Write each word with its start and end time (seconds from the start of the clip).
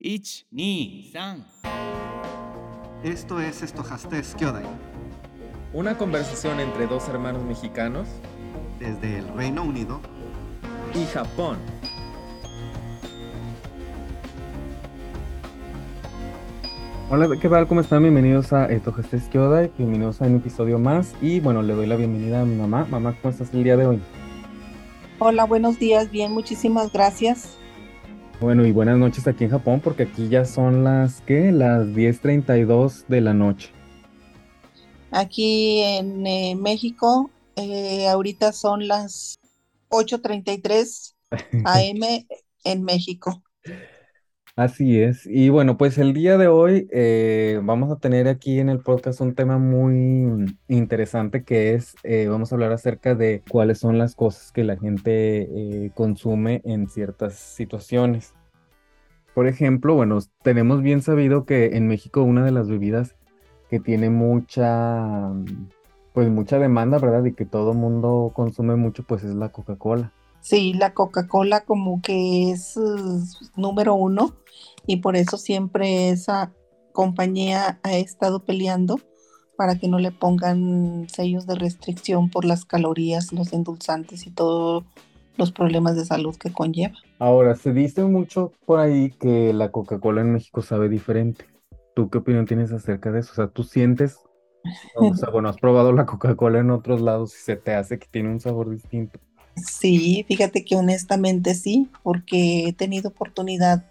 1、2、3 0.00 1.42
Esto 3.04 3.38
es 3.38 3.62
Estojastes 3.62 4.34
Kyodai, 4.34 4.64
Una 5.74 5.98
conversación 5.98 6.58
entre 6.58 6.86
dos 6.86 7.06
hermanos 7.10 7.44
mexicanos 7.44 8.08
desde 8.78 9.18
el 9.18 9.28
Reino 9.34 9.62
Unido. 9.62 10.00
y 10.94 11.04
Japón. 11.04 11.58
Hola, 17.10 17.28
¿qué 17.38 17.48
tal? 17.48 17.68
¿Cómo 17.68 17.82
están? 17.82 18.02
Bienvenidos 18.02 18.54
a 18.54 18.66
Estojastes 18.66 19.24
Kyodai, 19.28 19.70
bienvenidos 19.76 20.22
a 20.22 20.24
un 20.24 20.36
episodio 20.36 20.78
más 20.78 21.14
y 21.20 21.40
bueno, 21.40 21.60
le 21.60 21.74
doy 21.74 21.86
la 21.86 21.96
bienvenida 21.96 22.40
a 22.40 22.44
mi 22.46 22.56
mamá. 22.56 22.86
Mamá, 22.88 23.16
¿cómo 23.20 23.32
estás 23.32 23.52
el 23.52 23.64
día 23.64 23.76
de 23.76 23.86
hoy? 23.86 24.00
Hola, 25.18 25.44
buenos 25.44 25.78
días. 25.78 26.10
Bien, 26.10 26.32
muchísimas 26.32 26.90
gracias. 26.90 27.59
Bueno, 28.40 28.64
y 28.64 28.72
buenas 28.72 28.96
noches 28.96 29.26
aquí 29.26 29.44
en 29.44 29.50
Japón 29.50 29.82
porque 29.84 30.04
aquí 30.04 30.30
ya 30.30 30.46
son 30.46 30.82
las, 30.82 31.20
¿qué? 31.26 31.52
Las 31.52 31.88
10.32 31.88 33.04
de 33.06 33.20
la 33.20 33.34
noche. 33.34 33.70
Aquí 35.10 35.82
en 35.82 36.26
eh, 36.26 36.54
México, 36.56 37.30
eh, 37.56 38.08
ahorita 38.08 38.52
son 38.52 38.88
las 38.88 39.38
8:33 39.90 41.16
AM 41.66 42.26
en 42.64 42.82
México. 42.82 43.42
Así 44.56 45.00
es. 45.00 45.26
Y 45.26 45.48
bueno, 45.48 45.76
pues 45.76 45.96
el 45.96 46.12
día 46.12 46.36
de 46.36 46.48
hoy 46.48 46.88
eh, 46.90 47.60
vamos 47.62 47.90
a 47.90 47.96
tener 47.96 48.28
aquí 48.28 48.58
en 48.58 48.68
el 48.68 48.80
podcast 48.80 49.20
un 49.20 49.34
tema 49.34 49.58
muy 49.58 50.54
interesante 50.68 51.44
que 51.44 51.74
es, 51.74 51.94
eh, 52.02 52.26
vamos 52.28 52.52
a 52.52 52.56
hablar 52.56 52.72
acerca 52.72 53.14
de 53.14 53.42
cuáles 53.48 53.78
son 53.78 53.96
las 53.96 54.14
cosas 54.14 54.52
que 54.52 54.64
la 54.64 54.76
gente 54.76 55.42
eh, 55.86 55.92
consume 55.94 56.62
en 56.64 56.88
ciertas 56.88 57.34
situaciones. 57.34 58.34
Por 59.34 59.46
ejemplo, 59.46 59.94
bueno, 59.94 60.18
tenemos 60.42 60.82
bien 60.82 61.00
sabido 61.02 61.44
que 61.46 61.76
en 61.76 61.86
México 61.86 62.22
una 62.22 62.44
de 62.44 62.50
las 62.50 62.68
bebidas 62.68 63.16
que 63.70 63.78
tiene 63.78 64.10
mucha, 64.10 65.32
pues 66.12 66.28
mucha 66.28 66.58
demanda, 66.58 66.98
¿verdad? 66.98 67.24
Y 67.24 67.34
que 67.34 67.46
todo 67.46 67.72
mundo 67.72 68.32
consume 68.34 68.74
mucho, 68.76 69.04
pues 69.04 69.22
es 69.22 69.34
la 69.34 69.50
Coca-Cola. 69.50 70.12
Sí, 70.40 70.72
la 70.72 70.94
Coca-Cola 70.94 71.64
como 71.64 72.00
que 72.02 72.50
es 72.50 72.78
número 73.56 73.94
uno 73.94 74.34
y 74.86 74.96
por 74.96 75.16
eso 75.16 75.36
siempre 75.36 76.10
esa 76.10 76.52
compañía 76.92 77.78
ha 77.82 77.96
estado 77.96 78.44
peleando 78.44 79.00
para 79.56 79.76
que 79.76 79.88
no 79.88 79.98
le 79.98 80.10
pongan 80.10 81.06
sellos 81.08 81.46
de 81.46 81.54
restricción 81.54 82.30
por 82.30 82.46
las 82.46 82.64
calorías, 82.64 83.32
los 83.32 83.52
endulzantes 83.52 84.26
y 84.26 84.30
todos 84.30 84.84
los 85.36 85.52
problemas 85.52 85.96
de 85.96 86.04
salud 86.04 86.34
que 86.36 86.52
conlleva. 86.52 86.94
Ahora, 87.18 87.54
se 87.54 87.72
dice 87.72 88.04
mucho 88.04 88.52
por 88.64 88.78
ahí 88.78 89.10
que 89.10 89.52
la 89.52 89.70
Coca-Cola 89.70 90.22
en 90.22 90.32
México 90.32 90.62
sabe 90.62 90.88
diferente. 90.88 91.44
¿Tú 91.94 92.08
qué 92.08 92.18
opinión 92.18 92.46
tienes 92.46 92.72
acerca 92.72 93.12
de 93.12 93.20
eso? 93.20 93.32
O 93.32 93.34
sea, 93.34 93.48
¿tú 93.48 93.62
sientes, 93.62 94.18
o 94.96 95.14
sea, 95.14 95.28
bueno, 95.30 95.48
has 95.50 95.58
probado 95.58 95.92
la 95.92 96.06
Coca-Cola 96.06 96.60
en 96.60 96.70
otros 96.70 97.00
lados 97.00 97.34
y 97.36 97.40
se 97.40 97.56
te 97.56 97.74
hace 97.74 97.98
que 97.98 98.06
tiene 98.10 98.30
un 98.30 98.40
sabor 98.40 98.70
distinto? 98.70 99.20
Sí, 99.66 100.24
fíjate 100.26 100.64
que 100.64 100.76
honestamente 100.76 101.54
sí, 101.54 101.88
porque 102.02 102.68
he 102.68 102.72
tenido 102.72 103.10
oportunidad 103.10 103.84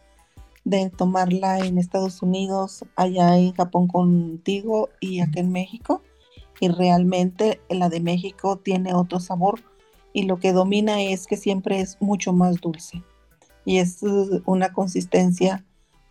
de 0.64 0.90
tomarla 0.90 1.60
en 1.60 1.78
Estados 1.78 2.22
Unidos, 2.22 2.86
allá 2.96 3.38
en 3.38 3.54
Japón 3.54 3.88
contigo 3.88 4.90
y 5.00 5.22
acá 5.22 5.40
en 5.40 5.52
México. 5.52 6.04
Y 6.60 6.68
realmente 6.68 7.62
la 7.70 7.90
de 7.90 8.02
México 8.02 8.58
tiene 8.58 8.94
otro 8.94 9.20
sabor 9.20 9.62
y 10.14 10.24
lo 10.24 10.40
que 10.40 10.52
domina 10.52 11.02
es 11.02 11.28
que 11.28 11.38
siempre 11.38 11.80
es 11.80 11.98
mucho 12.02 12.34
más 12.34 12.60
dulce. 12.60 13.04
Y 13.66 13.78
es 13.78 14.02
uh, 14.04 14.42
una 14.46 14.74
consistencia 14.74 15.66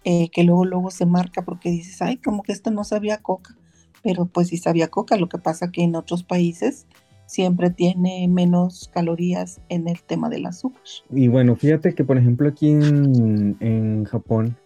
eh, 0.04 0.30
que 0.30 0.44
luego 0.44 0.64
luego 0.64 0.90
se 0.90 1.06
marca 1.06 1.42
porque 1.42 1.70
dices, 1.70 2.00
ay, 2.00 2.16
como 2.16 2.42
que 2.42 2.52
esto 2.52 2.70
no 2.70 2.84
sabía 2.84 3.16
a 3.16 3.22
coca. 3.22 3.56
Pero 4.02 4.26
pues 4.26 4.48
sí 4.48 4.56
sabía 4.56 4.86
a 4.86 4.88
coca, 4.88 5.16
lo 5.16 5.28
que 5.28 5.38
pasa 5.38 5.70
que 5.72 5.82
en 5.82 5.96
otros 5.96 6.22
países 6.22 6.86
siempre 7.28 7.70
tiene 7.70 8.26
menos 8.26 8.90
calorías 8.92 9.60
en 9.68 9.86
el 9.86 10.02
tema 10.02 10.28
del 10.28 10.46
azúcar. 10.46 10.82
Y 11.10 11.28
bueno, 11.28 11.54
fíjate 11.54 11.94
que 11.94 12.02
por 12.02 12.16
ejemplo 12.16 12.48
aquí 12.48 12.70
en, 12.70 13.56
en 13.60 14.04
Japón, 14.04 14.56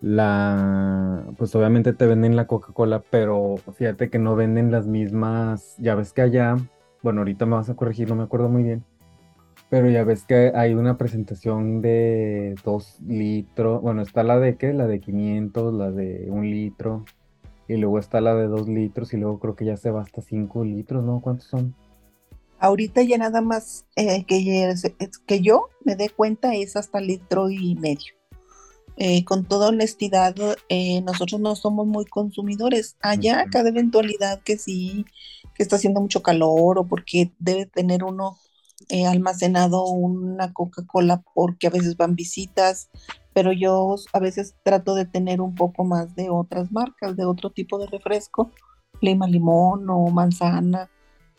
la, 0.00 1.24
pues 1.36 1.54
obviamente 1.54 1.92
te 1.92 2.06
venden 2.06 2.36
la 2.36 2.46
Coca-Cola, 2.46 3.02
pero 3.10 3.56
fíjate 3.74 4.08
que 4.08 4.18
no 4.18 4.36
venden 4.36 4.70
las 4.70 4.86
mismas, 4.86 5.74
ya 5.78 5.94
ves 5.94 6.12
que 6.12 6.22
allá, 6.22 6.56
bueno, 7.02 7.20
ahorita 7.20 7.44
me 7.44 7.56
vas 7.56 7.68
a 7.68 7.74
corregir, 7.74 8.08
no 8.08 8.14
me 8.14 8.22
acuerdo 8.22 8.48
muy 8.48 8.62
bien, 8.62 8.84
pero 9.68 9.90
ya 9.90 10.04
ves 10.04 10.24
que 10.24 10.52
hay 10.54 10.74
una 10.74 10.96
presentación 10.96 11.82
de 11.82 12.54
2 12.64 13.00
litros, 13.06 13.82
bueno, 13.82 14.02
está 14.02 14.22
la 14.22 14.38
de 14.38 14.56
qué, 14.56 14.72
la 14.72 14.86
de 14.86 15.00
500, 15.00 15.74
la 15.74 15.90
de 15.90 16.28
1 16.30 16.42
litro, 16.42 17.04
y 17.70 17.76
luego 17.76 17.98
está 17.98 18.20
la 18.20 18.34
de 18.34 18.48
2 18.48 18.68
litros, 18.68 19.12
y 19.14 19.16
luego 19.16 19.38
creo 19.38 19.54
que 19.54 19.64
ya 19.64 19.76
se 19.76 19.90
va 19.90 20.02
hasta 20.02 20.20
5 20.20 20.64
litros, 20.64 21.04
¿no? 21.04 21.20
¿Cuántos 21.20 21.46
son? 21.46 21.74
Ahorita 22.58 23.02
ya 23.02 23.16
nada 23.16 23.40
más 23.40 23.86
eh, 23.96 24.24
que, 24.24 24.74
que 25.26 25.40
yo 25.40 25.68
me 25.84 25.94
dé 25.94 26.10
cuenta 26.10 26.54
es 26.54 26.76
hasta 26.76 27.00
litro 27.00 27.48
y 27.48 27.76
medio. 27.76 28.12
Eh, 28.96 29.24
con 29.24 29.44
toda 29.44 29.68
honestidad, 29.68 30.34
eh, 30.68 31.00
nosotros 31.02 31.40
no 31.40 31.54
somos 31.54 31.86
muy 31.86 32.04
consumidores. 32.04 32.96
Allá, 33.00 33.46
cada 33.50 33.68
eventualidad 33.70 34.40
que 34.42 34.58
sí, 34.58 35.06
que 35.54 35.62
está 35.62 35.76
haciendo 35.76 36.00
mucho 36.00 36.22
calor 36.22 36.78
o 36.78 36.86
porque 36.86 37.32
debe 37.38 37.66
tener 37.66 38.04
uno 38.04 38.36
eh, 38.88 39.06
almacenado 39.06 39.84
una 39.86 40.52
Coca-Cola 40.52 41.22
porque 41.34 41.66
a 41.66 41.70
veces 41.70 41.96
van 41.96 42.16
visitas, 42.16 42.88
pero 43.32 43.52
yo 43.52 43.94
a 44.12 44.18
veces 44.18 44.54
trato 44.62 44.94
de 44.94 45.04
tener 45.04 45.40
un 45.40 45.54
poco 45.54 45.84
más 45.84 46.14
de 46.14 46.30
otras 46.30 46.72
marcas, 46.72 47.16
de 47.16 47.24
otro 47.24 47.50
tipo 47.50 47.78
de 47.78 47.86
refresco, 47.86 48.50
lima 49.00 49.26
limón 49.26 49.88
o 49.88 50.08
manzana, 50.08 50.90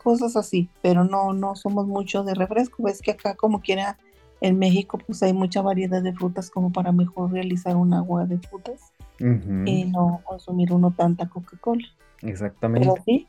cosas 0.02 0.36
así, 0.36 0.68
pero 0.82 1.04
no, 1.04 1.32
no 1.32 1.54
somos 1.56 1.86
mucho 1.86 2.24
de 2.24 2.34
refresco. 2.34 2.82
Ves 2.82 3.00
que 3.00 3.12
acá 3.12 3.34
como 3.34 3.60
quiera 3.60 3.98
en 4.40 4.58
México 4.58 4.98
pues 4.98 5.22
hay 5.22 5.32
mucha 5.32 5.62
variedad 5.62 6.02
de 6.02 6.12
frutas 6.12 6.50
como 6.50 6.72
para 6.72 6.90
mejor 6.92 7.32
realizar 7.32 7.76
un 7.76 7.94
agua 7.94 8.26
de 8.26 8.38
frutas 8.38 8.92
y 9.20 9.84
no 9.84 10.20
consumir 10.24 10.72
uno 10.72 10.92
tanta 10.96 11.28
Coca-Cola. 11.28 11.86
Exactamente. 12.22 12.88
Pero 12.88 13.02
sí, 13.04 13.28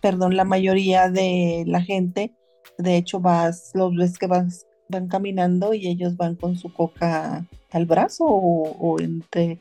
perdón, 0.00 0.36
la 0.36 0.44
mayoría 0.44 1.10
de 1.10 1.64
la 1.66 1.82
gente, 1.82 2.32
de 2.78 2.96
hecho, 2.96 3.20
vas, 3.20 3.72
los 3.74 3.94
ves 3.94 4.18
que 4.18 4.28
vas, 4.28 4.66
van 4.88 5.08
caminando 5.08 5.74
y 5.74 5.88
ellos 5.88 6.16
van 6.16 6.36
con 6.36 6.56
su 6.56 6.72
coca 6.72 7.46
al 7.72 7.86
brazo 7.86 8.24
o, 8.24 9.00
entre 9.00 9.60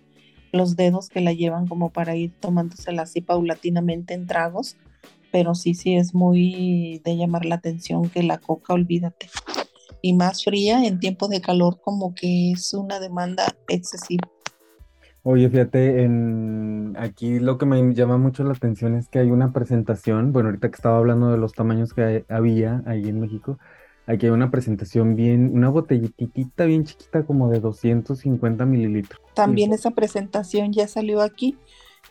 los 0.54 0.76
dedos 0.76 1.10
que 1.10 1.20
la 1.20 1.34
llevan 1.34 1.68
como 1.68 1.92
para 1.92 2.16
ir 2.16 2.32
tomándosela 2.40 3.02
así 3.02 3.22
paulatinamente 3.22 4.14
en 4.14 4.28
tragos. 4.28 4.78
Pero 5.32 5.56
sí, 5.56 5.74
sí 5.74 5.96
es 5.96 6.14
muy 6.14 7.02
de 7.04 7.18
llamar 7.18 7.44
la 7.46 7.56
atención 7.56 8.10
que 8.10 8.24
la 8.24 8.38
coca, 8.38 8.74
olvídate. 8.74 9.30
Y 10.02 10.14
más 10.14 10.44
fría 10.44 10.86
en 10.86 11.00
tiempos 11.00 11.30
de 11.30 11.42
calor, 11.42 11.82
como 11.82 12.14
que 12.14 12.52
es 12.52 12.74
una 12.74 13.00
demanda 13.00 13.54
excesiva. 13.68 14.30
Oye, 15.30 15.50
fíjate, 15.50 16.04
en 16.04 16.96
aquí 16.98 17.40
lo 17.40 17.58
que 17.58 17.66
me 17.66 17.94
llama 17.94 18.18
mucho 18.18 18.46
la 18.46 18.54
atención 18.54 18.96
es 18.96 19.10
que 19.10 19.20
hay 19.20 19.30
una 19.30 19.52
presentación, 19.52 20.32
bueno, 20.32 20.48
ahorita 20.48 20.70
que 20.70 20.76
estaba 20.76 21.00
hablando 21.00 21.30
de 21.30 21.38
los 21.38 21.52
tamaños 21.52 21.94
que 21.94 22.24
había 22.30 22.82
ahí 22.86 23.10
en 23.10 23.20
México, 23.20 23.60
aquí 24.06 24.28
hay 24.28 24.32
una 24.32 24.52
presentación 24.52 25.18
bien, 25.18 25.52
una 25.54 25.68
botellitita 25.68 26.64
bien 26.64 26.86
chiquita 26.86 27.26
como 27.26 27.50
de 27.50 27.60
250 27.60 28.66
mililitros. 28.66 29.20
También 29.34 29.74
esa 29.74 29.92
presentación 29.92 30.72
ya 30.72 30.88
salió 30.88 31.20
aquí, 31.20 31.58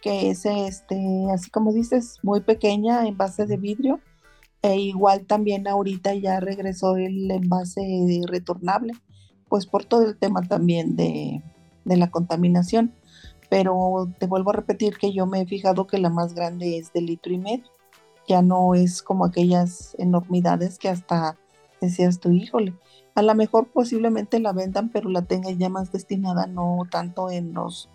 que 0.03 0.28
es 0.28 0.44
este, 0.44 1.03
así 1.33 1.50
como 1.50 1.72
dices, 1.72 2.19
muy 2.22 2.43
pequeña, 2.43 3.09
envase 3.09 3.47
de 3.47 3.56
vidrio. 3.56 3.98
E 4.60 4.77
igual 4.77 5.25
también 5.25 5.66
ahorita 5.66 6.12
ya 6.16 6.38
regresó 6.38 6.98
el 6.98 7.31
envase 7.31 7.81
retornable, 8.28 8.93
pues 9.48 9.65
por 9.65 9.87
todo 9.87 10.06
el 10.06 10.19
tema 10.19 10.43
también 10.43 10.97
de, 10.97 11.43
de 11.87 11.97
la 11.97 12.10
contaminación. 12.10 12.93
Pero 13.48 14.09
te 14.19 14.27
vuelvo 14.27 14.51
a 14.51 14.54
repetir 14.54 14.97
que 14.98 15.13
yo 15.13 15.27
me 15.27 15.41
he 15.41 15.47
fijado 15.47 15.87
que 15.87 15.98
la 15.98 16.10
más 16.10 16.34
grande 16.34 16.78
es 16.78 16.93
de 16.93 17.01
litro 17.01 17.33
y 17.33 17.39
medio. 17.39 17.71
Ya 18.28 18.43
no 18.43 18.75
es 18.75 19.03
como 19.03 19.25
aquellas 19.25 19.95
enormidades 19.98 20.78
que 20.78 20.89
hasta 20.89 21.37
decías 21.81 22.19
tú, 22.19 22.31
híjole, 22.31 22.75
a 23.15 23.22
lo 23.22 23.34
mejor 23.34 23.69
posiblemente 23.69 24.41
la 24.41 24.53
vendan, 24.53 24.89
pero 24.89 25.09
la 25.10 25.22
tengan 25.22 25.59
ya 25.59 25.69
más 25.69 25.93
destinada 25.93 26.47
no 26.47 26.87
tanto 26.91 27.31
en 27.31 27.54
los 27.54 27.89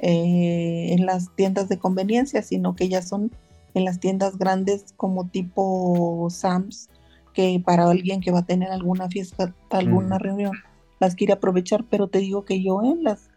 eh, 0.00 0.92
en 0.92 1.06
las 1.06 1.34
tiendas 1.34 1.68
de 1.68 1.78
conveniencia, 1.78 2.42
sino 2.42 2.76
que 2.76 2.88
ya 2.88 3.02
son 3.02 3.32
en 3.74 3.84
las 3.84 3.98
tiendas 3.98 4.38
grandes 4.38 4.94
como 4.96 5.26
tipo 5.26 6.28
Sam's, 6.30 6.88
que 7.34 7.60
para 7.64 7.88
alguien 7.90 8.20
que 8.20 8.30
va 8.30 8.40
a 8.40 8.46
tener 8.46 8.70
alguna 8.70 9.08
fiesta, 9.08 9.54
alguna 9.70 10.18
reunión, 10.18 10.52
las 11.00 11.14
quiere 11.14 11.32
aprovechar, 11.32 11.84
pero 11.88 12.08
te 12.08 12.18
digo 12.18 12.44
que 12.44 12.62
yo 12.62 12.82
en 12.82 13.04
las 13.04 13.30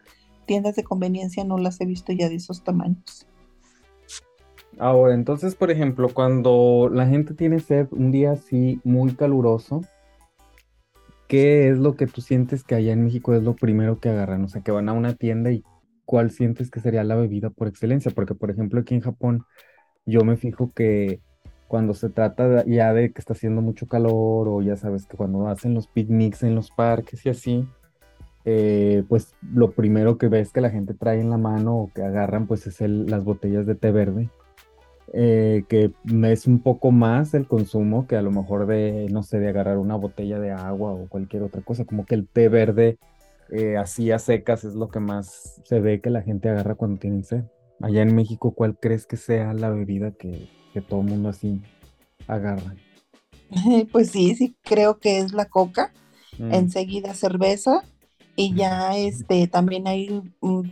tiendas 0.51 0.75
de 0.75 0.83
conveniencia 0.83 1.45
no 1.45 1.57
las 1.57 1.79
he 1.79 1.85
visto 1.85 2.11
ya 2.11 2.27
de 2.27 2.35
esos 2.35 2.61
tamaños. 2.61 3.25
Ahora, 4.77 5.13
entonces, 5.13 5.55
por 5.55 5.71
ejemplo, 5.71 6.09
cuando 6.13 6.89
la 6.91 7.07
gente 7.07 7.33
tiene 7.33 7.61
sed 7.61 7.87
un 7.91 8.11
día 8.11 8.33
así 8.33 8.81
muy 8.83 9.13
caluroso, 9.13 9.79
¿qué 11.29 11.69
es 11.69 11.77
lo 11.77 11.95
que 11.95 12.05
tú 12.05 12.19
sientes 12.19 12.65
que 12.65 12.75
allá 12.75 12.91
en 12.91 13.05
México 13.05 13.33
es 13.33 13.43
lo 13.43 13.55
primero 13.55 14.01
que 14.01 14.09
agarran? 14.09 14.43
O 14.43 14.49
sea, 14.49 14.61
que 14.61 14.71
van 14.71 14.89
a 14.89 14.93
una 14.93 15.15
tienda 15.15 15.53
y 15.53 15.63
¿cuál 16.03 16.31
sientes 16.31 16.69
que 16.69 16.81
sería 16.81 17.05
la 17.05 17.15
bebida 17.15 17.49
por 17.49 17.69
excelencia? 17.69 18.11
Porque, 18.13 18.35
por 18.35 18.51
ejemplo, 18.51 18.81
aquí 18.81 18.93
en 18.93 19.01
Japón, 19.01 19.45
yo 20.05 20.25
me 20.25 20.35
fijo 20.35 20.73
que 20.73 21.21
cuando 21.69 21.93
se 21.93 22.09
trata 22.09 22.65
ya 22.65 22.91
de 22.93 23.13
que 23.13 23.21
está 23.21 23.31
haciendo 23.31 23.61
mucho 23.61 23.87
calor 23.87 24.49
o 24.49 24.61
ya 24.61 24.75
sabes 24.75 25.05
que 25.05 25.15
cuando 25.15 25.47
hacen 25.47 25.73
los 25.73 25.87
picnics 25.87 26.43
en 26.43 26.55
los 26.55 26.71
parques 26.71 27.25
y 27.25 27.29
así, 27.29 27.65
eh, 28.45 29.03
pues 29.07 29.33
lo 29.53 29.71
primero 29.71 30.17
que 30.17 30.27
ves 30.27 30.51
que 30.51 30.61
la 30.61 30.69
gente 30.69 30.93
trae 30.93 31.19
en 31.19 31.29
la 31.29 31.37
mano 31.37 31.75
o 31.77 31.91
que 31.93 32.03
agarran 32.03 32.47
pues 32.47 32.67
es 32.67 32.81
las 32.81 33.23
botellas 33.23 33.65
de 33.65 33.75
té 33.75 33.91
verde, 33.91 34.29
eh, 35.13 35.63
que 35.69 35.91
es 36.23 36.47
un 36.47 36.59
poco 36.59 36.91
más 36.91 37.33
el 37.33 37.47
consumo 37.47 38.07
que 38.07 38.15
a 38.15 38.21
lo 38.21 38.31
mejor 38.31 38.67
de, 38.67 39.07
no 39.11 39.23
sé, 39.23 39.39
de 39.39 39.49
agarrar 39.49 39.77
una 39.77 39.95
botella 39.95 40.39
de 40.39 40.51
agua 40.51 40.93
o 40.93 41.07
cualquier 41.07 41.43
otra 41.43 41.61
cosa, 41.61 41.85
como 41.85 42.05
que 42.05 42.15
el 42.15 42.27
té 42.27 42.49
verde 42.49 42.97
eh, 43.51 43.77
así 43.77 44.11
a 44.11 44.19
secas 44.19 44.63
es 44.63 44.75
lo 44.75 44.89
que 44.89 44.99
más 44.99 45.61
se 45.65 45.79
ve 45.79 45.99
que 45.99 46.09
la 46.09 46.21
gente 46.21 46.49
agarra 46.49 46.75
cuando 46.75 46.99
tienen 46.99 47.23
sed. 47.23 47.43
Allá 47.81 48.01
en 48.01 48.15
México, 48.15 48.51
¿cuál 48.51 48.77
crees 48.79 49.05
que 49.05 49.17
sea 49.17 49.53
la 49.53 49.69
bebida 49.69 50.11
que, 50.11 50.47
que 50.73 50.81
todo 50.81 51.01
el 51.01 51.07
mundo 51.07 51.29
así 51.29 51.61
agarra. 52.27 52.75
Pues 53.91 54.11
sí, 54.11 54.35
sí, 54.35 54.55
creo 54.63 54.99
que 54.99 55.19
es 55.19 55.33
la 55.33 55.45
coca, 55.45 55.91
Mm. 56.39 56.53
enseguida 56.53 57.13
cerveza 57.13 57.83
y 58.41 58.55
ya 58.55 58.97
este 58.97 59.47
también 59.47 59.87
hay 59.87 60.21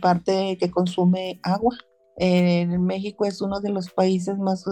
parte 0.00 0.56
que 0.58 0.70
consume 0.70 1.38
agua. 1.42 1.76
En 2.16 2.84
México 2.84 3.24
es 3.24 3.40
uno 3.40 3.60
de 3.60 3.70
los 3.70 3.90
países 3.90 4.36
más 4.38 4.64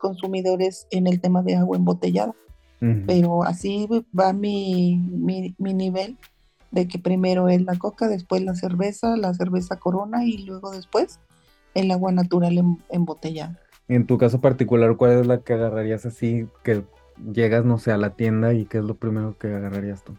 consumidores 0.00 0.86
en 0.90 1.06
el 1.06 1.20
tema 1.20 1.42
de 1.42 1.54
agua 1.54 1.76
embotellada, 1.76 2.34
Ujú. 2.80 3.02
pero 3.06 3.42
así 3.44 3.86
va 4.18 4.32
mi, 4.32 4.96
mi, 5.10 5.54
mi 5.58 5.74
nivel 5.74 6.16
de 6.70 6.88
que 6.88 6.98
primero 6.98 7.48
es 7.48 7.62
la 7.62 7.78
coca, 7.78 8.08
después 8.08 8.42
la 8.42 8.54
cerveza, 8.54 9.16
la 9.16 9.34
cerveza 9.34 9.76
corona 9.76 10.24
y 10.24 10.46
luego 10.46 10.72
después 10.72 11.20
el 11.74 11.90
agua 11.90 12.10
natural 12.10 12.58
em- 12.58 12.78
embotellada. 12.90 13.60
En 13.88 14.06
tu 14.06 14.18
caso 14.18 14.40
particular, 14.40 14.96
¿cuál 14.96 15.12
es 15.12 15.26
la 15.26 15.42
que 15.42 15.52
agarrarías 15.52 16.06
así 16.06 16.48
que 16.64 16.82
llegas, 17.32 17.64
no 17.64 17.78
sé, 17.78 17.92
a 17.92 17.98
la 17.98 18.16
tienda 18.16 18.52
y 18.54 18.64
qué 18.64 18.78
es 18.78 18.84
lo 18.84 18.96
primero 18.96 19.38
que 19.38 19.48
agarrarías 19.48 20.02
tú? 20.02 20.16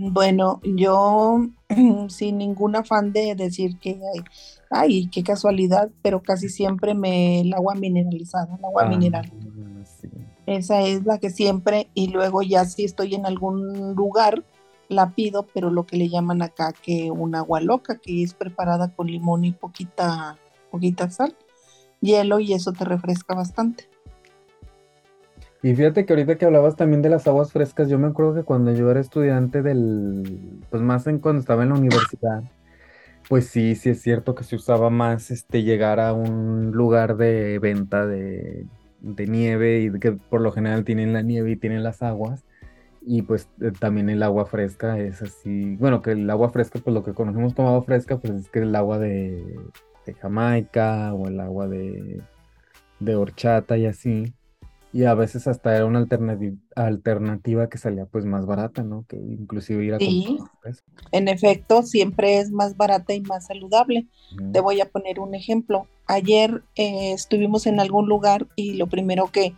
Bueno, 0.00 0.60
yo 0.62 1.38
sin 2.08 2.38
ningún 2.38 2.76
afán 2.76 3.12
de 3.12 3.34
decir 3.34 3.78
que 3.80 3.98
ay, 4.14 4.22
ay, 4.70 5.10
qué 5.10 5.24
casualidad, 5.24 5.90
pero 6.02 6.22
casi 6.22 6.48
siempre 6.48 6.94
me 6.94 7.40
el 7.40 7.52
agua 7.52 7.74
mineralizada, 7.74 8.54
el 8.56 8.64
agua 8.64 8.84
Ah, 8.84 8.88
mineral. 8.88 9.28
sí. 10.00 10.08
Esa 10.46 10.82
es 10.82 11.04
la 11.04 11.18
que 11.18 11.30
siempre, 11.30 11.90
y 11.94 12.08
luego 12.12 12.42
ya 12.42 12.64
si 12.64 12.84
estoy 12.84 13.16
en 13.16 13.26
algún 13.26 13.94
lugar, 13.96 14.44
la 14.88 15.10
pido, 15.10 15.46
pero 15.52 15.68
lo 15.70 15.84
que 15.84 15.96
le 15.96 16.08
llaman 16.08 16.42
acá 16.42 16.72
que 16.72 17.10
un 17.10 17.34
agua 17.34 17.60
loca, 17.60 17.98
que 17.98 18.22
es 18.22 18.34
preparada 18.34 18.94
con 18.94 19.08
limón 19.08 19.44
y 19.44 19.52
poquita, 19.52 20.38
poquita 20.70 21.10
sal, 21.10 21.36
hielo, 22.00 22.38
y 22.38 22.52
eso 22.52 22.72
te 22.72 22.84
refresca 22.84 23.34
bastante. 23.34 23.90
Y 25.62 25.74
fíjate 25.74 26.06
que 26.06 26.12
ahorita 26.12 26.38
que 26.38 26.44
hablabas 26.44 26.76
también 26.76 27.02
de 27.02 27.08
las 27.08 27.26
aguas 27.26 27.52
frescas, 27.52 27.88
yo 27.88 27.98
me 27.98 28.06
acuerdo 28.06 28.34
que 28.34 28.44
cuando 28.44 28.72
yo 28.72 28.90
era 28.90 29.00
estudiante 29.00 29.62
del, 29.62 30.60
pues 30.70 30.82
más 30.82 31.06
en 31.08 31.18
cuando 31.18 31.40
estaba 31.40 31.64
en 31.64 31.70
la 31.70 31.74
universidad, 31.74 32.44
pues 33.28 33.48
sí, 33.48 33.74
sí 33.76 33.90
es 33.90 34.02
cierto 34.02 34.34
que 34.34 34.44
se 34.44 34.56
usaba 34.56 34.90
más 34.90 35.30
este 35.30 35.62
llegar 35.64 36.00
a 36.00 36.12
un 36.14 36.72
lugar 36.72 37.16
de 37.16 37.58
venta 37.58 38.06
de, 38.06 38.66
de 39.00 39.26
nieve 39.26 39.80
y 39.82 40.00
que 40.00 40.12
por 40.12 40.40
lo 40.40 40.52
general 40.52 40.84
tienen 40.84 41.12
la 41.12 41.22
nieve 41.22 41.52
y 41.52 41.56
tienen 41.56 41.82
las 41.82 42.02
aguas. 42.02 42.44
Y 43.02 43.22
pues 43.22 43.48
eh, 43.60 43.72
también 43.78 44.10
el 44.10 44.22
agua 44.22 44.46
fresca 44.46 44.98
es 44.98 45.22
así, 45.22 45.76
bueno, 45.76 46.02
que 46.02 46.12
el 46.12 46.30
agua 46.30 46.50
fresca, 46.50 46.80
pues 46.80 46.94
lo 46.94 47.04
que 47.04 47.14
conocemos 47.14 47.54
como 47.54 47.68
agua 47.70 47.82
fresca, 47.84 48.18
pues 48.18 48.34
es 48.34 48.50
que 48.50 48.60
el 48.60 48.74
agua 48.76 48.98
de, 48.98 49.44
de 50.06 50.14
Jamaica 50.14 51.14
o 51.14 51.28
el 51.28 51.40
agua 51.40 51.68
de, 51.68 52.22
de 53.00 53.16
horchata 53.16 53.78
y 53.78 53.86
así. 53.86 54.34
Y 54.92 55.04
a 55.04 55.14
veces 55.14 55.46
hasta 55.46 55.76
era 55.76 55.84
una 55.84 55.98
alternativa, 55.98 56.56
alternativa 56.74 57.68
que 57.68 57.76
salía 57.76 58.06
pues 58.06 58.24
más 58.24 58.46
barata, 58.46 58.82
¿no? 58.82 59.04
Que 59.06 59.16
inclusive 59.16 59.84
ir 59.84 59.94
a 59.94 59.98
Sí. 59.98 60.38
En 61.12 61.28
efecto, 61.28 61.82
siempre 61.82 62.38
es 62.38 62.50
más 62.50 62.76
barata 62.76 63.12
y 63.12 63.20
más 63.20 63.46
saludable. 63.46 64.06
Te 64.52 64.60
voy 64.60 64.80
a 64.80 64.88
poner 64.88 65.20
un 65.20 65.34
ejemplo. 65.34 65.86
Ayer 66.06 66.62
eh, 66.74 67.12
estuvimos 67.12 67.66
en 67.66 67.80
algún 67.80 68.08
lugar 68.08 68.46
y 68.56 68.74
lo 68.74 68.86
primero 68.86 69.26
que 69.30 69.54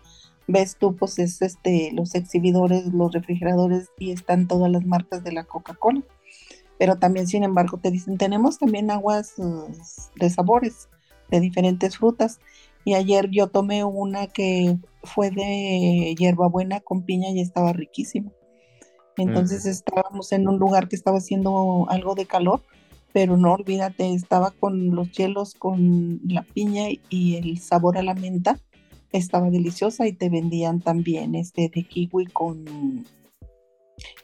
ves 0.48 0.76
tú 0.76 0.96
pues 0.96 1.18
es 1.20 1.40
este 1.42 1.92
los 1.92 2.16
exhibidores, 2.16 2.86
los 2.92 3.12
refrigeradores 3.12 3.88
y 3.98 4.10
están 4.10 4.48
todas 4.48 4.70
las 4.70 4.84
marcas 4.84 5.22
de 5.22 5.32
la 5.32 5.44
Coca-Cola. 5.44 6.02
Pero 6.78 6.96
también, 6.96 7.28
sin 7.28 7.44
embargo, 7.44 7.78
te 7.78 7.90
dicen, 7.90 8.16
tenemos 8.16 8.58
también 8.58 8.90
aguas 8.90 9.34
eh, 9.38 9.42
de 10.16 10.30
sabores 10.30 10.88
de 11.30 11.40
diferentes 11.40 11.98
frutas. 11.98 12.40
Y 12.84 12.94
ayer 12.94 13.28
yo 13.30 13.48
tomé 13.48 13.84
una 13.84 14.26
que 14.26 14.78
fue 15.02 15.30
de 15.30 16.14
hierbabuena 16.18 16.80
con 16.80 17.04
piña 17.04 17.30
y 17.30 17.40
estaba 17.40 17.72
riquísima. 17.72 18.30
Entonces 19.16 19.66
estábamos 19.66 20.32
en 20.32 20.48
un 20.48 20.58
lugar 20.58 20.88
que 20.88 20.96
estaba 20.96 21.18
haciendo 21.18 21.86
algo 21.90 22.14
de 22.14 22.26
calor, 22.26 22.62
pero 23.12 23.36
no 23.36 23.52
olvídate, 23.52 24.14
estaba 24.14 24.50
con 24.50 24.94
los 24.94 25.10
hielos, 25.12 25.54
con 25.54 26.20
la 26.26 26.42
piña 26.42 26.86
y 27.08 27.36
el 27.36 27.58
sabor 27.58 27.98
a 27.98 28.02
la 28.02 28.14
menta, 28.14 28.58
estaba 29.12 29.50
deliciosa 29.50 30.06
y 30.06 30.12
te 30.12 30.30
vendían 30.30 30.80
también 30.80 31.34
este 31.34 31.70
de 31.74 31.82
kiwi 31.82 32.26
con, 32.26 33.04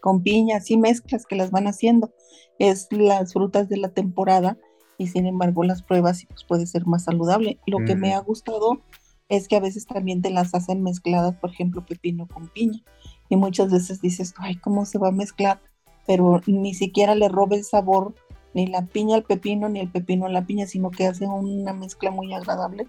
con 0.01 0.23
piña, 0.23 0.59
así 0.59 0.77
mezclas 0.77 1.27
que 1.27 1.37
las 1.37 1.51
van 1.51 1.67
haciendo. 1.67 2.13
Es 2.59 2.89
las 2.91 3.33
frutas 3.33 3.69
de 3.69 3.77
la 3.77 3.91
temporada 3.91 4.57
y 4.99 5.09
sin 5.09 5.27
embargo 5.27 5.65
las 5.65 5.83
pruebas 5.83 6.25
pues 6.29 6.45
puede 6.45 6.67
ser 6.67 6.87
más 6.87 7.05
saludable. 7.05 7.59
Lo 7.67 7.79
que 7.85 7.95
me 7.95 8.15
ha 8.15 8.21
gustado 8.21 8.81
es 9.29 9.49
que 9.49 9.57
a 9.57 9.61
veces 9.61 9.87
también 9.87 10.23
te 10.23 10.31
las 10.31 10.55
hacen 10.55 10.83
mezcladas, 10.83 11.37
por 11.37 11.51
ejemplo, 11.51 11.85
pepino 11.85 12.27
con 12.27 12.49
piña. 12.49 12.81
Y 13.29 13.37
muchas 13.37 13.73
veces 13.73 14.01
dices, 14.01 14.35
ay, 14.39 14.57
¿cómo 14.57 14.85
se 14.85 14.99
va 14.99 15.09
a 15.09 15.13
mezclar? 15.13 15.61
Pero 16.07 16.41
ni 16.47 16.75
siquiera 16.75 17.15
le 17.15 17.29
roba 17.29 17.57
el 17.57 17.65
sabor 17.65 18.15
ni 18.55 18.67
la 18.67 18.87
piña 18.87 19.17
al 19.17 19.25
pepino, 19.25 19.69
ni 19.69 19.81
el 19.81 19.91
pepino 19.91 20.27
a 20.27 20.31
la 20.31 20.47
piña, 20.47 20.67
sino 20.67 20.91
que 20.91 21.07
hace 21.07 21.27
una 21.27 21.75
mezcla 21.75 22.11
muy 22.11 22.33
agradable 22.33 22.87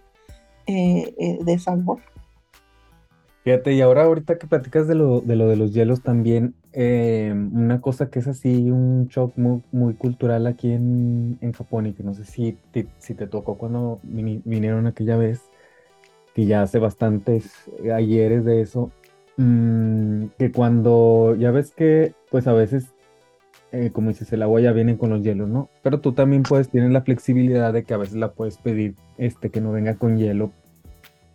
eh, 0.66 1.14
eh, 1.18 1.40
de 1.42 1.60
sabor. 1.60 2.02
Fíjate, 3.48 3.72
y 3.72 3.80
ahora 3.80 4.04
ahorita 4.04 4.38
que 4.38 4.46
platicas 4.46 4.90
de 4.90 4.96
lo 4.96 5.22
de, 5.22 5.38
lo 5.38 5.48
de 5.48 5.56
los 5.56 5.72
hielos 5.72 6.02
también, 6.02 6.54
eh, 6.74 7.34
una 7.34 7.80
cosa 7.80 8.10
que 8.10 8.20
es 8.20 8.28
así 8.28 8.70
un 8.70 9.08
shock 9.08 9.38
muy, 9.38 9.94
cultural 9.94 10.48
aquí 10.48 10.74
en, 10.74 11.38
en 11.40 11.54
Japón 11.54 11.86
y 11.86 11.94
que 11.94 12.04
no 12.04 12.14
sé 12.14 12.26
si 12.26 12.58
te, 12.74 12.88
si 12.98 13.14
te 13.14 13.26
tocó 13.26 13.58
cuando 13.58 14.02
vini- 14.04 14.42
vinieron 14.44 14.86
aquella 14.86 15.16
vez, 15.16 15.40
que 16.36 16.46
ya 16.46 16.62
hace 16.62 16.78
bastantes 16.80 17.54
ayeres 17.96 18.44
de 18.44 18.60
eso, 18.60 18.92
mm, 19.38 20.26
que 20.38 20.52
cuando 20.52 21.34
ya 21.40 21.52
ves 21.52 21.72
que 21.72 22.16
pues 22.30 22.48
a 22.48 22.52
veces, 22.52 22.88
eh, 23.72 23.92
como 23.94 24.10
dices, 24.10 24.34
el 24.34 24.44
agua 24.44 24.60
ya 24.60 24.74
viene 24.74 24.98
con 24.98 25.10
los 25.10 25.24
hielos, 25.24 25.48
¿no? 25.48 25.70
Pero 25.84 26.02
tú 26.02 26.12
también 26.12 26.44
puedes, 26.44 26.68
tienes 26.68 26.92
la 26.92 27.04
flexibilidad 27.04 27.72
de 27.72 27.86
que 27.86 27.94
a 27.94 27.98
veces 27.98 28.16
la 28.18 28.34
puedes 28.34 28.58
pedir, 28.58 28.96
este, 29.18 29.52
que 29.52 29.62
no 29.62 29.72
venga 29.72 29.96
con 29.96 30.18
hielo 30.18 30.52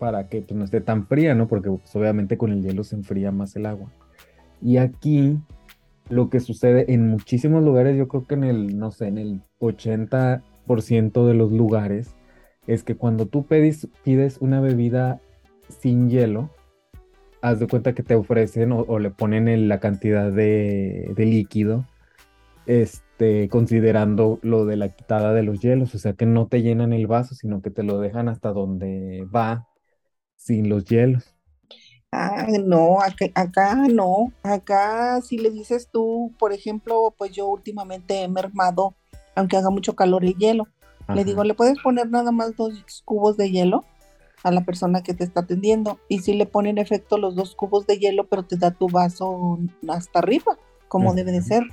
para 0.02 0.26
que 0.26 0.42
pues, 0.42 0.59
no 0.59 0.64
esté 0.64 0.80
tan 0.80 1.06
fría, 1.06 1.37
¿no? 1.37 1.47
Porque 1.47 1.71
pues, 1.71 1.94
obviamente 1.94 2.37
con 2.37 2.50
el 2.50 2.61
hielo 2.61 2.82
se 2.82 2.97
enfría 2.97 3.30
más 3.30 3.54
el 3.54 3.66
agua. 3.66 3.88
Y 4.61 4.78
aquí 4.78 5.38
lo 6.09 6.28
que 6.28 6.40
sucede 6.40 6.92
en 6.92 7.09
muchísimos 7.09 7.62
lugares, 7.62 7.97
yo 7.97 8.09
creo 8.09 8.26
que 8.26 8.35
en 8.35 8.42
el, 8.42 8.80
no 8.80 8.90
sé, 8.90 9.06
en 9.06 9.18
el 9.18 9.42
80% 9.61 11.25
de 11.25 11.35
los 11.35 11.52
lugares, 11.52 12.16
es 12.66 12.82
que 12.82 12.97
cuando 12.97 13.26
tú 13.26 13.47
pedis, 13.47 13.87
pides 14.02 14.38
una 14.40 14.61
bebida 14.61 15.21
sin 15.68 16.11
hielo, 16.11 16.50
haz 17.40 17.61
de 17.61 17.68
cuenta 17.68 17.94
que 17.94 18.02
te 18.02 18.16
ofrecen 18.16 18.73
o, 18.73 18.99
le 18.99 19.11
ponen 19.11 19.68
la 19.68 19.78
cantidad 19.78 20.32
de, 20.32 21.12
de 21.14 21.26
líquido, 21.26 21.87
este, 22.66 23.49
considerando 23.49 24.40
lo 24.42 24.66
de 24.66 24.75
la 24.75 24.88
quitada 24.88 25.32
de 25.32 25.44
los 25.44 25.61
hielos, 25.61 25.94
o 25.94 25.99
sea 25.99 26.14
que 26.14 26.26
no 26.26 26.49
te 26.49 26.61
llenan 26.61 26.92
el 26.92 27.06
vaso, 27.06 27.37
sino 27.37 27.62
que 27.62 27.71
te 27.71 27.85
lo 27.85 28.00
dejan 28.00 28.28
hasta 28.28 28.52
donde 28.52 29.28
va 29.32 29.68
sin 30.43 30.69
los 30.69 30.85
hielos. 30.85 31.35
Ah, 32.11 32.47
no, 32.63 33.01
acá, 33.01 33.27
acá 33.35 33.75
no. 33.89 34.33
Acá 34.43 35.21
si 35.23 35.39
le 35.39 35.51
dices 35.51 35.89
tú, 35.91 36.33
por 36.39 36.53
ejemplo, 36.53 37.15
pues 37.17 37.33
yo 37.33 37.47
últimamente 37.47 38.23
he 38.23 38.29
mermado, 38.29 38.95
aunque 39.35 39.57
haga 39.57 39.71
mucho 39.71 39.97
calor, 39.97 40.25
el 40.25 40.37
hielo. 40.37 40.69
Le 41.15 41.25
digo, 41.25 41.45
¿le 41.45 41.55
puedes 41.55 41.79
poner 41.81 42.11
nada 42.11 42.33
más 42.33 42.57
dos 42.57 43.03
cubos 43.05 43.37
de 43.37 43.51
hielo 43.51 43.85
a 44.43 44.51
la 44.51 44.65
persona 44.65 45.03
que 45.03 45.15
te 45.15 45.25
está 45.25 45.41
atendiendo? 45.41 45.99
Y 46.09 46.21
si 46.21 46.33
le 46.33 46.47
pone 46.47 46.71
en 46.71 46.79
efecto 46.79 47.19
los 47.19 47.35
dos 47.35 47.55
cubos 47.55 47.87
de 47.87 47.99
hielo, 47.99 48.29
pero 48.29 48.45
te 48.45 48.57
da 48.57 48.71
tu 48.71 48.89
vaso 48.89 49.59
hasta 49.89 50.21
arriba, 50.21 50.59
como 50.89 51.15
debe 51.15 51.33
de 51.33 51.43
ser. 51.43 51.65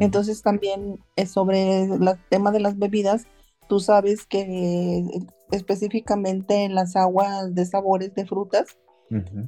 Entonces 0.00 0.42
también 0.42 0.98
es 1.16 1.30
sobre 1.30 1.84
el 1.84 2.18
tema 2.28 2.50
de 2.50 2.60
las 2.60 2.78
bebidas, 2.78 3.26
tú 3.68 3.80
sabes 3.80 4.26
que 4.26 5.04
específicamente 5.52 6.64
en 6.64 6.74
las 6.74 6.96
aguas 6.96 7.54
de 7.54 7.64
sabores 7.64 8.14
de 8.14 8.26
frutas 8.26 8.76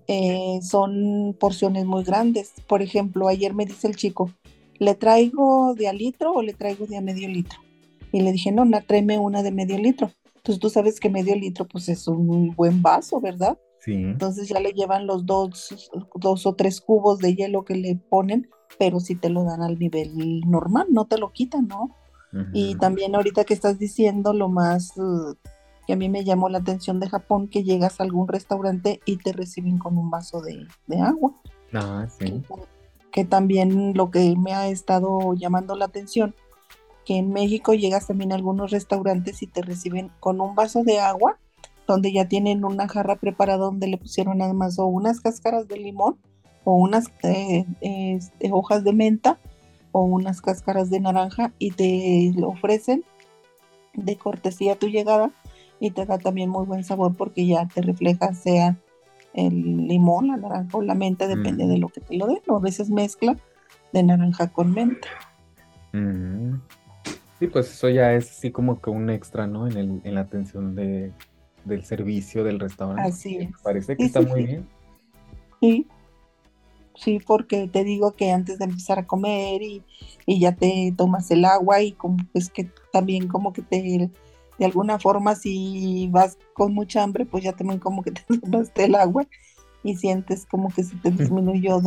eh, 0.08 0.58
son 0.62 1.34
porciones 1.40 1.87
muy 1.87 2.04
grandes. 2.04 2.52
Por 2.68 2.82
ejemplo, 2.82 3.28
ayer 3.28 3.54
me 3.54 3.64
dice 3.64 3.88
el 3.88 3.96
chico, 3.96 4.30
¿le 4.78 4.94
traigo 4.94 5.75
de 5.75 5.88
a 5.88 5.92
litro 5.92 6.32
o 6.32 6.42
le 6.42 6.52
traigo 6.52 6.87
de 6.87 6.99
a 6.99 7.00
medio 7.00 7.28
litro? 7.28 7.58
Y 8.12 8.20
le 8.20 8.30
dije, 8.32 8.52
no, 8.52 8.64
no, 8.64 8.80
tráeme 8.82 9.18
una 9.18 9.42
de 9.42 9.50
medio 9.50 9.78
litro. 9.78 10.11
Entonces 10.37 10.61
tú 10.61 10.68
sabes 10.68 11.00
que 11.00 11.08
medio 11.08 11.34
litro 11.34 11.66
pues 11.66 11.88
es 11.88 12.06
un 12.06 12.54
buen 12.54 12.82
vaso, 12.82 13.20
¿verdad? 13.20 13.58
Sí. 13.80 13.94
Entonces 13.94 14.49
ya 14.49 14.61
le 14.61 14.73
llevan 14.73 15.06
los 15.06 15.25
dos, 15.25 15.90
dos 16.14 16.46
o 16.46 16.54
tres 16.54 16.80
cubos 16.80 17.18
de 17.18 17.34
hielo 17.34 17.64
que 17.64 17.75
le 17.75 17.96
ponen, 17.96 18.49
pero 18.78 19.00
si 19.00 19.14
te 19.14 19.30
lo 19.30 19.44
dan 19.44 19.62
al 19.62 19.78
nivel 19.78 20.40
normal, 20.46 20.88
no 20.90 21.06
te 21.06 21.16
lo 21.16 21.32
quitan, 21.32 21.68
¿no? 21.68 21.96
Y 22.52 22.75
también 22.75 23.14
ahorita 23.14 23.44
que 23.44 23.54
estás 23.54 23.78
diciendo 23.78 24.32
lo 24.32 24.49
más 24.49 24.96
uh, 24.96 25.37
que 25.86 25.92
a 25.92 25.96
mí 25.96 26.08
me 26.08 26.24
llamó 26.24 26.48
la 26.48 26.58
atención 26.58 27.00
de 27.00 27.08
Japón, 27.08 27.48
que 27.48 27.62
llegas 27.62 28.00
a 28.00 28.04
algún 28.04 28.28
restaurante 28.28 29.00
y 29.04 29.18
te 29.18 29.32
reciben 29.32 29.78
con 29.78 29.98
un 29.98 30.10
vaso 30.10 30.40
de, 30.40 30.66
de 30.86 31.00
agua. 31.00 31.32
Ah, 31.72 32.06
sí. 32.18 32.42
Que 33.10 33.24
también 33.24 33.94
lo 33.94 34.10
que 34.10 34.34
me 34.36 34.54
ha 34.54 34.68
estado 34.68 35.34
llamando 35.34 35.76
la 35.76 35.84
atención, 35.84 36.34
que 37.04 37.16
en 37.16 37.30
México 37.30 37.74
llegas 37.74 38.06
también 38.06 38.32
a 38.32 38.36
algunos 38.36 38.70
restaurantes 38.70 39.42
y 39.42 39.46
te 39.46 39.62
reciben 39.62 40.10
con 40.20 40.40
un 40.40 40.54
vaso 40.54 40.82
de 40.82 41.00
agua, 41.00 41.38
donde 41.86 42.12
ya 42.12 42.28
tienen 42.28 42.64
una 42.64 42.88
jarra 42.88 43.16
preparada 43.16 43.58
donde 43.58 43.88
le 43.88 43.98
pusieron 43.98 44.40
además 44.40 44.78
o 44.78 44.86
unas 44.86 45.20
cáscaras 45.20 45.68
de 45.68 45.76
limón 45.76 46.16
o 46.64 46.76
unas 46.76 47.12
eh, 47.22 47.66
este, 47.82 48.50
hojas 48.52 48.84
de 48.84 48.94
menta 48.94 49.38
o 49.92 50.02
unas 50.04 50.40
cáscaras 50.40 50.88
de 50.88 51.00
naranja 51.00 51.52
y 51.58 51.72
te 51.72 52.32
lo 52.34 52.48
ofrecen 52.48 53.04
de 53.92 54.16
cortesía 54.16 54.72
a 54.72 54.76
tu 54.76 54.88
llegada 54.88 55.30
y 55.84 55.90
te 55.90 56.06
da 56.06 56.18
también 56.18 56.48
muy 56.50 56.64
buen 56.64 56.82
sabor 56.84 57.14
porque 57.14 57.46
ya 57.46 57.68
te 57.68 57.82
refleja 57.82 58.32
sea 58.34 58.76
el 59.34 59.86
limón, 59.86 60.28
la 60.28 60.36
naranja 60.36 60.78
o 60.78 60.82
la 60.82 60.94
menta, 60.94 61.26
depende 61.26 61.64
Mm. 61.64 61.68
de 61.68 61.78
lo 61.78 61.88
que 61.88 62.00
te 62.00 62.16
lo 62.16 62.26
den, 62.26 62.40
o 62.48 62.56
a 62.56 62.60
veces 62.60 62.88
mezcla 62.88 63.36
de 63.92 64.02
naranja 64.02 64.48
con 64.52 64.72
menta. 64.72 65.08
Ujú. 65.92 66.58
Sí, 67.38 67.46
pues 67.48 67.70
eso 67.70 67.88
ya 67.88 68.14
es 68.14 68.30
así 68.30 68.50
como 68.50 68.80
que 68.80 68.90
un 68.90 69.10
extra, 69.10 69.46
¿no? 69.46 69.66
En 69.66 69.76
el, 69.76 70.00
en 70.04 70.14
la 70.14 70.22
atención 70.22 70.74
de, 70.74 71.12
del 71.64 71.84
servicio 71.84 72.44
del 72.44 72.60
restaurante. 72.60 73.08
Así 73.08 73.36
es. 73.38 73.50
Parece 73.62 73.96
que 73.96 74.04
Sí, 74.04 74.06
está 74.06 74.20
sí, 74.20 74.26
muy 74.26 74.40
sí. 74.40 74.46
bien. 74.46 74.68
Sí, 75.60 75.86
sí, 76.94 77.18
porque 77.26 77.68
te 77.68 77.84
digo 77.84 78.12
que 78.12 78.30
antes 78.30 78.58
de 78.58 78.66
empezar 78.66 78.98
a 79.00 79.06
comer 79.06 79.62
y, 79.62 79.82
y 80.26 80.40
ya 80.40 80.54
te 80.54 80.94
tomas 80.96 81.30
el 81.30 81.44
agua 81.44 81.82
y 81.82 81.92
como 81.92 82.18
pues 82.32 82.50
que 82.50 82.70
también 82.92 83.28
como 83.28 83.52
que 83.52 83.62
te, 83.62 84.10
de 84.58 84.64
alguna 84.64 84.99
forma 84.99 85.34
si 85.34 86.08
vas 86.11 86.38
con 86.54 86.75
mucha 86.75 87.02
hambre, 87.02 87.26
pues 87.26 87.44
ya 87.44 87.52
también 87.52 87.80
como 87.80 88.02
que 88.02 88.11
te 88.12 88.38
tomaste 88.38 88.84
el 88.84 88.94
agua 88.94 89.26
y 89.84 89.96
sientes 89.96 90.46
como 90.46 90.70
que 90.70 90.82
se 90.82 90.96
te 90.96 91.11
disminuyó 91.11 91.78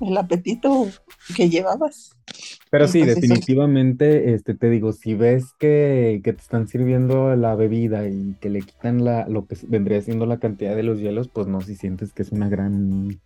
el 0.00 0.16
apetito 0.16 0.86
que 1.34 1.48
llevabas. 1.48 2.10
Pero 2.70 2.86
sí, 2.86 3.00
Entonces, 3.00 3.22
definitivamente, 3.22 4.34
este, 4.34 4.54
te 4.54 4.68
digo, 4.68 4.92
si 4.92 5.14
ves 5.14 5.54
que, 5.58 6.20
que 6.22 6.34
te 6.34 6.42
están 6.42 6.68
sirviendo 6.68 7.34
la 7.34 7.54
bebida 7.54 8.06
y 8.06 8.36
que 8.40 8.50
le 8.50 8.60
quitan 8.60 9.04
la, 9.04 9.26
lo 9.26 9.46
que 9.46 9.56
vendría 9.66 10.02
siendo 10.02 10.26
la 10.26 10.38
cantidad 10.38 10.76
de 10.76 10.82
los 10.82 11.00
hielos, 11.00 11.28
pues 11.28 11.46
no, 11.46 11.62
si 11.62 11.76
sientes 11.76 12.12
que 12.12 12.22
es 12.22 12.30
una 12.30 12.50
gran, 12.50 13.18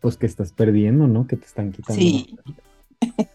pues 0.00 0.16
que 0.16 0.26
estás 0.26 0.52
perdiendo, 0.52 1.06
¿no? 1.06 1.28
Que 1.28 1.36
te 1.36 1.46
están 1.46 1.70
quitando. 1.70 2.02
Sí. 2.02 2.36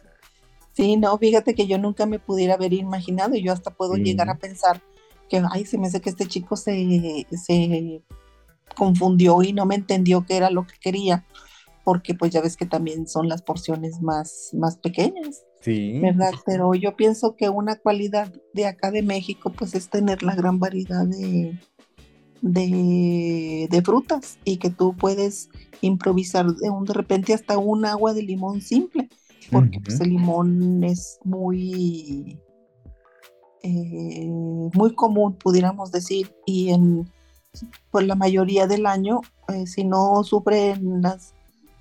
Sí, 0.77 0.95
no, 0.95 1.17
fíjate 1.17 1.55
que 1.55 1.65
yo 1.65 1.79
nunca 1.79 2.05
me 2.05 2.19
pudiera 2.19 2.53
haber 2.53 2.71
imaginado 2.71 3.33
y 3.33 3.41
yo 3.41 3.51
hasta 3.51 3.71
puedo 3.71 3.95
llegar 3.95 4.29
a 4.29 4.37
pensar 4.37 4.83
que, 5.27 5.41
ay, 5.51 5.65
se 5.65 5.79
me 5.79 5.87
hace 5.87 6.01
que 6.01 6.11
este 6.11 6.27
chico 6.27 6.55
se, 6.55 7.25
se 7.31 8.03
confundió 8.75 9.41
y 9.41 9.53
no 9.53 9.65
me 9.65 9.73
entendió 9.73 10.23
qué 10.23 10.37
era 10.37 10.51
lo 10.51 10.67
que 10.67 10.75
quería, 10.79 11.25
porque 11.83 12.13
pues 12.13 12.31
ya 12.31 12.41
ves 12.41 12.55
que 12.55 12.67
también 12.67 13.07
son 13.07 13.27
las 13.27 13.41
porciones 13.41 14.03
más, 14.03 14.51
más 14.53 14.77
pequeñas, 14.77 15.45
Sí, 15.61 15.99
¿verdad? 15.99 16.29
Pero 16.45 16.75
yo 16.75 16.95
pienso 16.95 17.35
que 17.35 17.49
una 17.49 17.77
cualidad 17.77 18.31
de 18.53 18.67
acá 18.67 18.91
de 18.91 19.01
México 19.01 19.51
pues 19.51 19.73
es 19.73 19.89
tener 19.89 20.21
la 20.21 20.35
gran 20.35 20.59
variedad 20.59 21.07
de, 21.07 21.57
de, 22.41 23.67
de 23.67 23.81
frutas 23.81 24.37
y 24.43 24.57
que 24.57 24.69
tú 24.69 24.95
puedes 24.95 25.49
improvisar 25.81 26.45
de, 26.45 26.69
un, 26.69 26.85
de 26.85 26.93
repente 26.93 27.33
hasta 27.33 27.57
un 27.57 27.83
agua 27.83 28.13
de 28.13 28.21
limón 28.21 28.61
simple, 28.61 29.09
porque 29.51 29.79
pues 29.79 29.99
el 29.99 30.09
limón 30.09 30.83
es 30.83 31.19
muy, 31.23 32.39
eh, 33.63 34.25
muy 34.27 34.93
común, 34.95 35.35
pudiéramos 35.35 35.91
decir, 35.91 36.33
y 36.45 36.69
en 36.69 37.09
pues 37.91 38.05
la 38.05 38.15
mayoría 38.15 38.67
del 38.67 38.85
año, 38.85 39.21
eh, 39.47 39.65
si 39.65 39.83
no 39.83 40.23
sufren 40.23 41.01
las, 41.01 41.33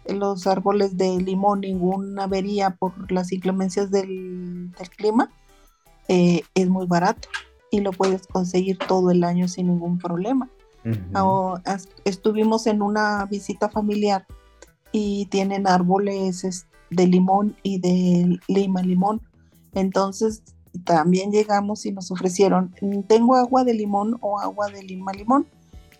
los 0.08 0.46
árboles 0.46 0.96
de 0.96 1.20
limón 1.20 1.61
ninguna 1.61 2.25
avería 2.25 2.70
por 2.70 3.11
las 3.11 3.32
inclemencias 3.32 3.90
del, 3.90 4.70
del 4.73 4.90
clima, 4.90 5.30
eh, 6.08 6.42
es 6.54 6.68
muy 6.68 6.87
barato 6.87 7.28
y 7.70 7.80
lo 7.80 7.90
puedes 7.90 8.26
conseguir 8.26 8.78
todo 8.78 9.11
el 9.11 9.25
año 9.25 9.49
sin 9.49 9.68
ningún 9.68 9.99
problema. 9.99 10.49
Estuvimos 12.04 12.68
en 12.68 12.80
una 12.80 13.26
visita 13.26 13.68
familiar 13.68 14.25
y 14.92 15.26
tienen 15.26 15.66
árboles 15.66 16.44
es, 16.44 16.66
de 16.90 17.07
limón 17.07 17.57
y 17.62 17.78
de 17.78 18.38
lima 18.49 18.83
limón. 18.83 19.21
Entonces 19.75 20.43
también 20.85 21.33
llegamos 21.33 21.87
y 21.87 21.93
nos 21.93 22.11
ofrecieron, 22.11 22.75
"Mm, 22.81 23.00
tengo 23.02 23.37
agua 23.37 23.64
de 23.64 23.75
limón 23.75 24.19
o 24.21 24.38
agua 24.38 24.69
de 24.69 24.83
lima 24.83 25.12
limón. 25.12 25.47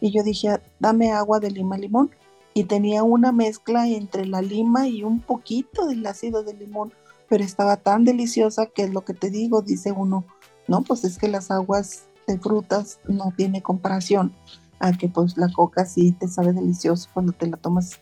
Y 0.01 0.11
yo 0.13 0.23
dije, 0.23 0.61
dame 0.79 1.13
agua 1.13 1.41
de 1.41 1.51
lima 1.51 1.79
limón. 1.79 2.11
Y 2.55 2.65
tenía 2.65 3.03
una 3.03 3.33
mezcla 3.33 3.87
entre 3.87 4.27
la 4.27 4.41
lima 4.43 4.89
y 4.89 5.03
un 5.03 5.21
poquito 5.21 5.87
del 5.87 6.07
ácido 6.07 6.43
de 6.43 6.55
limón, 6.55 6.93
pero 7.29 7.45
estaba 7.45 7.77
tan 7.77 8.05
deliciosa 8.05 8.67
que 8.67 8.83
es 8.85 8.91
lo 8.91 9.05
que 9.05 9.13
te 9.15 9.31
digo, 9.31 9.61
dice 9.61 9.93
uno, 9.93 10.25
no, 10.69 10.83
pues 10.83 11.05
es 11.05 11.19
que 11.19 11.29
las 11.29 11.51
aguas 11.51 12.07
de 12.27 12.39
frutas 12.39 12.99
no 13.09 13.33
tiene 13.37 13.63
comparación 13.63 14.33
a 14.79 14.93
que 14.93 15.09
pues 15.09 15.37
la 15.37 15.53
coca 15.53 15.87
sí 15.87 16.13
te 16.13 16.29
sabe 16.29 16.53
delicioso 16.53 17.09
cuando 17.13 17.33
te 17.33 17.47
la 17.47 17.57
tomas, 17.57 17.99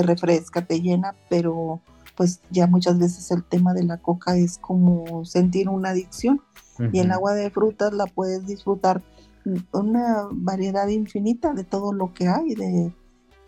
te 0.00 0.06
refresca, 0.06 0.62
te 0.62 0.80
llena, 0.80 1.14
pero 1.28 1.80
pues 2.16 2.40
ya 2.50 2.66
muchas 2.66 2.98
veces 2.98 3.30
el 3.30 3.44
tema 3.44 3.74
de 3.74 3.84
la 3.84 3.98
coca 3.98 4.36
es 4.36 4.58
como 4.58 5.24
sentir 5.24 5.68
una 5.68 5.90
adicción 5.90 6.40
y 6.92 7.00
el 7.00 7.10
agua 7.10 7.34
de 7.34 7.50
frutas 7.50 7.92
la 7.92 8.06
puedes 8.06 8.46
disfrutar 8.46 9.02
una 9.72 10.28
variedad 10.32 10.88
infinita 10.88 11.52
de 11.52 11.64
todo 11.64 11.92
lo 11.92 12.14
que 12.14 12.28
hay, 12.28 12.54
de, 12.54 12.94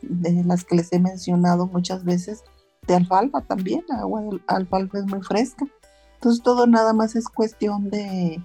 de 0.03 0.45
las 0.45 0.65
que 0.65 0.77
les 0.77 0.93
he 0.93 0.99
mencionado 0.99 1.67
muchas 1.67 2.05
veces, 2.05 2.45
de 2.87 2.97
alfalfa 2.97 3.41
también, 3.43 3.85
la 3.89 4.01
agua 4.01 4.21
de 4.21 4.41
alfalfa 4.47 4.99
es 4.99 5.07
muy 5.07 5.23
fresca. 5.23 5.67
Entonces 6.15 6.43
todo 6.43 6.67
nada 6.67 6.93
más 6.93 7.17
es 7.17 7.29
cuestión 7.29 7.89
de, 7.89 8.43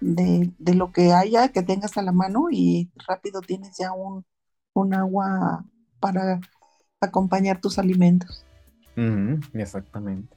de, 0.00 0.50
de 0.58 0.74
lo 0.74 0.92
que 0.92 1.12
haya, 1.12 1.48
que 1.48 1.62
tengas 1.62 1.98
a 1.98 2.02
la 2.02 2.12
mano 2.12 2.46
y 2.50 2.90
rápido 3.06 3.42
tienes 3.42 3.76
ya 3.78 3.92
un, 3.92 4.24
un 4.72 4.94
agua 4.94 5.64
para 6.00 6.40
acompañar 7.00 7.60
tus 7.60 7.78
alimentos. 7.78 8.44
Exactamente. 9.52 10.34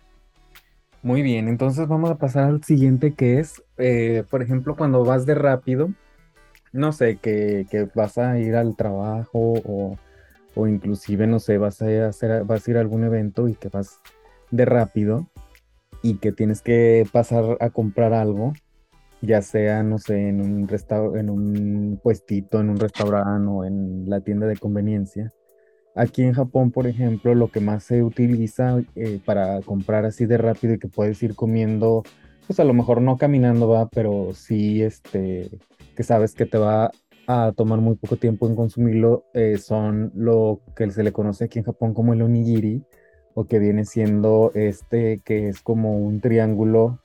Muy 1.02 1.22
bien, 1.22 1.48
entonces 1.48 1.88
vamos 1.88 2.12
a 2.12 2.18
pasar 2.18 2.44
al 2.44 2.64
siguiente 2.64 3.14
que 3.14 3.40
es, 3.40 3.64
eh, 3.78 4.24
por 4.30 4.42
ejemplo, 4.42 4.76
cuando 4.76 5.06
vas 5.06 5.26
de 5.26 5.34
rápido, 5.34 5.94
no 6.74 6.92
sé, 6.92 7.16
que, 7.18 7.66
que 7.72 7.88
vas 7.96 8.18
a 8.18 8.38
ir 8.38 8.56
al 8.56 8.76
trabajo 8.76 9.30
o, 9.34 9.98
o 10.56 10.68
inclusive, 10.68 11.26
no 11.26 11.40
sé, 11.40 11.58
vas 11.58 11.82
a 11.82 12.08
hacer, 12.08 12.44
vas 12.44 12.68
a 12.68 12.72
ir 12.72 12.78
a 12.78 12.82
algún 12.82 13.06
evento 13.06 13.48
y 13.48 13.56
que 13.56 13.70
vas 13.70 14.02
de 14.52 14.66
rápido 14.66 15.28
y 16.02 16.16
que 16.16 16.34
tienes 16.34 16.62
que 16.62 17.08
pasar 17.12 17.58
a 17.62 17.70
comprar 17.70 18.12
algo, 18.14 18.52
ya 19.22 19.42
sea, 19.42 19.84
no 19.84 20.00
sé, 20.00 20.28
en 20.28 20.42
un 20.42 20.68
restau- 20.68 21.18
en 21.18 21.30
un 21.30 21.98
puestito, 22.04 22.60
en 22.60 22.70
un 22.70 22.78
restaurante 22.78 23.48
o 23.50 23.64
en 23.64 24.10
la 24.10 24.20
tienda 24.20 24.48
de 24.48 24.58
conveniencia. 24.58 25.34
Aquí 26.00 26.24
en 26.24 26.32
Japón, 26.32 26.72
por 26.72 26.88
ejemplo, 26.88 27.36
lo 27.36 27.52
que 27.52 27.60
más 27.60 27.84
se 27.84 28.04
utiliza 28.04 28.82
eh, 28.96 29.20
para 29.26 29.60
comprar 29.60 30.06
así 30.06 30.26
de 30.26 30.38
rápido 30.38 30.76
y 30.76 30.80
que 30.80 30.88
puedes 30.88 31.22
ir 31.22 31.36
comiendo, 31.36 32.04
pues 32.48 32.58
a 32.62 32.64
lo 32.64 32.74
mejor 32.74 33.02
no 33.02 33.18
caminando, 33.18 33.68
va, 33.68 33.90
pero 33.90 34.30
sí, 34.34 34.82
este, 34.82 35.50
que 35.98 36.04
sabes 36.04 36.36
que 36.36 36.46
te 36.46 36.58
va 36.58 36.90
a 37.28 37.52
tomar 37.52 37.82
muy 37.82 37.96
poco 37.96 38.16
tiempo 38.16 38.48
en 38.48 38.56
consumirlo, 38.56 39.26
eh, 39.34 39.58
son 39.58 40.14
lo 40.16 40.62
que 40.74 40.90
se 40.90 41.04
le 41.04 41.12
conoce 41.12 41.44
aquí 41.44 41.60
en 41.60 41.66
Japón 41.66 41.94
como 41.94 42.14
el 42.14 42.22
onigiri, 42.22 42.82
o 43.34 43.44
que 43.44 43.60
viene 43.60 43.84
siendo 43.84 44.54
este, 44.56 45.20
que 45.26 45.50
es 45.50 45.60
como 45.60 45.98
un 46.00 46.22
triángulo 46.22 47.02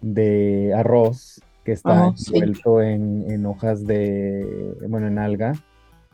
de 0.00 0.72
arroz 0.74 1.42
que 1.64 1.72
está 1.72 2.14
sí. 2.16 2.32
envuelto 2.32 2.80
en, 2.80 3.30
en 3.30 3.44
hojas 3.44 3.84
de, 3.84 4.74
bueno, 4.88 5.06
en 5.06 5.18
alga 5.18 5.52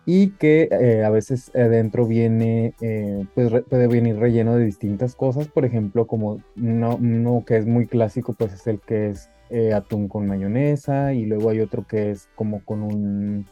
y 0.06 0.30
que 0.32 0.68
eh, 0.70 1.04
a 1.04 1.10
veces 1.10 1.50
adentro 1.54 2.06
viene, 2.06 2.74
eh, 2.80 3.24
pues 3.34 3.50
puede 3.64 3.86
venir 3.88 4.16
relleno 4.18 4.56
de 4.56 4.64
distintas 4.64 5.14
cosas, 5.14 5.48
por 5.48 5.64
ejemplo, 5.64 6.06
como 6.06 6.42
uno, 6.56 6.96
uno 6.96 7.44
que 7.46 7.56
es 7.56 7.66
muy 7.66 7.86
clásico, 7.86 8.34
pues 8.34 8.52
es 8.52 8.66
el 8.66 8.80
que 8.80 9.10
es 9.10 9.30
eh, 9.50 9.72
atún 9.72 10.08
con 10.08 10.26
mayonesa 10.26 11.14
y 11.14 11.24
luego 11.24 11.50
hay 11.50 11.60
otro 11.60 11.86
que 11.86 12.10
es 12.10 12.28
como 12.34 12.62
con 12.64 12.82
un, 12.82 13.46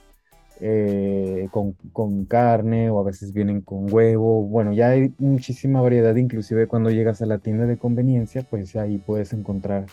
con, 1.50 1.72
con 1.92 2.26
carne 2.26 2.90
o 2.90 3.00
a 3.00 3.04
veces 3.04 3.32
vienen 3.32 3.62
con 3.62 3.92
huevo. 3.92 4.42
Bueno, 4.42 4.72
ya 4.74 4.90
hay 4.90 5.14
muchísima 5.18 5.80
variedad, 5.80 6.14
inclusive 6.16 6.66
cuando 6.66 6.90
llegas 6.90 7.22
a 7.22 7.26
la 7.26 7.38
tienda 7.38 7.64
de 7.66 7.78
conveniencia, 7.78 8.42
pues 8.42 8.76
ahí 8.76 8.98
puedes 8.98 9.32
encontrar 9.32 9.86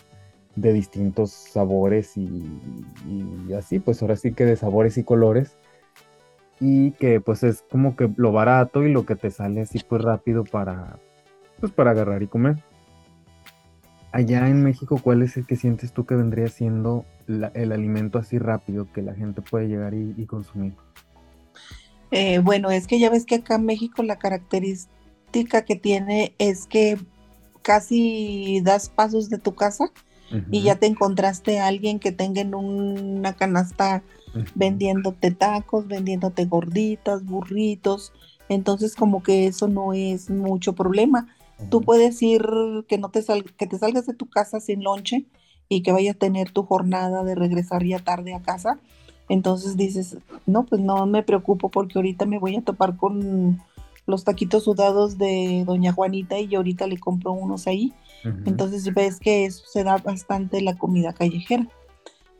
de 0.56 0.72
distintos 0.72 1.30
sabores 1.30 2.16
y 2.16 2.44
así, 3.56 3.78
pues 3.78 4.02
ahora 4.02 4.16
sí 4.16 4.32
que 4.32 4.44
de 4.44 4.56
sabores 4.56 4.98
y 4.98 5.04
colores. 5.04 5.56
Y 6.60 6.92
que 6.92 7.20
pues 7.20 7.42
es 7.42 7.64
como 7.70 7.96
que 7.96 8.08
lo 8.16 8.32
barato 8.32 8.84
y 8.84 8.92
lo 8.92 9.04
que 9.06 9.16
te 9.16 9.30
sale 9.30 9.62
así 9.62 9.80
pues 9.88 10.02
rápido 10.02 10.44
para, 10.44 11.00
pues 11.60 11.72
para 11.72 11.92
agarrar 11.92 12.22
y 12.22 12.28
comer. 12.28 12.58
Allá 14.12 14.48
en 14.48 14.62
México, 14.62 15.00
¿cuál 15.02 15.20
es 15.22 15.36
el 15.36 15.46
que 15.48 15.56
sientes 15.56 15.92
tú 15.92 16.06
que 16.06 16.14
vendría 16.14 16.46
siendo 16.46 17.06
la- 17.26 17.48
el 17.54 17.72
alimento 17.72 18.18
así 18.20 18.38
rápido 18.38 18.92
que 18.92 19.02
la 19.02 19.14
gente 19.16 19.42
puede 19.42 19.66
llegar 19.66 19.94
y, 19.94 20.14
y 20.16 20.26
consumir? 20.26 20.74
Eh, 22.10 22.38
bueno, 22.40 22.70
es 22.70 22.86
que 22.86 22.98
ya 22.98 23.10
ves 23.10 23.24
que 23.26 23.36
acá 23.36 23.54
en 23.56 23.66
México 23.66 24.02
la 24.02 24.18
característica 24.18 25.64
que 25.64 25.76
tiene 25.76 26.34
es 26.38 26.66
que 26.66 26.98
casi 27.62 28.60
das 28.64 28.88
pasos 28.88 29.28
de 29.30 29.38
tu 29.38 29.54
casa 29.54 29.92
y 30.50 30.62
Ujú, 30.62 30.64
ya 30.64 30.76
te 30.78 30.86
encontraste 30.86 31.60
a 31.60 31.68
alguien 31.68 32.00
que 32.00 32.12
tenga 32.12 32.40
en 32.42 32.54
una 32.54 33.34
canasta 33.36 34.04
vendiéndote 34.54 35.30
tacos, 35.30 35.86
vendiéndote 35.86 36.44
gorditas, 36.44 37.24
burritos. 37.24 38.12
Entonces 38.48 38.96
como 38.96 39.22
que 39.22 39.46
eso 39.46 39.68
no 39.68 39.92
es 39.92 40.30
mucho 40.30 40.74
problema. 40.74 41.28
Tú 41.68 41.82
puedes 41.82 42.20
ir 42.22 42.42
que 42.88 42.98
no 42.98 43.10
te 43.10 43.22
sal- 43.22 43.44
que 43.56 43.66
te 43.66 43.78
salgas 43.78 44.06
de 44.06 44.14
tu 44.14 44.26
casa 44.28 44.60
sin 44.60 44.82
lonche 44.82 45.26
y 45.68 45.82
que 45.82 45.92
vayas 45.92 46.16
a 46.16 46.18
tener 46.18 46.50
tu 46.50 46.64
jornada 46.64 47.22
de 47.22 47.34
regresar 47.34 47.84
ya 47.84 47.98
tarde 48.00 48.34
a 48.34 48.40
casa. 48.42 48.78
Entonces 49.28 49.76
dices, 49.76 50.16
no, 50.46 50.64
pues 50.66 50.80
no 50.80 51.06
me 51.06 51.22
preocupo 51.22 51.68
porque 51.68 51.98
ahorita 51.98 52.26
me 52.26 52.38
voy 52.38 52.56
a 52.56 52.62
topar 52.62 52.96
con 52.96 53.60
los 54.06 54.24
taquitos 54.24 54.64
sudados 54.64 55.18
de 55.18 55.62
Doña 55.64 55.92
Juanita 55.92 56.40
y 56.40 56.48
yo 56.48 56.58
ahorita 56.58 56.88
le 56.88 56.98
compro 56.98 57.30
unos 57.32 57.68
ahí. 57.68 57.92
Entonces 58.44 58.92
ves 58.92 59.20
que 59.20 59.44
eso 59.44 59.64
se 59.66 59.84
da 59.84 59.98
bastante 59.98 60.60
la 60.62 60.76
comida 60.76 61.12
callejera. 61.12 61.68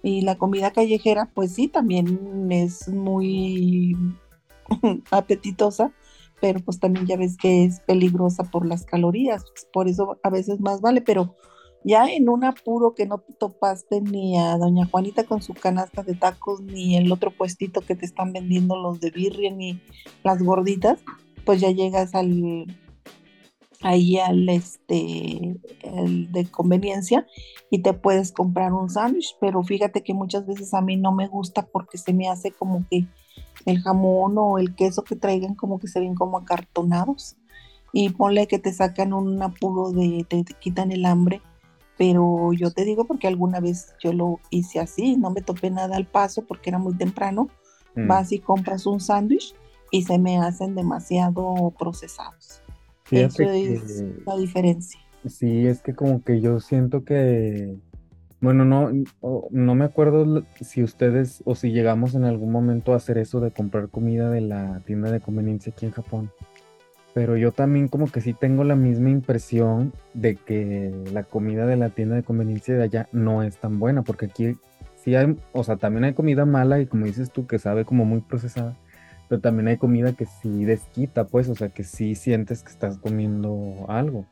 Y 0.02 0.22
la 0.22 0.38
comida 0.38 0.70
callejera, 0.72 1.30
pues 1.34 1.54
sí, 1.54 1.68
también 1.68 2.48
es 2.50 2.88
muy 2.88 3.96
apetitosa, 5.10 5.92
pero 6.40 6.60
pues 6.60 6.80
también 6.80 7.06
ya 7.06 7.16
ves 7.16 7.36
que 7.36 7.64
es 7.64 7.80
peligrosa 7.80 8.44
por 8.44 8.66
las 8.66 8.84
calorías, 8.84 9.44
por 9.72 9.88
eso 9.88 10.18
a 10.22 10.30
veces 10.30 10.60
más 10.60 10.80
vale, 10.80 11.02
pero 11.02 11.36
ya 11.84 12.06
en 12.10 12.28
un 12.28 12.44
apuro 12.44 12.94
que 12.94 13.06
no 13.06 13.18
te 13.18 13.32
topaste 13.32 14.00
ni 14.00 14.38
a 14.38 14.56
doña 14.58 14.86
Juanita 14.86 15.24
con 15.24 15.42
su 15.42 15.54
canasta 15.54 16.02
de 16.02 16.14
tacos, 16.14 16.60
ni 16.60 16.96
el 16.96 17.10
otro 17.10 17.30
puestito 17.30 17.80
que 17.80 17.96
te 17.96 18.04
están 18.04 18.32
vendiendo 18.32 18.76
los 18.76 19.00
de 19.00 19.10
birria, 19.10 19.50
ni 19.50 19.80
las 20.22 20.42
gorditas, 20.42 21.00
pues 21.44 21.60
ya 21.60 21.70
llegas 21.70 22.14
al 22.14 22.66
ahí 23.82 24.18
al 24.18 24.48
este 24.48 25.58
el 25.82 26.30
de 26.32 26.46
conveniencia 26.50 27.26
y 27.70 27.80
te 27.80 27.92
puedes 27.92 28.32
comprar 28.32 28.72
un 28.72 28.90
sándwich, 28.90 29.36
pero 29.40 29.62
fíjate 29.62 30.02
que 30.02 30.14
muchas 30.14 30.46
veces 30.46 30.74
a 30.74 30.80
mí 30.80 30.96
no 30.96 31.12
me 31.12 31.28
gusta 31.28 31.62
porque 31.62 31.98
se 31.98 32.12
me 32.12 32.28
hace 32.28 32.50
como 32.50 32.84
que 32.90 33.06
el 33.66 33.80
jamón 33.80 34.36
o 34.38 34.58
el 34.58 34.74
queso 34.74 35.02
que 35.02 35.16
traigan 35.16 35.54
como 35.54 35.78
que 35.78 35.88
se 35.88 36.00
ven 36.00 36.14
como 36.14 36.38
acartonados 36.38 37.36
y 37.92 38.10
ponle 38.10 38.46
que 38.46 38.58
te 38.58 38.72
sacan 38.72 39.12
un 39.12 39.42
apuro 39.42 39.90
de, 39.90 40.24
te, 40.28 40.44
te 40.44 40.54
quitan 40.54 40.92
el 40.92 41.06
hambre, 41.06 41.42
pero 41.96 42.52
yo 42.52 42.70
te 42.70 42.84
digo 42.84 43.04
porque 43.04 43.28
alguna 43.28 43.60
vez 43.60 43.94
yo 44.02 44.12
lo 44.12 44.40
hice 44.50 44.78
así, 44.78 45.16
no 45.16 45.30
me 45.30 45.42
topé 45.42 45.70
nada 45.70 45.96
al 45.96 46.06
paso 46.06 46.42
porque 46.46 46.70
era 46.70 46.78
muy 46.78 46.96
temprano, 46.96 47.48
mm. 47.96 48.06
vas 48.06 48.32
y 48.32 48.38
compras 48.38 48.86
un 48.86 49.00
sándwich 49.00 49.54
y 49.90 50.02
se 50.02 50.18
me 50.18 50.38
hacen 50.38 50.74
demasiado 50.74 51.74
procesados. 51.78 52.62
Fíjate 53.10 53.42
Eso 53.74 53.82
es 53.84 53.92
que 53.92 54.22
la 54.24 54.36
diferencia. 54.36 55.00
sí, 55.28 55.66
es 55.66 55.82
que 55.82 55.94
como 55.94 56.22
que 56.22 56.40
yo 56.40 56.60
siento 56.60 57.04
que, 57.04 57.76
bueno, 58.40 58.64
no, 58.64 58.92
no 59.50 59.74
me 59.74 59.84
acuerdo 59.84 60.44
si 60.60 60.84
ustedes 60.84 61.42
o 61.44 61.56
si 61.56 61.72
llegamos 61.72 62.14
en 62.14 62.22
algún 62.22 62.52
momento 62.52 62.92
a 62.92 62.96
hacer 62.96 63.18
eso 63.18 63.40
de 63.40 63.50
comprar 63.50 63.88
comida 63.88 64.30
de 64.30 64.42
la 64.42 64.80
tienda 64.86 65.10
de 65.10 65.20
conveniencia 65.20 65.72
aquí 65.72 65.86
en 65.86 65.92
Japón. 65.92 66.30
Pero 67.12 67.36
yo 67.36 67.50
también 67.50 67.88
como 67.88 68.06
que 68.06 68.20
sí 68.20 68.32
tengo 68.32 68.62
la 68.62 68.76
misma 68.76 69.10
impresión 69.10 69.92
de 70.14 70.36
que 70.36 70.94
la 71.12 71.24
comida 71.24 71.66
de 71.66 71.76
la 71.76 71.88
tienda 71.88 72.14
de 72.14 72.22
conveniencia 72.22 72.76
de 72.76 72.84
allá 72.84 73.08
no 73.10 73.42
es 73.42 73.56
tan 73.56 73.80
buena, 73.80 74.02
porque 74.02 74.26
aquí 74.26 74.56
sí 74.94 75.16
hay, 75.16 75.36
o 75.52 75.64
sea, 75.64 75.76
también 75.76 76.04
hay 76.04 76.14
comida 76.14 76.44
mala 76.44 76.80
y 76.80 76.86
como 76.86 77.06
dices 77.06 77.32
tú, 77.32 77.48
que 77.48 77.58
sabe 77.58 77.84
como 77.84 78.04
muy 78.04 78.20
procesada, 78.20 78.76
pero 79.30 79.40
también 79.40 79.68
hay 79.68 79.76
comida 79.76 80.12
que 80.12 80.26
sí 80.26 80.64
desquita, 80.64 81.24
pues, 81.28 81.48
o 81.48 81.54
sea, 81.54 81.68
que 81.68 81.84
sí 81.84 82.16
sientes 82.16 82.64
que 82.64 82.70
estás 82.72 82.98
comiendo 82.98 83.86
algo, 83.86 84.26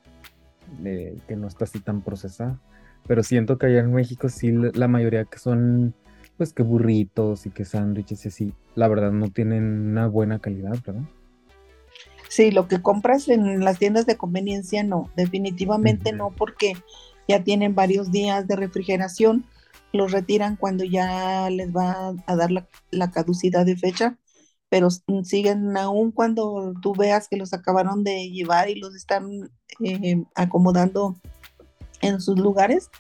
eh, 0.85 1.17
que 1.29 1.37
no 1.37 1.47
está 1.47 1.67
así 1.67 1.79
tan 1.79 2.03
procesada. 2.03 2.59
Pero 3.07 3.23
siento 3.23 3.59
que 3.59 3.67
allá 3.67 3.79
en 3.79 3.93
México 3.93 4.29
sí 4.29 4.51
la 4.51 4.89
mayoría 4.89 5.25
que 5.25 5.39
son, 5.39 5.95
pues, 6.37 6.53
que 6.53 6.65
burritos 6.65 7.47
y 7.47 7.51
que 7.51 7.65
sándwiches 7.65 8.25
y 8.25 8.29
así, 8.29 8.55
la 8.75 8.89
verdad 8.89 9.13
no 9.13 9.31
tienen 9.31 9.89
una 9.89 10.09
buena 10.09 10.41
calidad, 10.41 10.77
¿verdad? 10.85 11.05
Sí, 12.29 12.51
lo 12.51 12.67
que 12.67 12.83
compras 12.83 13.29
en 13.29 13.61
las 13.61 13.79
tiendas 13.79 14.05
de 14.05 14.17
conveniencia 14.17 14.83
no, 14.83 15.13
definitivamente 15.15 16.13
no, 16.13 16.33
porque 16.37 16.73
ya 17.29 17.45
tienen 17.45 17.77
varios 17.77 18.11
días 18.11 18.49
de 18.49 18.57
refrigeración, 18.57 19.45
los 19.93 20.11
retiran 20.11 20.57
cuando 20.57 20.83
ya 20.83 21.49
les 21.51 21.71
va 21.71 22.17
a 22.27 22.35
dar 22.35 22.51
la, 22.51 22.67
la 22.91 23.13
caducidad 23.13 23.65
de 23.65 23.77
fecha, 23.77 24.19
pero 24.68 24.88
s- 24.88 25.02
siguen 25.24 25.76
aún 25.76 26.11
cuando 26.12 26.74
tú 26.83 26.94
veas 26.94 27.28
que 27.28 27.37
los 27.37 27.52
acabaron 27.52 28.04
de 28.04 28.31
llevar 28.31 28.68
y 28.68 28.76
los 28.76 28.94
están 28.94 29.50
eh, 29.81 30.24
acomodando 30.35 31.16
en 32.00 32.20
sus 32.20 32.38
lugares, 32.38 32.90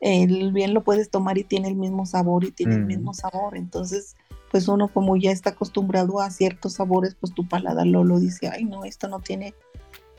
el 0.00 0.52
bien 0.52 0.74
lo 0.74 0.84
puedes 0.84 1.10
tomar 1.10 1.38
y 1.38 1.44
tiene 1.44 1.68
el 1.68 1.76
mismo 1.76 2.06
sabor 2.06 2.44
y 2.44 2.52
tiene 2.52 2.76
el 2.76 2.84
Mm. 2.84 2.86
mismo 2.86 3.14
sabor. 3.14 3.56
Entonces, 3.56 4.14
pues 4.50 4.68
uno 4.68 4.88
como 4.88 5.16
ya 5.16 5.30
está 5.30 5.50
acostumbrado 5.50 6.20
a 6.20 6.30
ciertos 6.30 6.74
sabores, 6.74 7.14
pues 7.18 7.34
tu 7.34 7.46
paladar 7.48 7.86
lo, 7.86 8.04
lo 8.04 8.18
dice, 8.18 8.48
ay 8.48 8.64
no, 8.64 8.84
esto 8.84 9.08
no 9.08 9.20
tiene 9.20 9.54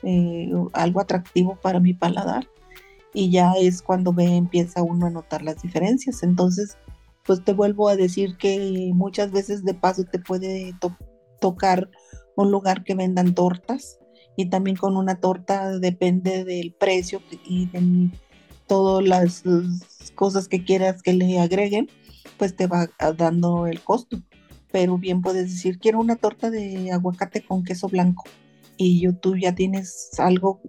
eh, 0.02 0.50
algo 0.72 1.00
atractivo 1.00 1.56
para 1.62 1.80
mi 1.80 1.94
paladar. 1.94 2.46
Y 3.12 3.30
ya 3.30 3.54
es 3.58 3.82
cuando 3.82 4.12
ve, 4.12 4.36
empieza 4.36 4.82
uno 4.82 5.06
a 5.06 5.10
notar 5.10 5.42
las 5.42 5.60
diferencias. 5.62 6.22
Entonces, 6.22 6.76
pues 7.30 7.44
te 7.44 7.52
vuelvo 7.52 7.88
a 7.88 7.94
decir 7.94 8.36
que 8.38 8.90
muchas 8.92 9.30
veces 9.30 9.64
de 9.64 9.72
paso 9.72 10.02
te 10.02 10.18
puede 10.18 10.74
to- 10.80 10.96
tocar 11.40 11.88
un 12.34 12.50
lugar 12.50 12.82
que 12.82 12.96
vendan 12.96 13.36
tortas 13.36 14.00
y 14.36 14.50
también 14.50 14.76
con 14.76 14.96
una 14.96 15.20
torta 15.20 15.78
depende 15.78 16.42
del 16.42 16.74
precio 16.74 17.22
y 17.44 17.68
de 17.68 18.10
todas 18.66 19.06
las 19.06 19.44
cosas 20.16 20.48
que 20.48 20.64
quieras 20.64 21.02
que 21.02 21.12
le 21.12 21.38
agreguen, 21.38 21.88
pues 22.36 22.56
te 22.56 22.66
va 22.66 22.90
dando 23.16 23.68
el 23.68 23.80
costo. 23.80 24.20
Pero 24.72 24.98
bien 24.98 25.22
puedes 25.22 25.52
decir, 25.52 25.78
quiero 25.78 26.00
una 26.00 26.16
torta 26.16 26.50
de 26.50 26.90
aguacate 26.90 27.42
con 27.44 27.62
queso 27.62 27.86
blanco 27.86 28.24
y 28.76 29.02
yo, 29.02 29.14
tú 29.14 29.36
ya 29.36 29.54
tienes 29.54 30.10
algo 30.18 30.60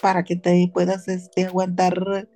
para 0.00 0.24
que 0.24 0.34
te 0.34 0.68
puedas 0.74 1.06
este, 1.06 1.44
aguantar, 1.44 2.26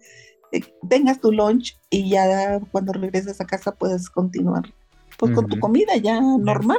tengas 0.88 1.20
tu 1.20 1.32
lunch 1.32 1.78
y 1.90 2.10
ya 2.10 2.60
cuando 2.72 2.92
regreses 2.92 3.40
a 3.40 3.46
casa 3.46 3.72
puedes 3.72 4.08
continuar 4.08 4.72
pues 5.18 5.32
con 5.32 5.46
tu 5.46 5.58
comida 5.58 5.96
ya 5.96 6.20
normal. 6.20 6.78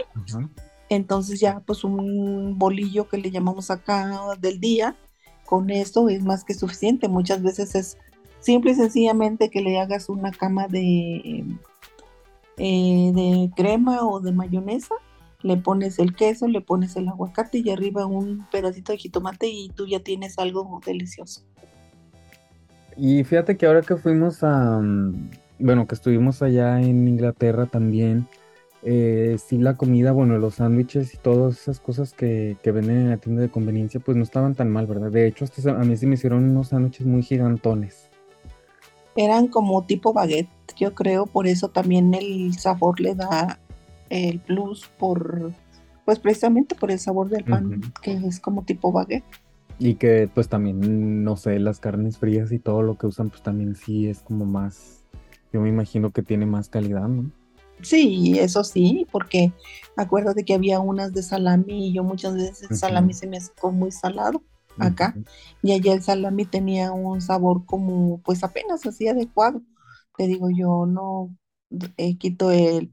Entonces 0.89 1.39
ya 1.39 1.60
pues 1.65 1.84
un 1.84 2.58
bolillo 2.58 3.08
que 3.10 3.17
le 3.17 3.32
llamamos 3.32 3.71
acá 3.71 4.21
del 4.39 4.60
día, 4.60 4.95
con 5.45 5.69
eso 5.69 6.10
es 6.10 6.23
más 6.23 6.43
que 6.43 6.53
suficiente. 6.53 7.08
Muchas 7.08 7.41
veces 7.41 7.75
es 7.75 7.97
simple 8.39 8.71
y 8.71 8.75
sencillamente 8.75 9.49
que 9.49 9.62
le 9.62 9.80
hagas 9.80 10.10
una 10.10 10.32
cama 10.32 10.67
de, 10.67 11.45
eh, 12.58 13.12
de 13.13 13.51
crema 13.56 14.06
o 14.08 14.19
de 14.19 14.32
mayonesa, 14.32 14.95
le 15.41 15.58
pones 15.58 15.99
el 15.99 16.15
queso, 16.15 16.47
le 16.47 16.62
pones 16.62 16.95
el 16.95 17.08
aguacate 17.10 17.60
y 17.60 17.69
arriba 17.69 18.06
un 18.06 18.47
pedacito 18.51 18.91
de 18.91 18.97
jitomate 18.99 19.47
y 19.47 19.69
tú 19.69 19.88
ya 19.88 19.99
tienes 19.99 20.38
algo 20.39 20.80
delicioso. 20.86 21.41
Y 22.97 23.23
fíjate 23.23 23.57
que 23.57 23.67
ahora 23.67 23.83
que 23.83 23.95
fuimos 23.95 24.43
a, 24.43 24.79
mm, 24.79 25.29
bueno, 25.60 25.88
que 25.88 25.95
estuvimos 25.95 26.41
allá 26.41 26.81
en 26.81 27.07
Inglaterra 27.07 27.67
también, 27.67 28.27
eh, 28.83 29.38
sí 29.45 29.57
la 29.57 29.75
comida, 29.75 30.12
bueno, 30.12 30.38
los 30.38 30.55
sándwiches 30.55 31.13
y 31.13 31.17
todas 31.17 31.60
esas 31.60 31.79
cosas 31.79 32.13
que, 32.13 32.57
que 32.63 32.71
venden 32.71 32.97
en 32.97 33.10
la 33.10 33.17
tienda 33.17 33.41
de 33.41 33.49
conveniencia, 33.49 33.99
pues 33.99 34.17
no 34.17 34.23
estaban 34.23 34.55
tan 34.55 34.69
mal, 34.71 34.88
¿verdad? 34.88 35.12
De 35.12 35.27
hecho, 35.27 35.45
hasta 35.45 35.71
a 35.71 35.83
mí 35.83 35.95
sí 35.97 36.07
me 36.07 36.15
hicieron 36.15 36.49
unos 36.49 36.69
sándwiches 36.69 37.05
muy 37.05 37.21
gigantones. 37.21 38.10
Eran 39.15 39.47
como 39.47 39.83
tipo 39.83 40.13
baguette, 40.13 40.49
yo 40.75 40.93
creo, 40.93 41.25
por 41.25 41.47
eso 41.47 41.69
también 41.69 42.13
el 42.13 42.53
sabor 42.57 42.99
le 42.99 43.15
da 43.15 43.60
el 44.10 44.39
plus 44.39 44.88
por, 44.99 45.51
pues 46.05 46.19
precisamente 46.19 46.75
por 46.75 46.91
el 46.91 46.99
sabor 46.99 47.29
del 47.29 47.43
pan, 47.43 47.81
que 48.01 48.13
es 48.13 48.39
como 48.39 48.63
tipo 48.63 48.91
baguette. 48.91 49.25
Y 49.79 49.95
que 49.95 50.29
pues 50.33 50.49
también, 50.49 51.23
no 51.23 51.37
sé, 51.37 51.59
las 51.59 51.79
carnes 51.79 52.17
frías 52.17 52.51
y 52.51 52.59
todo 52.59 52.81
lo 52.81 52.97
que 52.97 53.07
usan, 53.07 53.29
pues 53.29 53.43
también 53.43 53.75
sí 53.75 54.07
es 54.07 54.21
como 54.21 54.45
más, 54.45 55.03
yo 55.53 55.61
me 55.61 55.69
imagino 55.69 56.11
que 56.11 56.23
tiene 56.23 56.45
más 56.45 56.69
calidad, 56.69 57.07
¿no? 57.07 57.31
Sí, 57.81 58.39
eso 58.39 58.63
sí, 58.63 59.07
porque 59.11 59.53
acuérdate 59.95 60.43
que 60.43 60.55
había 60.55 60.79
unas 60.79 61.13
de 61.13 61.21
salami 61.21 61.89
y 61.89 61.93
yo 61.93 62.03
muchas 62.03 62.33
veces 62.33 62.63
el 62.71 62.75
salami 62.75 63.13
se 63.13 63.27
me 63.27 63.39
sacó 63.39 63.71
muy 63.71 63.91
salado 63.91 64.43
acá 64.79 65.15
y 65.61 65.73
allá 65.73 65.93
el 65.93 66.01
salami 66.01 66.45
tenía 66.45 66.91
un 66.91 67.21
sabor 67.21 67.65
como 67.65 68.19
pues 68.23 68.43
apenas 68.43 68.85
así 68.85 69.07
adecuado. 69.07 69.61
Te 70.17 70.25
digo, 70.25 70.49
yo 70.49 70.87
no 70.87 71.35
eh, 71.97 72.17
quito 72.17 72.51
el 72.51 72.91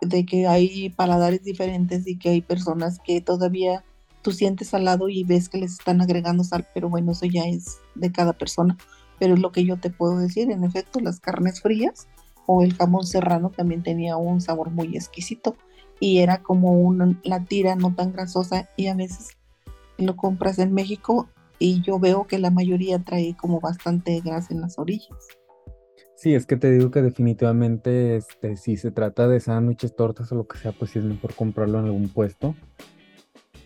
de 0.00 0.24
que 0.24 0.46
hay 0.46 0.90
paladares 0.90 1.42
diferentes 1.42 2.06
y 2.06 2.18
que 2.18 2.30
hay 2.30 2.42
personas 2.42 3.00
que 3.04 3.20
todavía 3.20 3.84
tú 4.24 4.32
sientes 4.32 4.68
salado 4.68 5.10
y 5.10 5.22
ves 5.22 5.50
que 5.50 5.58
les 5.58 5.72
están 5.72 6.00
agregando 6.00 6.42
sal, 6.42 6.66
pero 6.72 6.88
bueno, 6.88 7.12
eso 7.12 7.26
ya 7.26 7.44
es 7.44 7.78
de 7.94 8.10
cada 8.10 8.32
persona. 8.32 8.76
Pero 9.20 9.34
es 9.34 9.40
lo 9.40 9.52
que 9.52 9.64
yo 9.64 9.76
te 9.76 9.90
puedo 9.90 10.18
decir, 10.18 10.50
en 10.50 10.64
efecto, 10.64 10.98
las 10.98 11.20
carnes 11.20 11.60
frías 11.60 12.08
o 12.46 12.62
el 12.62 12.74
jamón 12.74 13.06
serrano 13.06 13.50
también 13.50 13.82
tenía 13.82 14.16
un 14.16 14.40
sabor 14.40 14.70
muy 14.70 14.96
exquisito 14.96 15.56
y 16.00 16.18
era 16.18 16.42
como 16.42 16.72
una, 16.72 17.20
la 17.22 17.44
tira 17.44 17.76
no 17.76 17.94
tan 17.94 18.12
grasosa 18.12 18.68
y 18.76 18.86
a 18.86 18.94
veces 18.94 19.36
lo 19.98 20.16
compras 20.16 20.58
en 20.58 20.72
México 20.72 21.28
y 21.58 21.82
yo 21.82 21.98
veo 21.98 22.26
que 22.26 22.38
la 22.38 22.50
mayoría 22.50 22.98
trae 22.98 23.36
como 23.36 23.60
bastante 23.60 24.20
grasa 24.20 24.54
en 24.54 24.62
las 24.62 24.78
orillas. 24.78 25.28
Sí, 26.16 26.34
es 26.34 26.46
que 26.46 26.56
te 26.56 26.70
digo 26.70 26.90
que 26.90 27.02
definitivamente, 27.02 28.16
este, 28.16 28.56
si 28.56 28.78
se 28.78 28.90
trata 28.90 29.28
de 29.28 29.40
sándwiches, 29.40 29.94
tortas 29.94 30.32
o 30.32 30.34
lo 30.34 30.46
que 30.46 30.58
sea, 30.58 30.72
pues 30.72 30.92
sí 30.92 30.98
es 30.98 31.04
mejor 31.04 31.34
comprarlo 31.34 31.78
en 31.78 31.84
algún 31.86 32.08
puesto 32.08 32.54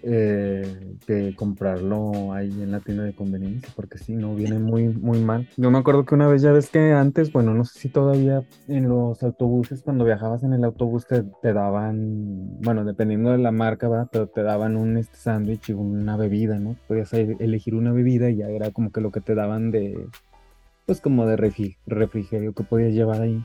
eh, 0.03 0.97
que 1.07 1.35
comprarlo 1.35 2.33
ahí 2.33 2.49
en 2.49 2.71
la 2.71 2.81
tienda 2.81 3.05
de 3.05 3.13
conveniencia, 3.13 3.69
porque 3.75 3.99
sí, 3.99 4.15
no 4.15 4.35
viene 4.35 4.59
muy, 4.59 4.89
muy 4.89 5.21
mal. 5.21 5.47
Yo 5.57 5.71
me 5.71 5.79
acuerdo 5.79 6.05
que 6.05 6.15
una 6.15 6.29
vez 6.29 6.43
ya 6.43 6.53
ves 6.53 6.71
que 6.71 6.93
antes, 6.93 7.33
bueno, 7.33 7.55
no 7.55 7.65
sé 7.65 7.79
si 7.81 7.89
todavía 7.89 8.43
en 8.69 8.89
los 8.89 9.23
autobuses, 9.23 9.83
cuando 9.83 10.05
viajabas 10.05 10.43
en 10.45 10.53
el 10.53 10.65
autobús 10.65 11.07
te, 11.07 11.25
daban, 11.53 12.59
bueno, 12.63 12.85
dependiendo 12.85 13.31
de 13.31 13.39
la 13.39 13.51
marca, 13.53 14.09
te 14.11 14.43
daban 14.43 14.77
un 14.77 14.97
este, 14.97 15.17
sándwich 15.19 15.71
y 15.71 15.73
una 15.73 16.17
bebida, 16.17 16.59
¿no? 16.59 16.77
Podías 16.87 17.13
e- 17.15 17.37
elegir 17.41 17.75
una 17.75 17.93
bebida 17.93 18.31
y 18.31 18.37
ya 18.37 18.49
era 18.49 18.71
como 18.71 18.93
que 18.93 19.01
lo 19.01 19.11
que 19.11 19.21
te 19.21 19.35
daban 19.35 19.71
de, 19.71 20.07
pues 20.87 21.01
como 21.01 21.27
de 21.27 21.37
refri- 21.37 21.77
refrigerio 21.87 22.53
que 22.53 22.65
podías 22.65 22.93
llevar 22.93 23.23
ahí. 23.23 23.39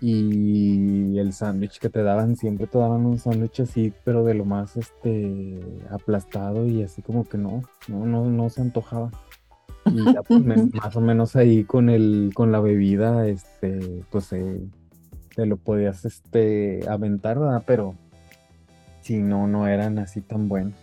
Y 0.00 1.18
el 1.18 1.32
sándwich 1.32 1.78
que 1.78 1.88
te 1.88 2.02
daban, 2.02 2.36
siempre 2.36 2.66
te 2.66 2.78
daban 2.78 3.06
un 3.06 3.18
sándwich 3.18 3.60
así, 3.60 3.92
pero 4.04 4.24
de 4.24 4.34
lo 4.34 4.44
más 4.44 4.76
este 4.76 5.58
aplastado 5.90 6.66
y 6.66 6.82
así 6.82 7.00
como 7.02 7.24
que 7.24 7.38
no, 7.38 7.62
no, 7.88 8.04
no, 8.04 8.26
no 8.26 8.50
se 8.50 8.60
antojaba. 8.60 9.10
Y 9.86 10.12
ya 10.12 10.22
pues 10.22 10.42
más 10.74 10.96
o 10.96 11.00
menos 11.00 11.36
ahí 11.36 11.64
con 11.64 11.88
el, 11.88 12.32
con 12.34 12.52
la 12.52 12.60
bebida, 12.60 13.26
este, 13.26 14.04
pues 14.10 14.32
eh, 14.32 14.60
te 15.34 15.46
lo 15.46 15.56
podías 15.56 16.04
este 16.04 16.80
aventar, 16.88 17.38
¿verdad? 17.38 17.62
Pero 17.66 17.94
si 19.00 19.18
no, 19.18 19.46
no 19.46 19.66
eran 19.68 19.98
así 19.98 20.20
tan 20.20 20.48
buenos. 20.48 20.74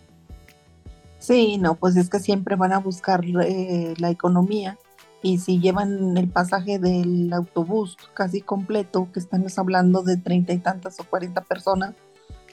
Sí, 1.20 1.58
no, 1.58 1.76
pues 1.76 1.96
es 1.98 2.10
que 2.10 2.20
siempre 2.20 2.56
van 2.56 2.74
a 2.74 2.80
buscar 2.80 3.24
eh, 3.26 3.94
la 3.98 4.10
economía 4.10 4.78
y 5.24 5.40
si 5.40 5.60
llevan 5.60 6.16
el 6.18 6.28
pasaje 6.30 6.78
del 6.78 7.32
autobús 7.34 7.98
casi 8.14 8.42
completo, 8.42 9.08
que 9.14 9.20
estamos 9.22 9.58
hablando 9.58 10.04
de 10.04 10.18
treinta 10.18 10.54
y 10.54 10.60
tantas 10.60 11.00
o 11.00 11.06
cuarenta 11.06 11.42
personas, 11.42 11.96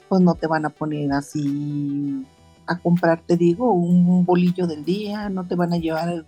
pues 0.09 0.21
no 0.21 0.35
te 0.35 0.47
van 0.47 0.65
a 0.65 0.69
poner 0.69 1.11
así 1.11 2.25
a 2.65 2.79
comprar, 2.79 3.21
te 3.21 3.35
digo, 3.37 3.73
un 3.73 4.25
bolillo 4.25 4.67
del 4.67 4.85
día, 4.85 5.29
no 5.29 5.45
te 5.45 5.55
van 5.55 5.73
a 5.73 5.77
llevar 5.77 6.25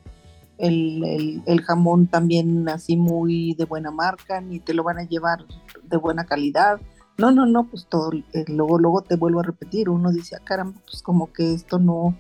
el, 0.58 1.41
el- 1.45 1.62
jamón 1.62 2.08
también 2.08 2.67
así 2.69 2.97
muy 2.97 3.53
de 3.56 3.65
buena 3.65 3.91
marca, 3.91 4.41
ni 4.41 4.60
te 4.60 4.73
lo 4.73 4.84
van 4.84 4.99
a 4.99 5.03
llevar 5.03 5.45
de 5.84 5.97
buena 5.97 6.25
calidad. 6.25 6.79
No, 7.17 7.32
no, 7.32 7.45
no, 7.45 7.65
pues 7.65 7.86
todo, 7.88 8.12
eh, 8.34 8.45
luego, 8.47 8.79
luego 8.79 9.01
te 9.01 9.15
vuelvo 9.15 9.39
a 9.39 9.43
repetir, 9.43 9.89
uno 9.89 10.12
dice, 10.12 10.36
ah, 10.36 10.41
caramba, 10.43 10.79
pues 10.86 11.01
como 11.01 11.32
que 11.32 11.53
esto 11.53 11.79
no, 11.79 12.15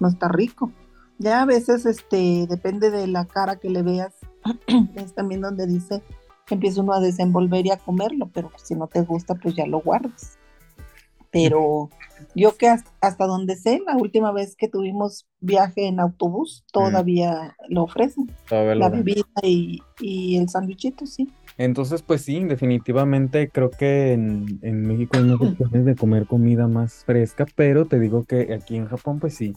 no 0.00 0.08
está 0.08 0.28
rico. 0.28 0.70
Ya 1.22 1.42
a 1.42 1.46
veces 1.46 1.86
este 1.86 2.48
depende 2.48 2.90
de 2.90 3.06
la 3.06 3.26
cara 3.26 3.54
que 3.56 3.70
le 3.70 3.82
veas, 3.82 4.12
es 4.96 5.14
también 5.14 5.40
donde 5.40 5.68
dice 5.68 6.02
que 6.46 6.54
empieza 6.54 6.80
uno 6.80 6.94
a 6.94 7.00
desenvolver 7.00 7.64
y 7.64 7.70
a 7.70 7.76
comerlo, 7.76 8.28
pero 8.34 8.50
si 8.60 8.74
no 8.74 8.88
te 8.88 9.02
gusta, 9.02 9.36
pues 9.36 9.54
ya 9.54 9.64
lo 9.66 9.80
guardas. 9.80 10.36
Pero 11.30 11.90
yo 12.34 12.56
que 12.56 12.68
hasta, 12.68 12.90
hasta 13.00 13.26
donde 13.26 13.54
sé, 13.54 13.80
la 13.86 13.96
última 13.96 14.32
vez 14.32 14.56
que 14.56 14.66
tuvimos 14.68 15.28
viaje 15.38 15.86
en 15.86 16.00
autobús, 16.00 16.64
todavía 16.72 17.56
lo 17.68 17.84
ofrecen, 17.84 18.28
Todavía 18.48 18.74
la 18.74 18.88
bebida 18.88 19.24
y, 19.44 19.80
y 20.00 20.38
el 20.38 20.48
sándwichito, 20.48 21.06
sí. 21.06 21.30
Entonces, 21.56 22.02
pues 22.02 22.22
sí, 22.22 22.42
definitivamente 22.42 23.48
creo 23.48 23.70
que 23.70 24.12
en, 24.12 24.58
en 24.62 24.82
México 24.82 25.18
hay 25.18 25.24
más 25.24 25.40
opciones 25.40 25.84
de 25.84 25.94
comer 25.94 26.26
comida 26.26 26.66
más 26.66 27.04
fresca, 27.04 27.46
pero 27.54 27.86
te 27.86 28.00
digo 28.00 28.24
que 28.24 28.52
aquí 28.54 28.76
en 28.76 28.88
Japón, 28.88 29.20
pues 29.20 29.34
sí, 29.34 29.54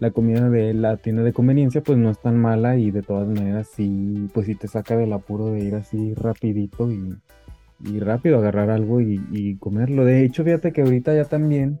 la 0.00 0.10
comida 0.10 0.48
de 0.48 0.74
la 0.74 0.96
tienda 0.96 1.22
de 1.22 1.34
conveniencia, 1.34 1.82
pues 1.82 1.98
no 1.98 2.10
es 2.10 2.18
tan 2.18 2.38
mala 2.38 2.76
y 2.76 2.90
de 2.90 3.02
todas 3.02 3.28
maneras 3.28 3.68
sí, 3.68 4.28
pues 4.32 4.46
sí 4.46 4.54
te 4.54 4.66
saca 4.66 4.96
del 4.96 5.12
apuro 5.12 5.52
de 5.52 5.60
ir 5.60 5.74
así 5.74 6.14
rapidito 6.14 6.90
y, 6.90 7.16
y 7.84 8.00
rápido 8.00 8.38
agarrar 8.38 8.70
algo 8.70 9.00
y, 9.00 9.56
comerlo. 9.58 10.04
De 10.06 10.24
hecho, 10.24 10.42
fíjate 10.42 10.72
que 10.72 10.80
ahorita 10.80 11.14
ya 11.14 11.26
también 11.26 11.80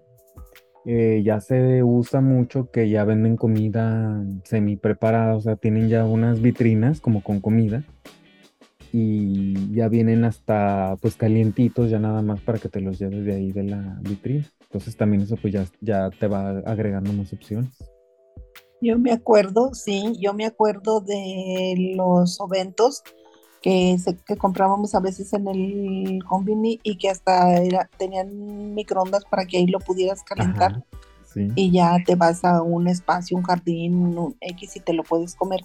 eh, 0.84 1.22
ya 1.24 1.40
se 1.40 1.82
usa 1.82 2.20
mucho 2.20 2.70
que 2.70 2.90
ya 2.90 3.04
venden 3.04 3.36
comida 3.36 4.22
semi 4.44 4.76
preparada, 4.76 5.34
o 5.34 5.40
sea, 5.40 5.56
tienen 5.56 5.88
ya 5.88 6.04
unas 6.04 6.42
vitrinas 6.42 7.00
como 7.00 7.22
con 7.22 7.40
comida 7.40 7.84
y 8.92 9.72
ya 9.72 9.88
vienen 9.88 10.24
hasta 10.24 10.96
pues 11.00 11.16
calientitos 11.16 11.90
ya 11.90 11.98
nada 11.98 12.22
más 12.22 12.40
para 12.40 12.58
que 12.58 12.68
te 12.68 12.80
los 12.80 12.98
lleves 12.98 13.24
de 13.24 13.34
ahí 13.34 13.52
de 13.52 13.64
la 13.64 13.98
vitrina. 14.02 14.44
Entonces 14.62 14.94
también 14.94 15.22
eso 15.22 15.36
pues 15.36 15.54
ya, 15.54 15.64
ya 15.80 16.10
te 16.10 16.26
va 16.28 16.58
agregando 16.66 17.14
más 17.14 17.32
opciones. 17.32 17.70
Yo 18.80 18.98
me 18.98 19.12
acuerdo, 19.12 19.74
sí, 19.74 20.16
yo 20.18 20.32
me 20.32 20.46
acuerdo 20.46 21.00
de 21.00 21.94
los 21.96 22.40
oventos 22.40 23.02
que, 23.60 23.98
se, 23.98 24.16
que 24.16 24.36
comprábamos 24.36 24.94
a 24.94 25.00
veces 25.00 25.32
en 25.34 25.48
el 25.48 26.24
convini 26.24 26.80
y 26.82 26.96
que 26.96 27.10
hasta 27.10 27.56
era, 27.56 27.90
tenían 27.98 28.74
microondas 28.74 29.24
para 29.26 29.44
que 29.44 29.58
ahí 29.58 29.66
lo 29.66 29.80
pudieras 29.80 30.22
calentar. 30.22 30.72
Ajá, 30.72 30.84
sí. 31.26 31.48
y 31.54 31.70
ya 31.70 31.98
te 32.06 32.14
vas 32.16 32.44
a 32.44 32.62
un 32.62 32.88
espacio, 32.88 33.36
un 33.36 33.42
jardín, 33.42 34.16
un 34.16 34.36
X 34.40 34.76
y 34.76 34.80
te 34.80 34.94
lo 34.94 35.02
puedes 35.02 35.34
comer, 35.34 35.60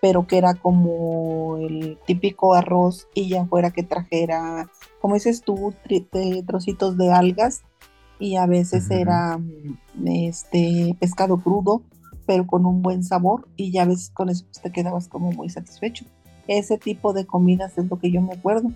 pero 0.00 0.26
que 0.26 0.38
era 0.38 0.54
como 0.54 1.58
el 1.58 1.98
típico 2.06 2.54
arroz 2.54 3.06
y 3.14 3.28
ya 3.28 3.44
fuera 3.44 3.70
que 3.70 3.82
trajera, 3.82 4.70
como 5.02 5.14
dices 5.14 5.42
tú, 5.42 5.74
de 5.88 6.42
trocitos 6.46 6.96
de 6.96 7.12
algas. 7.12 7.62
Y 8.18 8.36
a 8.36 8.46
veces 8.46 8.90
era 8.90 9.38
este 10.06 10.96
pescado 10.98 11.36
crudo, 11.42 11.82
pero 12.26 12.46
con 12.46 12.66
un 12.66 12.82
buen 12.82 13.02
sabor 13.04 13.46
y 13.56 13.70
ya 13.70 13.84
ves 13.84 14.10
con 14.12 14.28
eso 14.28 14.44
pues, 14.44 14.60
te 14.62 14.72
quedabas 14.72 15.08
como 15.08 15.32
muy 15.32 15.48
satisfecho. 15.48 16.04
Ese 16.48 16.78
tipo 16.78 17.12
de 17.12 17.26
comidas 17.26 17.76
es 17.78 17.88
lo 17.88 17.98
que 17.98 18.10
yo 18.10 18.20
me 18.20 18.34
acuerdo 18.34 18.70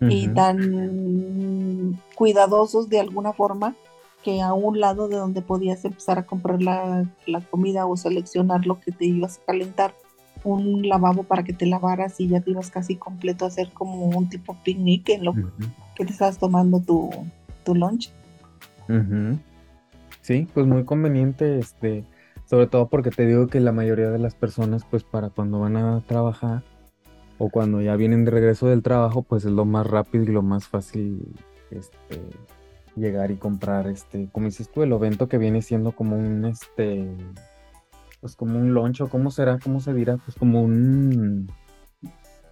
y 0.00 0.26
Ujú. 0.26 0.34
tan 0.34 2.00
cuidadosos 2.14 2.88
de 2.88 3.00
alguna 3.00 3.32
forma 3.32 3.74
que 4.22 4.42
a 4.42 4.52
un 4.52 4.80
lado 4.80 5.08
de 5.08 5.16
donde 5.16 5.40
podías 5.40 5.84
empezar 5.84 6.18
a 6.18 6.26
comprar 6.26 6.60
la, 6.62 7.06
la 7.26 7.40
comida 7.40 7.86
o 7.86 7.96
seleccionar 7.96 8.66
lo 8.66 8.80
que 8.80 8.92
te 8.92 9.06
ibas 9.06 9.38
a 9.38 9.46
calentar, 9.46 9.94
un 10.44 10.88
lavabo 10.88 11.22
para 11.22 11.44
que 11.44 11.52
te 11.52 11.66
lavaras 11.66 12.20
y 12.20 12.28
ya 12.28 12.40
te 12.40 12.50
ibas 12.50 12.70
casi 12.70 12.96
completo 12.96 13.44
a 13.44 13.48
hacer 13.48 13.70
como 13.72 14.06
un 14.06 14.28
tipo 14.28 14.56
picnic 14.64 15.08
en 15.10 15.24
lo 15.24 15.30
Ujú, 15.32 15.50
que 15.94 16.04
te 16.04 16.12
estabas 16.12 16.38
tomando 16.38 16.80
tu, 16.80 17.10
tu 17.64 17.74
lunch. 17.74 18.10
ujú. 18.88 19.38
Sí, 20.22 20.48
pues 20.52 20.66
muy 20.66 20.84
conveniente, 20.84 21.58
este, 21.60 22.04
sobre 22.46 22.68
todo 22.68 22.88
porque 22.88 23.10
te 23.10 23.26
digo 23.26 23.48
que 23.48 23.60
la 23.60 23.72
mayoría 23.72 24.10
de 24.10 24.18
las 24.18 24.34
personas, 24.34 24.84
pues 24.88 25.02
para 25.02 25.30
cuando 25.30 25.60
van 25.60 25.76
a 25.76 26.00
trabajar 26.06 26.62
o 27.38 27.50
cuando 27.50 27.80
ya 27.82 27.96
vienen 27.96 28.24
de 28.24 28.30
regreso 28.30 28.68
del 28.68 28.82
trabajo, 28.82 29.22
pues 29.22 29.44
es 29.44 29.50
lo 29.50 29.64
más 29.64 29.86
rápido 29.86 30.24
y 30.24 30.28
lo 30.28 30.42
más 30.42 30.66
fácil, 30.66 31.34
este, 31.70 32.20
llegar 32.94 33.30
y 33.30 33.36
comprar, 33.36 33.88
este, 33.88 34.28
como 34.32 34.46
dices 34.46 34.70
tú, 34.70 34.82
el 34.82 34.92
evento 34.92 35.28
que 35.28 35.38
viene 35.38 35.60
siendo 35.60 35.92
como 35.92 36.16
un, 36.16 36.44
este, 36.46 37.08
pues 38.20 38.36
como 38.36 38.58
un 38.58 38.72
lunch 38.72 39.02
o 39.02 39.08
cómo 39.08 39.30
será, 39.30 39.58
cómo 39.58 39.80
se 39.80 39.92
dirá, 39.92 40.16
pues 40.16 40.36
como 40.36 40.62
un, 40.62 41.50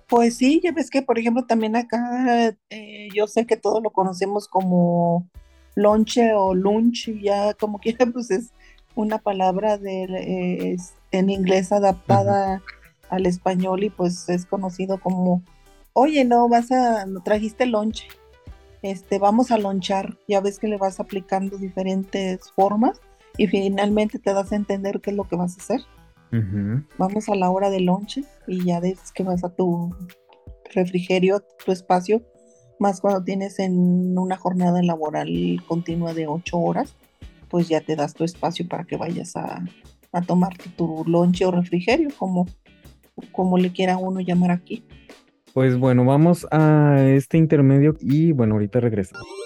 Pues 0.09 0.37
sí, 0.37 0.61
ya 0.62 0.72
ves 0.72 0.90
que 0.90 1.02
por 1.02 1.18
ejemplo 1.18 1.44
también 1.46 1.76
acá 1.76 2.54
eh, 2.68 3.09
yo 3.14 3.26
sé 3.26 3.46
que 3.46 3.57
todos 3.57 3.83
lo 3.83 3.90
conocemos 3.90 4.48
como 4.48 5.28
lonche 5.76 6.35
o 6.35 6.54
lunch, 6.54 7.11
ya 7.20 7.54
como 7.54 7.78
quiera 7.80 8.07
pues 8.07 8.30
es 8.30 8.52
una 8.94 9.18
palabra 9.18 9.78
de, 9.78 10.04
eh, 10.04 10.76
en 11.11 11.30
inglés 11.30 11.72
adaptada 11.72 12.62
al 13.11 13.26
español 13.26 13.85
y 13.85 13.90
pues 13.90 14.28
es 14.28 14.46
conocido 14.46 14.98
como, 14.98 15.42
oye, 15.92 16.24
no, 16.24 16.48
vas 16.48 16.70
a, 16.72 17.07
trajiste 17.24 17.66
lonche, 17.66 18.09
este, 18.83 19.18
vamos 19.18 19.50
a 19.50 19.59
lonchar, 19.59 20.18
ya 20.28 20.40
ves 20.40 20.59
que 20.59 20.68
le 20.68 20.76
vas 20.76 21.00
aplicando 21.00 21.57
diferentes 21.57 22.50
formas 22.52 23.00
y 23.37 23.46
finalmente 23.46 24.18
te 24.18 24.33
das 24.33 24.52
a 24.52 24.57
entender 24.57 25.00
qué 25.00 25.11
es 25.11 25.16
lo 25.16 25.24
que 25.24 25.37
vas 25.37 25.57
a 25.57 25.62
hacer. 25.62 25.80
Vamos 26.98 27.28
a 27.28 27.37
la 27.37 27.48
hora 27.48 27.70
de 27.70 27.78
lonche 27.78 28.24
y 28.48 28.64
ya 28.64 28.80
ves 28.80 29.12
que 29.12 29.22
vas 29.22 29.44
a 29.44 29.50
tu 29.50 29.94
refrigerio, 30.74 31.44
tu 31.64 31.70
espacio, 31.70 32.22
más 32.80 33.00
cuando 33.00 33.22
tienes 33.22 33.61
en 33.61 34.18
una 34.18 34.37
jornada 34.37 34.83
laboral 34.83 35.62
continua 35.68 36.12
de 36.12 36.26
ocho 36.26 36.59
horas, 36.59 36.96
pues 37.54 37.68
ya 37.68 37.80
te 37.80 37.94
das 37.94 38.14
tu 38.14 38.24
espacio 38.24 38.66
para 38.66 38.82
que 38.82 38.96
vayas 38.96 39.36
a, 39.36 39.64
a 40.10 40.22
tomarte 40.22 40.70
tu 40.70 41.04
lonche 41.06 41.44
o 41.46 41.52
refrigerio, 41.52 42.08
como, 42.18 42.48
como 43.30 43.58
le 43.58 43.70
quiera 43.70 43.96
uno 43.96 44.18
llamar 44.18 44.50
aquí. 44.50 44.84
Pues 45.52 45.78
bueno, 45.78 46.04
vamos 46.04 46.48
a 46.50 47.00
este 47.06 47.38
intermedio 47.38 47.94
y 48.00 48.32
bueno, 48.32 48.54
ahorita 48.54 48.80
regresamos. 48.80 49.43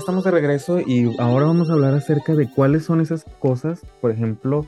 Estamos 0.00 0.24
de 0.24 0.30
regreso 0.30 0.80
y 0.80 1.14
ahora 1.18 1.44
vamos 1.44 1.68
a 1.68 1.74
hablar 1.74 1.92
acerca 1.92 2.34
de 2.34 2.50
cuáles 2.50 2.84
son 2.86 3.02
esas 3.02 3.24
cosas, 3.38 3.82
por 4.00 4.10
ejemplo, 4.10 4.66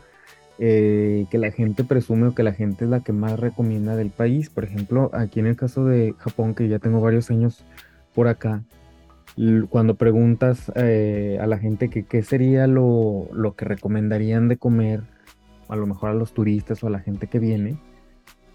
eh, 0.59 1.25
que 1.31 1.39
la 1.39 1.51
gente 1.51 1.85
presume 1.85 2.29
o 2.29 2.35
que 2.35 2.43
la 2.43 2.53
gente 2.53 2.85
es 2.85 2.91
la 2.91 3.01
que 3.01 3.15
más 3.15 3.41
recomienda 3.41 3.97
del 3.97 4.11
país. 4.11 4.51
Por 4.51 4.65
ejemplo, 4.65 5.11
aquí 5.15 5.41
en 5.41 5.47
el 5.47 5.57
caso 5.57 5.87
de 5.87 6.15
Japón, 6.19 6.55
que 6.55 6.69
ya 6.69 6.79
tengo 6.79 7.01
varios 7.01 7.31
años 7.31 7.65
por 8.15 8.29
acá, 8.29 8.63
cuando 9.71 9.95
preguntas 9.95 10.71
eh, 10.75 11.39
a 11.41 11.47
la 11.47 11.57
gente 11.57 11.89
que 11.89 12.05
qué 12.05 12.23
sería 12.23 12.67
lo 12.67 13.55
que 13.57 13.65
recomendarían 13.65 14.49
de 14.49 14.59
comer, 14.59 15.01
a 15.69 15.77
lo 15.77 15.87
mejor 15.87 16.11
a 16.11 16.15
los 16.15 16.35
turistas 16.35 16.85
o 16.85 16.89
a 16.89 16.91
la 16.91 17.01
gente 17.01 17.27
que 17.27 17.39
viene, 17.39 17.79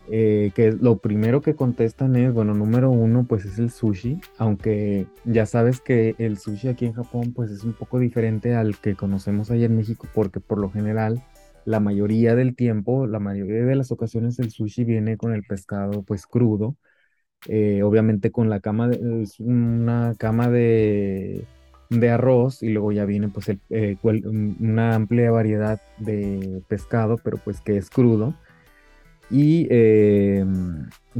eh, 0.10 0.52
que 0.56 0.72
lo 0.72 1.00
primero 1.00 1.41
que 1.41 1.56
contestan 1.56 2.15
es, 2.15 2.34
bueno, 2.34 2.54
número 2.54 2.89
uno, 2.91 3.26
pues 3.28 3.46
es 3.46 3.60
el 3.60 3.72
sushi, 3.72 4.20
aunque 4.38 5.08
ya 5.26 5.46
sabes 5.46 5.82
que 5.82 6.15
el 6.17 6.38
sushi 6.38 6.70
aquí 6.70 6.86
en 6.86 6.93
Japón, 6.93 7.34
pues 7.34 7.52
es 7.52 7.63
un 7.63 7.74
poco 7.74 8.00
diferente 8.00 8.56
al 8.56 8.78
que 8.80 8.96
conocemos 8.96 9.52
allá 9.52 9.65
en 9.65 9.76
México, 9.78 10.08
porque 10.13 10.39
por 10.39 10.60
lo 10.60 10.70
general, 10.72 11.24
la 11.65 11.80
mayoría 11.80 12.36
del 12.36 12.56
tiempo, 12.56 13.08
la 13.08 13.20
mayoría 13.20 13.65
de 13.65 13.76
las 13.76 13.91
ocasiones, 13.91 14.39
el 14.39 14.52
sushi 14.52 14.84
viene 14.86 15.17
con 15.17 15.34
el 15.34 15.43
pescado, 15.43 16.04
pues 16.04 16.26
crudo, 16.28 16.78
eh, 17.48 17.84
obviamente 17.84 18.32
con 18.32 18.50
la 18.50 18.60
cama, 18.60 18.88
de- 18.89 19.24
es 19.24 19.39
una 19.39 20.13
cama 20.17 20.50
de, 20.50 21.48
de 21.89 22.10
arroz 22.10 22.63
y 22.63 22.70
luego 22.70 22.91
ya 22.91 23.06
viene 23.06 23.30
pues 23.30 23.50
eh, 23.50 23.98
una 24.04 24.96
amplia 24.96 25.32
variedad 25.32 25.80
de 25.98 26.62
pescado, 26.67 27.17
pero 27.24 27.38
pues 27.38 27.62
que 27.62 27.78
es 27.78 27.89
crudo. 27.89 28.34
Y 29.30 29.68
eh, 29.70 30.46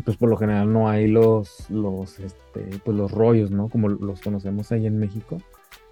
pues 0.06 0.18
por 0.18 0.30
lo 0.30 0.38
general 0.38 0.72
no 0.72 0.90
hay 0.90 1.08
los, 1.08 1.70
los, 1.70 2.20
este, 2.20 2.80
pues 2.84 2.96
los 2.96 3.12
rollos, 3.12 3.52
¿no? 3.52 3.70
Como 3.70 3.90
los 3.90 4.22
conocemos 4.22 4.72
ahí 4.72 4.86
en 4.86 4.98
México. 4.98 5.38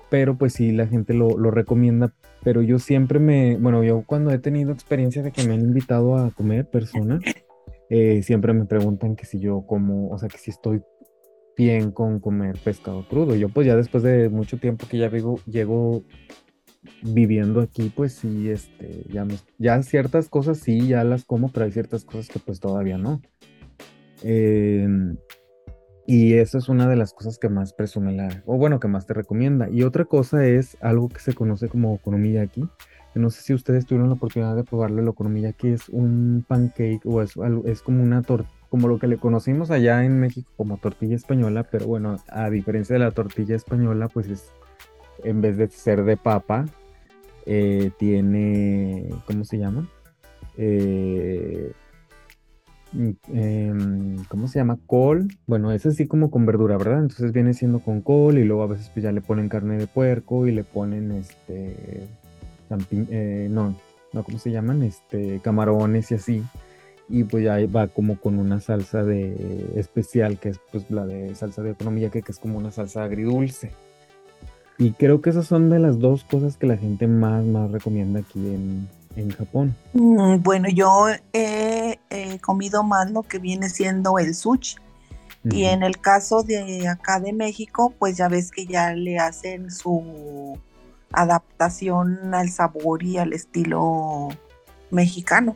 Pero 0.10 0.38
pues 0.38 0.54
sí, 0.54 0.72
la 0.72 0.88
gente 0.88 1.14
lo, 1.14 1.38
lo 1.38 1.52
recomienda. 1.52 2.14
Pero 2.44 2.62
yo 2.62 2.80
siempre 2.80 3.20
me, 3.20 3.58
bueno, 3.58 3.84
yo 3.84 4.04
cuando 4.06 4.32
he 4.32 4.40
tenido 4.40 4.72
experiencia 4.72 5.24
de 5.24 5.32
que 5.32 5.44
me 5.46 5.56
han 5.56 5.62
invitado 5.62 6.16
a 6.16 6.32
comer 6.32 6.70
personas, 6.70 7.22
eh, 7.90 8.22
siempre 8.24 8.54
me 8.54 8.66
preguntan 8.66 9.16
que 9.16 9.26
si 9.26 9.40
yo 9.40 9.66
como, 9.66 10.10
o 10.10 10.18
sea, 10.18 10.30
que 10.30 10.38
si 10.38 10.52
estoy 10.52 10.82
bien 11.58 11.92
con 11.92 12.20
comer 12.20 12.58
pescado 12.64 13.08
crudo. 13.08 13.36
Yo 13.36 13.50
pues 13.50 13.68
ya 13.68 13.76
después 13.76 14.04
de 14.04 14.30
mucho 14.30 14.58
tiempo 14.58 14.88
que 14.90 14.98
ya 14.98 15.10
vivo, 15.10 15.40
llego 15.46 16.04
viviendo 17.02 17.62
aquí, 17.62 17.92
pues 17.96 18.14
sí, 18.14 18.50
este, 18.50 19.04
ya, 19.12 19.26
me- 19.26 19.38
ya 19.58 19.82
ciertas 19.84 20.30
cosas 20.30 20.60
sí, 20.60 20.88
ya 20.88 21.04
las 21.04 21.26
como, 21.26 21.52
pero 21.52 21.66
hay 21.66 21.72
ciertas 21.72 22.04
cosas 22.06 22.28
que 22.28 22.40
pues 22.40 22.60
todavía 22.60 22.98
no. 22.98 23.22
Em, 24.24 25.18
y 26.08 26.34
eso 26.34 26.58
es 26.58 26.70
una 26.70 26.88
de 26.88 26.96
las 26.96 27.14
cosas 27.14 27.38
que 27.40 27.50
más 27.50 27.74
presume 27.74 28.14
la, 28.14 28.44
o 28.46 28.58
bueno, 28.58 28.80
que 28.80 28.88
más 28.88 29.06
te 29.06 29.14
recomienda. 29.14 29.70
Y 29.70 29.84
otra 29.84 30.06
cosa 30.06 30.46
es 30.46 30.78
algo 30.82 31.10
que 31.10 31.20
se 31.20 31.34
conoce 31.34 31.68
como 31.68 31.94
okonomiyaki, 31.94 32.68
que 33.14 33.20
no 33.20 33.30
sé 33.30 33.42
si 33.42 33.54
ustedes 33.54 33.86
tuvieron 33.86 34.10
la 34.10 34.16
oportunidad 34.16 34.56
de 34.56 34.64
probarlo, 34.64 35.02
el 35.02 35.08
okonomiyaki 35.08 35.70
es 35.70 35.90
un 35.90 36.46
pancake 36.48 37.02
o 37.06 37.22
es, 37.22 37.34
es 37.66 37.82
como 37.82 38.04
una 38.04 38.22
torta, 38.22 38.50
como 38.70 38.88
lo 38.88 39.00
que 39.00 39.08
le 39.08 39.18
conocimos 39.18 39.72
allá 39.72 40.04
en 40.06 40.20
México 40.20 40.52
como 40.58 40.78
tortilla 40.78 41.16
española, 41.16 41.64
pero 41.72 41.88
bueno, 41.88 42.18
a 42.28 42.50
diferencia 42.50 42.94
de 42.94 43.00
la 43.00 43.12
tortilla 43.12 43.56
española, 43.56 44.08
pues 44.10 44.28
es, 44.28 44.52
en 45.26 45.42
vez 45.42 45.58
de 45.58 45.68
ser 45.68 46.04
de 46.04 46.18
papa, 46.18 46.66
eh, 47.46 47.92
tiene, 47.98 49.10
¿cómo 49.26 49.44
se 49.44 49.58
llama? 49.58 49.90
Eh, 50.58 51.72
mm, 52.94 53.10
em, 53.34 54.24
¿cómo 54.26 54.48
se 54.48 54.60
llama? 54.60 54.78
Col. 54.88 55.28
Bueno, 55.48 55.72
es 55.72 55.86
así 55.86 56.08
como 56.08 56.32
con 56.32 56.46
verdura, 56.46 56.78
¿verdad? 56.78 57.00
Entonces 57.02 57.32
viene 57.34 57.54
siendo 57.54 57.80
con 57.80 58.02
col 58.02 58.38
y 58.38 58.46
luego 58.46 58.64
a 58.64 58.68
veces 58.68 58.90
pues 58.94 59.04
ya 59.04 59.12
le 59.12 59.22
ponen 59.22 59.50
carne 59.50 59.78
de 59.78 59.88
puerco 59.88 60.48
y 60.48 60.52
le 60.52 60.64
ponen 60.64 61.12
este, 61.12 62.08
eh, 62.92 63.48
no, 63.52 63.76
no, 64.14 64.24
¿cómo 64.24 64.40
se 64.40 64.52
llaman? 64.52 64.84
Este, 64.84 65.40
camarones 65.44 66.12
y 66.12 66.16
así. 66.16 66.44
Y 67.08 67.24
pues 67.26 67.44
ya 67.44 67.58
va 67.68 67.88
como 67.88 68.20
con 68.20 68.40
una 68.40 68.60
salsa 68.60 69.04
de 69.04 69.70
especial, 69.76 70.40
que 70.40 70.50
es 70.50 70.60
pues 70.72 70.90
la 70.90 71.06
de 71.06 71.36
salsa 71.36 71.62
de 71.62 71.72
economía, 71.72 72.10
que, 72.10 72.24
que 72.24 72.32
es 72.32 72.40
como 72.40 72.58
una 72.58 72.72
salsa 72.72 73.04
agridulce. 73.04 73.72
Y 74.78 74.92
creo 74.92 75.22
que 75.22 75.30
esas 75.30 75.48
son 75.48 75.70
de 75.70 75.80
las 75.80 76.00
dos 76.00 76.24
cosas 76.26 76.58
que 76.58 76.68
la 76.68 76.78
gente 76.78 77.08
más, 77.08 77.44
más 77.46 77.72
recomienda 77.72 78.20
aquí 78.20 78.40
en, 78.40 78.90
en 79.16 79.30
Japón. 79.32 79.76
Mm, 79.94 80.42
Bueno, 80.44 80.70
yo 80.70 81.08
he, 81.34 82.00
he 82.10 82.40
comido 82.40 82.84
más 82.84 83.10
lo 83.12 83.24
que 83.24 83.40
viene 83.40 83.70
siendo 83.70 84.20
el 84.20 84.36
sushi. 84.36 84.78
Y 85.52 85.66
en 85.66 85.84
el 85.84 86.00
caso 86.00 86.42
de 86.42 86.88
acá 86.88 87.20
de 87.20 87.32
México, 87.32 87.94
pues 88.00 88.18
ya 88.18 88.28
ves 88.28 88.50
que 88.50 88.66
ya 88.66 88.94
le 88.94 89.20
hacen 89.20 89.70
su 89.70 90.58
adaptación 91.12 92.34
al 92.34 92.50
sabor 92.50 93.04
y 93.04 93.20
al 93.20 93.32
estilo 93.32 94.30
mexicano. 94.90 95.56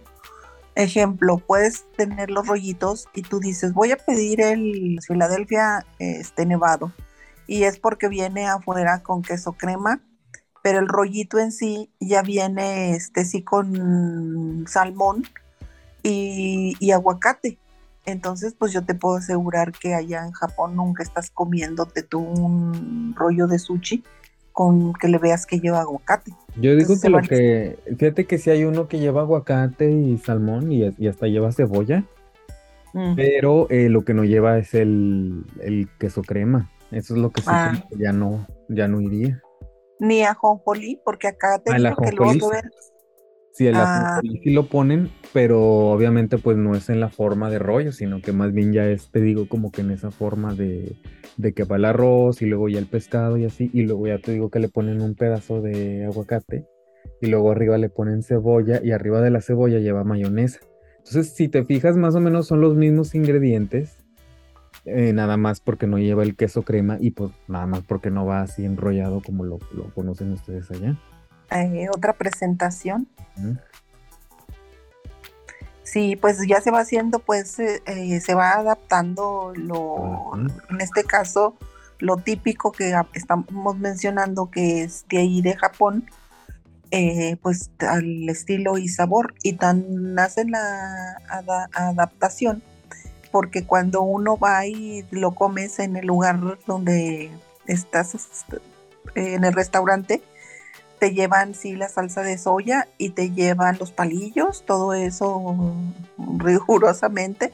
Ejemplo, 0.76 1.40
puedes 1.40 1.86
tener 1.98 2.30
los 2.30 2.46
rollitos 2.46 3.08
y 3.16 3.24
tú 3.24 3.40
dices, 3.40 3.74
voy 3.74 3.92
a 3.92 3.98
pedir 3.98 4.42
el 4.42 5.00
Philadelphia 5.08 5.84
este 5.98 6.46
nevado. 6.46 6.94
Y 7.50 7.64
es 7.64 7.80
porque 7.80 8.10
viene 8.10 8.46
afuera 8.46 9.02
con 9.02 9.24
queso 9.24 9.54
crema, 9.54 10.02
pero 10.62 10.78
el 10.78 10.88
rollito 10.88 11.40
en 11.40 11.52
sí 11.52 11.90
ya 12.00 12.22
viene 12.22 12.92
este 12.92 13.26
sí 13.26 13.42
con 13.42 14.66
salmón 14.68 15.24
y, 16.04 16.76
y 16.80 16.92
aguacate. 16.92 17.58
Entonces, 18.06 18.54
pues 18.54 18.72
yo 18.72 18.84
te 18.86 18.94
puedo 18.94 19.16
asegurar 19.16 19.72
que 19.72 19.96
allá 19.96 20.24
en 20.26 20.32
Japón 20.32 20.76
nunca 20.76 21.02
estás 21.02 21.32
comiéndote 21.32 22.04
tú 22.04 22.20
un 22.20 23.16
rollo 23.16 23.48
de 23.48 23.58
sushi 23.58 24.04
con 24.52 24.94
que 24.94 25.08
le 25.08 25.18
veas 25.18 25.48
que 25.48 25.60
lleva 25.60 25.82
aguacate. 25.82 26.32
Yo 26.56 26.76
digo 26.76 26.94
Entonces, 26.94 27.02
que 27.02 27.10
lo 27.10 27.22
que, 27.22 27.80
fíjate 27.98 28.28
que 28.28 28.38
si 28.38 28.52
hay 28.52 28.64
uno 28.64 28.88
que 28.88 29.00
lleva 29.00 29.22
aguacate 29.22 29.90
y 29.90 30.18
salmón 30.20 30.72
y, 30.72 30.94
y 31.00 31.08
hasta 31.08 31.26
lleva 31.26 31.52
cebolla, 31.52 32.04
Mm. 32.94 33.16
pero 33.16 33.70
eh, 33.70 33.90
lo 33.90 34.04
que 34.04 34.14
no 34.14 34.24
lleva 34.24 34.58
es 34.58 34.74
el, 34.74 35.46
el 35.62 35.88
queso 36.00 36.22
crema. 36.22 36.70
Eso 36.92 37.16
es 37.16 37.20
lo 37.22 37.32
que 37.32 37.42
sí 37.42 37.48
Ah. 37.52 37.72
que 37.90 37.98
ya 37.98 38.12
no, 38.12 38.48
ya 38.70 38.88
no 38.88 39.02
iría. 39.02 39.42
Ni 40.00 40.24
ajonjolí, 40.24 41.00
porque 41.04 41.28
acá 41.28 41.62
te 41.64 41.72
Ah, 41.74 41.78
digo 41.78 41.96
que 42.04 42.12
luego 42.12 42.34
sí. 42.50 42.56
ven- 42.56 42.72
Sí, 43.52 43.68
el 43.68 43.76
Ah. 43.76 44.22
sí 44.24 44.52
lo 44.52 44.68
ponen, 44.70 45.10
pero 45.34 45.60
obviamente 45.92 46.38
pues 46.38 46.56
no 46.56 46.76
es 46.76 46.90
en 46.90 47.02
la 47.02 47.10
forma 47.10 47.50
de 47.50 47.60
rollo, 47.60 47.92
sino 47.92 48.22
que 48.22 48.32
más 48.32 48.54
bien 48.54 48.72
ya 48.72 48.86
es, 48.88 49.12
te 49.12 49.20
digo, 49.20 49.50
como 49.50 49.72
que 49.72 49.82
en 49.82 49.92
esa 49.92 50.12
forma 50.12 50.54
de, 50.56 50.96
de 51.36 51.54
que 51.54 51.66
va 51.66 51.76
el 51.76 51.84
arroz 51.84 52.42
y 52.42 52.46
luego 52.46 52.70
ya 52.70 52.80
el 52.80 52.86
pescado 52.88 53.36
y 53.36 53.44
así, 53.44 53.70
y 53.74 53.82
luego 53.82 54.08
ya 54.08 54.20
te 54.20 54.32
digo 54.32 54.50
que 54.50 54.60
le 54.60 54.70
ponen 54.70 55.02
un 55.02 55.14
pedazo 55.16 55.62
de 55.62 56.06
aguacate 56.06 56.68
y 57.20 57.28
luego 57.28 57.52
arriba 57.52 57.78
le 57.78 57.90
ponen 57.90 58.24
cebolla 58.24 58.80
y 58.82 58.92
arriba 58.92 59.20
de 59.20 59.32
la 59.32 59.42
cebolla 59.42 59.80
lleva 59.80 60.06
mayonesa. 60.06 60.60
Entonces, 61.00 61.34
si 61.34 61.50
te 61.50 61.66
fijas, 61.66 61.98
más 61.98 62.16
o 62.16 62.22
menos 62.22 62.48
son 62.48 62.62
los 62.62 62.76
mismos 62.76 63.14
ingredientes, 63.14 63.98
eh, 64.86 65.14
nada 65.14 65.38
más 65.38 65.60
porque 65.60 65.88
no 65.88 65.98
lleva 65.98 66.24
el 66.24 66.36
queso 66.36 66.64
crema 66.64 66.98
y 67.00 67.12
pues 67.12 67.32
nada 67.48 67.66
más 67.66 67.82
porque 67.82 68.12
no 68.12 68.26
va 68.26 68.42
así 68.42 68.66
enrollado 68.66 69.22
como 69.22 69.44
lo, 69.44 69.60
lo 69.74 69.94
conocen 69.94 70.34
ustedes 70.34 70.70
allá. 70.72 70.98
eh, 71.52 71.88
otra 71.94 72.14
presentación. 72.14 73.08
Sí, 75.92 76.16
pues 76.16 76.38
ya 76.48 76.62
se 76.62 76.70
va 76.70 76.82
haciendo, 76.82 77.18
pues 77.18 77.58
eh, 77.58 77.82
eh, 77.88 78.20
se 78.20 78.36
va 78.36 78.52
adaptando 78.52 79.54
lo, 79.56 80.32
en 80.70 80.82
este 80.82 81.04
caso, 81.04 81.58
lo 81.98 82.18
típico 82.18 82.72
que 82.72 82.94
estamos 83.14 83.78
mencionando 83.80 84.52
que 84.52 84.84
es 84.84 85.06
de 85.10 85.18
ahí 85.18 85.42
de 85.42 85.56
Japón, 85.56 86.06
eh, 86.92 87.38
pues 87.42 87.72
al 87.80 88.30
estilo 88.30 88.78
y 88.78 88.88
sabor. 88.88 89.34
Y 89.42 89.54
tan 89.54 90.14
nace 90.14 90.46
la 90.46 91.18
adaptación, 91.74 92.62
porque 93.32 93.66
cuando 93.66 94.02
uno 94.02 94.38
va 94.38 94.66
y 94.66 95.06
lo 95.12 95.32
comes 95.32 95.80
en 95.80 95.96
el 95.96 96.08
lugar 96.08 96.40
donde 96.66 97.32
estás 97.68 98.16
en 99.16 99.44
el 99.44 99.54
restaurante, 99.54 100.22
te 101.00 101.14
llevan 101.14 101.56
sí 101.56 101.76
la 101.76 101.90
salsa 101.90 102.22
de 102.22 102.38
soya 102.38 102.88
y 102.98 103.12
te 103.12 103.32
llevan 103.32 103.78
los 103.80 103.92
palillos, 103.92 104.66
todo 104.66 104.94
eso 104.94 105.76
rigurosamente, 106.38 107.54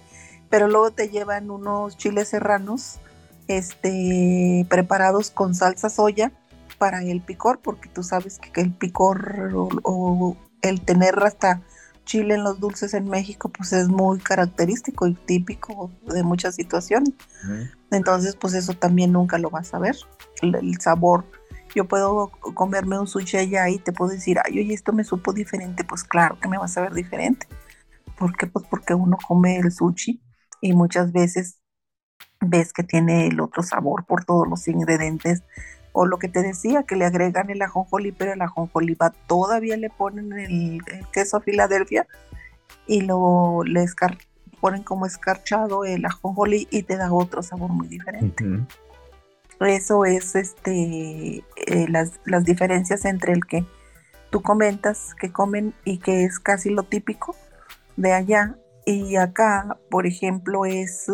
pero 0.49 0.67
luego 0.67 0.91
te 0.91 1.09
llevan 1.09 1.49
unos 1.51 1.97
chiles 1.97 2.29
serranos 2.29 2.99
este, 3.47 4.65
preparados 4.69 5.29
con 5.29 5.53
salsa 5.53 5.89
soya 5.89 6.31
para 6.77 7.03
el 7.03 7.21
picor, 7.21 7.59
porque 7.59 7.89
tú 7.89 8.03
sabes 8.03 8.39
que 8.39 8.61
el 8.61 8.73
picor 8.73 9.51
o, 9.83 10.35
el 10.61 10.81
tener 10.81 11.21
hasta 11.23 11.61
chile 12.05 12.35
en 12.35 12.43
los 12.43 12.59
dulces 12.59 12.93
en 12.93 13.09
México, 13.09 13.49
pues 13.49 13.73
es 13.73 13.87
muy 13.87 14.19
característico 14.19 15.07
y 15.07 15.13
típico 15.13 15.91
de 16.03 16.23
muchas 16.23 16.55
situaciones. 16.55 17.13
Entonces, 17.91 18.35
pues 18.35 18.53
eso 18.53 18.73
también 18.73 19.11
nunca 19.11 19.37
lo 19.37 19.49
vas 19.49 19.73
a 19.73 19.79
ver. 19.79 19.95
El, 20.41 20.79
sabor, 20.79 21.25
yo 21.73 21.85
puedo 21.85 22.31
comerme 22.53 22.99
un 22.99 23.07
sushi 23.07 23.37
allá 23.37 23.69
y 23.69 23.79
te 23.79 23.91
puedo 23.91 24.11
decir, 24.11 24.37
ay, 24.43 24.59
oye, 24.59 24.73
esto 24.73 24.93
me 24.93 25.03
supo 25.03 25.33
diferente. 25.33 25.83
Pues 25.83 26.03
claro 26.03 26.39
que 26.39 26.47
me 26.47 26.57
va 26.57 26.65
a 26.65 26.69
saber 26.69 26.93
diferente. 26.93 27.47
¿Por 28.17 28.35
qué? 28.37 28.47
Pues 28.47 28.65
porque 28.69 28.93
uno 28.93 29.17
come 29.27 29.57
el 29.57 29.71
sushi 29.71 30.21
y 30.61 30.73
muchas 30.73 31.11
veces 31.11 31.59
ves 32.39 32.73
que 32.73 32.83
tiene 32.83 33.27
el 33.27 33.39
otro 33.39 33.63
sabor 33.63 34.05
por 34.05 34.23
todos 34.25 34.47
los 34.47 34.67
ingredientes 34.67 35.43
o 35.97 36.05
lo 36.05 36.19
que 36.19 36.27
te 36.27 36.41
decía, 36.41 36.83
que 36.83 36.97
le 36.97 37.05
agregan 37.05 37.49
el 37.49 37.61
ajonjolí, 37.61 38.11
pero 38.11 38.33
el 38.33 38.41
ajonjolí 38.41 38.95
va, 38.95 39.11
todavía 39.27 39.77
le 39.77 39.89
ponen 39.89 40.33
el, 40.33 40.81
queso 41.13 41.39
Filadelfia 41.39 42.05
y 42.85 43.01
lo 43.01 43.63
le 43.63 43.85
ponen 44.59 44.83
como 44.83 45.05
escarchado 45.05 45.85
el 45.85 46.05
ajonjolí 46.05 46.67
y 46.69 46.83
te 46.83 46.97
da 46.97 47.13
otro 47.13 47.41
sabor 47.41 47.71
muy 47.71 47.87
diferente. 47.87 48.43
Eso 49.61 50.03
es 50.03 50.35
este 50.35 51.45
eh, 51.55 51.85
las, 51.87 52.19
las 52.25 52.43
diferencias 52.43 53.05
entre 53.05 53.31
el 53.31 53.45
que 53.45 53.65
tú 54.31 54.41
comentas 54.41 55.15
que 55.15 55.31
comen 55.31 55.73
y 55.85 55.99
que 55.99 56.25
es 56.25 56.39
casi 56.39 56.71
lo 56.71 56.83
típico 56.83 57.37
de 57.95 58.11
allá 58.11 58.57
y 58.85 59.15
acá, 59.15 59.77
por 59.89 60.05
ejemplo, 60.05 60.65
es 60.65 61.07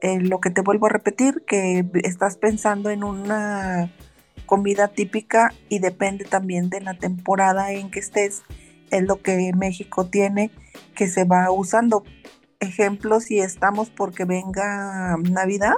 eh, 0.00 0.18
lo 0.20 0.40
que 0.40 0.50
te 0.50 0.62
vuelvo 0.62 0.86
a 0.86 0.90
repetir, 0.90 1.44
que 1.46 1.84
estás 2.04 2.36
pensando 2.36 2.90
en 2.90 3.04
una 3.04 3.92
comida 4.46 4.88
típica 4.88 5.52
y 5.68 5.78
depende 5.78 6.24
también 6.24 6.70
de 6.70 6.80
la 6.80 6.94
temporada 6.94 7.72
en 7.72 7.90
que 7.90 8.00
estés, 8.00 8.42
es 8.90 9.02
lo 9.02 9.20
que 9.20 9.52
México 9.54 10.06
tiene 10.06 10.50
que 10.94 11.06
se 11.06 11.24
va 11.24 11.50
usando. 11.50 12.02
Ejemplo, 12.60 13.20
si 13.20 13.40
estamos 13.40 13.90
porque 13.90 14.24
venga 14.24 15.16
Navidad, 15.18 15.76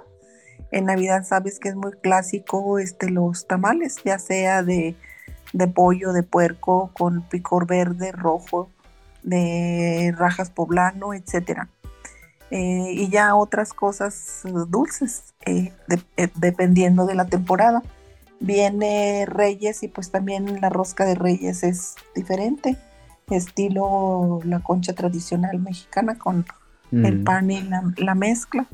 en 0.71 0.87
Navidad 0.87 1.25
sabes 1.25 1.59
que 1.59 1.69
es 1.69 1.75
muy 1.75 1.93
clásico 1.93 2.79
este, 2.79 3.11
los 3.11 3.47
tamales, 3.47 3.97
ya 4.05 4.19
sea 4.19 4.63
de, 4.63 4.95
de 5.53 5.67
pollo, 5.67 6.13
de 6.13 6.23
puerco, 6.23 6.91
con 6.95 7.29
picor 7.29 7.67
verde, 7.67 8.13
rojo, 8.13 8.71
de 9.23 10.15
rajas 10.17 10.51
poblano, 10.51 11.13
etcétera 11.13 11.69
eh, 12.55 12.93
y 12.93 13.09
ya 13.09 13.35
otras 13.35 13.73
cosas 13.73 14.43
dulces, 14.69 15.33
eh, 15.47 15.73
eh, 16.19 16.29
dependiendo 16.35 17.07
de 17.07 17.15
la 17.15 17.25
temporada. 17.25 17.83
Viene 18.41 19.25
Reyes 19.25 19.83
y 19.83 19.89
pues 19.89 20.11
también 20.11 20.61
la 20.61 20.69
rosca 20.69 21.07
de 21.07 21.15
Reyes 21.15 21.63
es 21.63 21.95
diferente, 22.15 22.77
estilo 23.31 24.41
la 24.45 24.61
concha 24.61 24.93
tradicional 24.93 25.61
mexicana 25.61 26.19
con 26.19 26.45
el 26.93 27.21
mm. 27.21 27.25
pan 27.25 27.51
y 27.51 27.63
la, 27.97 28.15
mezcla. 28.15 28.67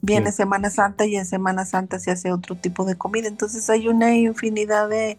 Viene 0.00 0.32
Semana 0.32 0.70
Santa 0.70 1.04
y 1.04 1.16
en 1.16 1.26
Semana 1.26 1.66
Santa 1.66 1.98
se 1.98 2.10
hace 2.10 2.32
otro 2.32 2.56
tipo 2.56 2.86
de 2.86 2.96
comida. 2.96 3.28
Entonces 3.28 3.68
hay 3.68 3.88
una 3.88 4.14
infinidad 4.14 4.88
de 4.88 5.18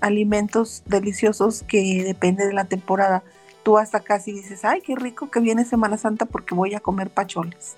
alimentos 0.00 0.82
deliciosos 0.86 1.62
que 1.62 2.02
depende 2.02 2.48
de 2.48 2.52
la 2.52 2.64
temporada 2.64 3.22
tú 3.64 3.78
hasta 3.78 4.00
casi 4.00 4.32
dices, 4.32 4.64
ay, 4.64 4.82
qué 4.82 4.94
rico 4.94 5.30
que 5.30 5.40
viene 5.40 5.64
Semana 5.64 5.96
Santa 5.96 6.26
porque 6.26 6.54
voy 6.54 6.74
a 6.74 6.80
comer 6.80 7.10
pacholes. 7.10 7.76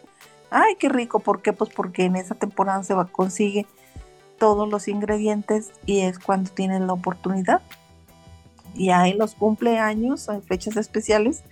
Ay, 0.51 0.75
qué 0.79 0.89
rico, 0.89 1.21
¿por 1.21 1.41
qué? 1.41 1.53
Pues 1.53 1.71
porque 1.71 2.05
en 2.05 2.17
esa 2.17 2.35
temporada 2.35 2.83
se 2.83 2.95
va, 2.95 3.07
consigue 3.07 3.67
todos 4.39 4.69
los 4.69 4.89
ingredientes 4.89 5.73
y 5.87 6.01
es 6.01 6.19
cuando 6.19 6.51
tienen 6.51 6.87
la 6.87 6.93
oportunidad. 6.93 7.63
Y 8.75 8.91
ahí 8.91 9.15
los 9.15 9.35
cumpleaños, 9.35 10.29
hay 10.29 10.43
fechas 10.43 10.77
especiales, 10.77 11.43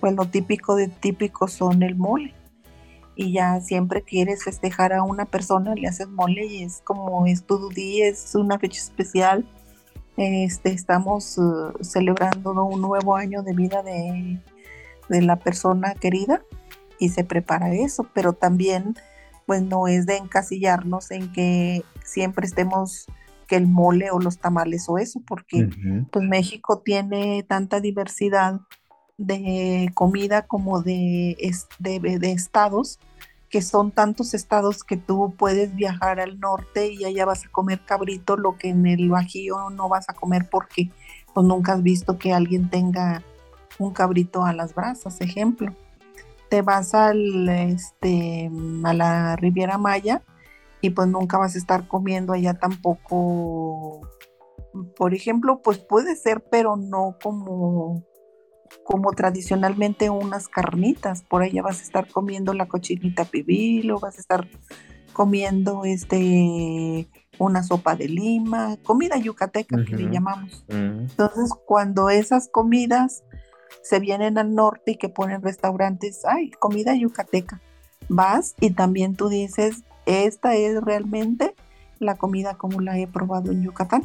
pues 0.00 0.14
lo 0.14 0.26
típico 0.26 0.76
de 0.76 0.88
típico 0.88 1.48
son 1.48 1.82
el 1.82 1.96
mole. 1.96 2.34
Y 3.14 3.32
ya 3.32 3.60
siempre 3.60 4.02
quieres 4.02 4.44
festejar 4.44 4.92
a 4.92 5.02
una 5.02 5.24
persona, 5.24 5.74
le 5.74 5.88
haces 5.88 6.08
mole 6.08 6.44
y 6.44 6.64
es 6.64 6.82
como 6.84 7.24
es 7.26 7.44
tu 7.44 7.70
día, 7.70 8.08
es 8.08 8.34
una 8.34 8.58
fecha 8.58 8.80
especial 8.80 9.48
este, 10.16 10.72
estamos 10.72 11.36
uh, 11.38 11.72
celebrando 11.82 12.52
un 12.64 12.80
nuevo 12.80 13.16
año 13.16 13.42
de 13.42 13.52
vida 13.52 13.82
de, 13.82 14.40
la 15.08 15.36
persona 15.36 15.94
querida 15.94 16.42
y 16.98 17.10
se 17.10 17.22
prepara 17.22 17.72
eso, 17.72 18.08
pero 18.12 18.32
también 18.32 18.96
pues 19.46 19.62
no 19.62 19.86
es 19.86 20.06
de 20.06 20.16
encasillarnos 20.16 21.12
en 21.12 21.30
que 21.32 21.84
siempre 22.04 22.46
estemos 22.46 23.06
que 23.46 23.54
el 23.54 23.68
mole 23.68 24.10
o 24.10 24.18
los 24.18 24.38
tamales 24.38 24.88
o 24.88 24.98
eso, 24.98 25.20
porque 25.24 25.68
pues 26.10 26.24
México 26.24 26.80
tiene 26.84 27.44
tanta 27.44 27.78
diversidad 27.78 28.60
de 29.16 29.88
comida 29.94 30.42
como 30.42 30.82
de, 30.82 31.36
de 31.78 32.32
estados 32.32 32.98
que 33.48 33.62
son 33.62 33.90
tantos 33.90 34.34
estados 34.34 34.84
que 34.84 34.96
tú 34.96 35.34
puedes 35.36 35.74
viajar 35.74 36.20
al 36.20 36.40
norte 36.40 36.92
y 36.92 37.04
allá 37.04 37.24
vas 37.24 37.44
a 37.44 37.48
comer 37.48 37.80
cabrito, 37.84 38.36
lo 38.36 38.56
que 38.56 38.70
en 38.70 38.86
el 38.86 39.08
Bajío 39.08 39.70
no 39.70 39.88
vas 39.88 40.08
a 40.08 40.14
comer 40.14 40.48
porque 40.50 40.90
pues 41.32 41.46
nunca 41.46 41.74
has 41.74 41.82
visto 41.82 42.18
que 42.18 42.32
alguien 42.32 42.70
tenga 42.70 43.22
un 43.78 43.92
cabrito 43.92 44.44
a 44.44 44.52
las 44.52 44.74
brasas, 44.74 45.20
ejemplo. 45.20 45.74
Te 46.48 46.62
vas 46.62 46.94
al 46.94 47.48
este 47.48 48.50
a 48.84 48.94
la 48.94 49.36
Riviera 49.36 49.78
Maya 49.78 50.22
y 50.80 50.90
pues 50.90 51.08
nunca 51.08 51.38
vas 51.38 51.54
a 51.54 51.58
estar 51.58 51.88
comiendo 51.88 52.32
allá 52.32 52.54
tampoco 52.54 54.00
por 54.96 55.14
ejemplo, 55.14 55.62
pues 55.62 55.78
puede 55.78 56.16
ser, 56.16 56.44
pero 56.50 56.76
no 56.76 57.16
como 57.22 58.04
como 58.84 59.12
tradicionalmente 59.12 60.10
unas 60.10 60.48
carnitas, 60.48 61.22
por 61.22 61.42
allá 61.42 61.62
vas 61.62 61.80
a 61.80 61.82
estar 61.82 62.08
comiendo 62.08 62.52
la 62.54 62.66
cochinita 62.66 63.24
pibil 63.24 63.90
o 63.90 63.98
vas 63.98 64.16
a 64.16 64.20
estar 64.20 64.48
comiendo 65.12 65.84
este 65.84 67.08
una 67.38 67.62
sopa 67.62 67.96
de 67.96 68.08
lima, 68.08 68.76
comida 68.82 69.16
yucateca 69.16 69.84
que 69.84 69.96
le 69.96 70.10
llamamos. 70.10 70.64
Mm. 70.68 71.00
Entonces, 71.10 71.50
cuando 71.66 72.08
esas 72.08 72.48
comidas 72.48 73.24
se 73.82 74.00
vienen 74.00 74.38
al 74.38 74.54
norte 74.54 74.92
y 74.92 74.96
que 74.96 75.08
ponen 75.08 75.42
restaurantes, 75.42 76.24
ay, 76.24 76.50
comida 76.50 76.94
yucateca, 76.94 77.60
vas 78.08 78.54
y 78.60 78.70
también 78.70 79.16
tú 79.16 79.28
dices, 79.28 79.84
esta 80.06 80.54
es 80.54 80.80
realmente 80.82 81.54
la 81.98 82.16
comida 82.16 82.54
como 82.54 82.80
la 82.80 82.98
he 82.98 83.06
probado 83.06 83.52
en 83.52 83.62
Yucatán, 83.62 84.02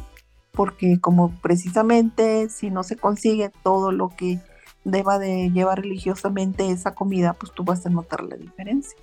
porque 0.50 1.00
como 1.00 1.30
precisamente 1.40 2.48
si 2.48 2.70
no 2.70 2.82
se 2.82 2.96
consigue 2.96 3.50
todo 3.62 3.92
lo 3.92 4.10
que 4.10 4.38
deba 4.84 5.18
de 5.18 5.50
llevar 5.50 5.80
religiosamente 5.80 6.70
esa 6.70 6.94
comida, 6.94 7.34
pues 7.34 7.52
tú 7.52 7.64
vas 7.64 7.86
a 7.86 7.90
notar 7.90 8.22
la 8.24 8.36
diferencia. 8.36 8.98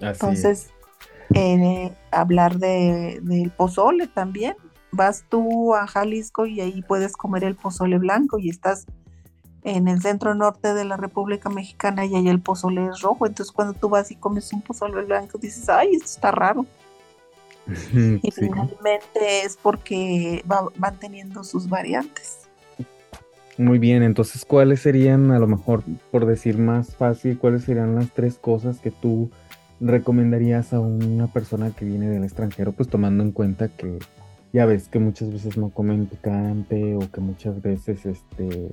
Entonces, 0.00 0.70
eh, 1.34 1.92
hablar 2.10 2.58
de, 2.58 3.20
del 3.22 3.50
pozole 3.50 4.06
también. 4.06 4.56
Vas 4.92 5.24
tú 5.28 5.74
a 5.74 5.86
Jalisco 5.86 6.46
y 6.46 6.60
ahí 6.60 6.82
puedes 6.82 7.16
comer 7.16 7.44
el 7.44 7.56
pozole 7.56 7.98
blanco 7.98 8.38
y 8.38 8.48
estás 8.48 8.86
en 9.64 9.88
el 9.88 10.00
centro 10.00 10.34
norte 10.34 10.74
de 10.74 10.84
la 10.84 10.96
República 10.96 11.50
Mexicana 11.50 12.06
y 12.06 12.14
ahí 12.14 12.28
el 12.28 12.40
pozole 12.40 12.86
es 12.86 13.00
rojo. 13.00 13.26
Entonces 13.26 13.52
cuando 13.52 13.74
tú 13.74 13.88
vas 13.88 14.10
y 14.10 14.16
comes 14.16 14.52
un 14.52 14.62
pozole 14.62 15.02
blanco 15.02 15.38
dices, 15.38 15.68
ay, 15.68 15.94
esto 15.94 16.06
está 16.06 16.30
raro. 16.30 16.64
y 18.22 18.30
finalmente 18.30 19.44
es 19.44 19.56
porque 19.56 20.44
van 20.46 20.98
teniendo 21.00 21.42
sus 21.42 21.68
variantes. 21.68 22.45
Muy 23.58 23.78
bien, 23.78 24.02
entonces, 24.02 24.44
¿cuáles 24.44 24.80
serían, 24.80 25.30
a 25.30 25.38
lo 25.38 25.46
mejor, 25.46 25.82
por 26.10 26.26
decir 26.26 26.58
más 26.58 26.94
fácil, 26.94 27.38
cuáles 27.38 27.64
serían 27.64 27.94
las 27.94 28.12
tres 28.12 28.38
cosas 28.38 28.80
que 28.80 28.90
tú 28.90 29.30
recomendarías 29.80 30.72
a 30.72 30.80
una 30.80 31.26
persona 31.26 31.70
que 31.70 31.84
viene 31.84 32.08
del 32.08 32.24
extranjero, 32.24 32.72
pues 32.72 32.88
tomando 32.88 33.22
en 33.22 33.32
cuenta 33.32 33.68
que 33.68 33.98
ya 34.52 34.66
ves 34.66 34.88
que 34.88 34.98
muchas 34.98 35.32
veces 35.32 35.56
no 35.56 35.70
comen 35.70 36.06
picante 36.06 36.96
o 36.96 37.10
que 37.10 37.20
muchas 37.20 37.60
veces 37.62 38.06
este 38.06 38.68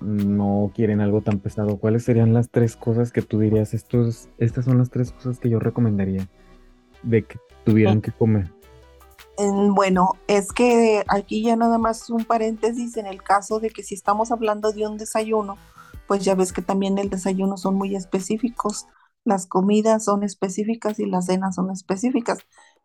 no 0.00 0.70
quieren 0.74 1.00
algo 1.00 1.20
tan 1.20 1.40
pesado. 1.40 1.78
¿Cuáles 1.78 2.04
serían 2.04 2.32
las 2.32 2.50
tres 2.50 2.76
cosas 2.76 3.12
que 3.12 3.22
tú 3.22 3.40
dirías? 3.40 3.74
Estos, 3.74 4.28
estas 4.38 4.64
son 4.64 4.78
las 4.78 4.90
tres 4.90 5.12
cosas 5.12 5.38
que 5.38 5.50
yo 5.50 5.58
recomendaría 5.58 6.28
de 7.02 7.22
que 7.22 7.38
tuvieran 7.64 8.00
que 8.00 8.12
comer. 8.12 8.53
Mm, 9.38 9.74
Bueno, 9.74 10.12
es 10.28 10.52
que 10.52 11.04
aquí 11.08 11.42
ya 11.42 11.56
nada 11.56 11.78
más 11.78 12.10
un 12.10 12.24
paréntesis 12.24 12.96
en 12.96 13.06
el 13.06 13.22
caso 13.22 13.60
de 13.60 13.70
que 13.70 13.82
si 13.82 13.94
estamos 13.94 14.30
hablando 14.32 14.72
de 14.72 14.86
un 14.86 14.96
desayuno, 14.96 15.56
pues 16.06 16.24
ya 16.24 16.34
ves 16.34 16.52
que 16.52 16.62
también 16.62 16.98
el 16.98 17.10
desayuno 17.10 17.56
son 17.56 17.74
muy 17.76 17.96
específicos, 17.96 18.86
las 19.24 19.46
comidas 19.46 20.04
son 20.04 20.22
específicas 20.22 20.98
y 21.00 21.06
las 21.06 21.26
cenas 21.26 21.54
son 21.56 21.70
específicas, 21.70 22.38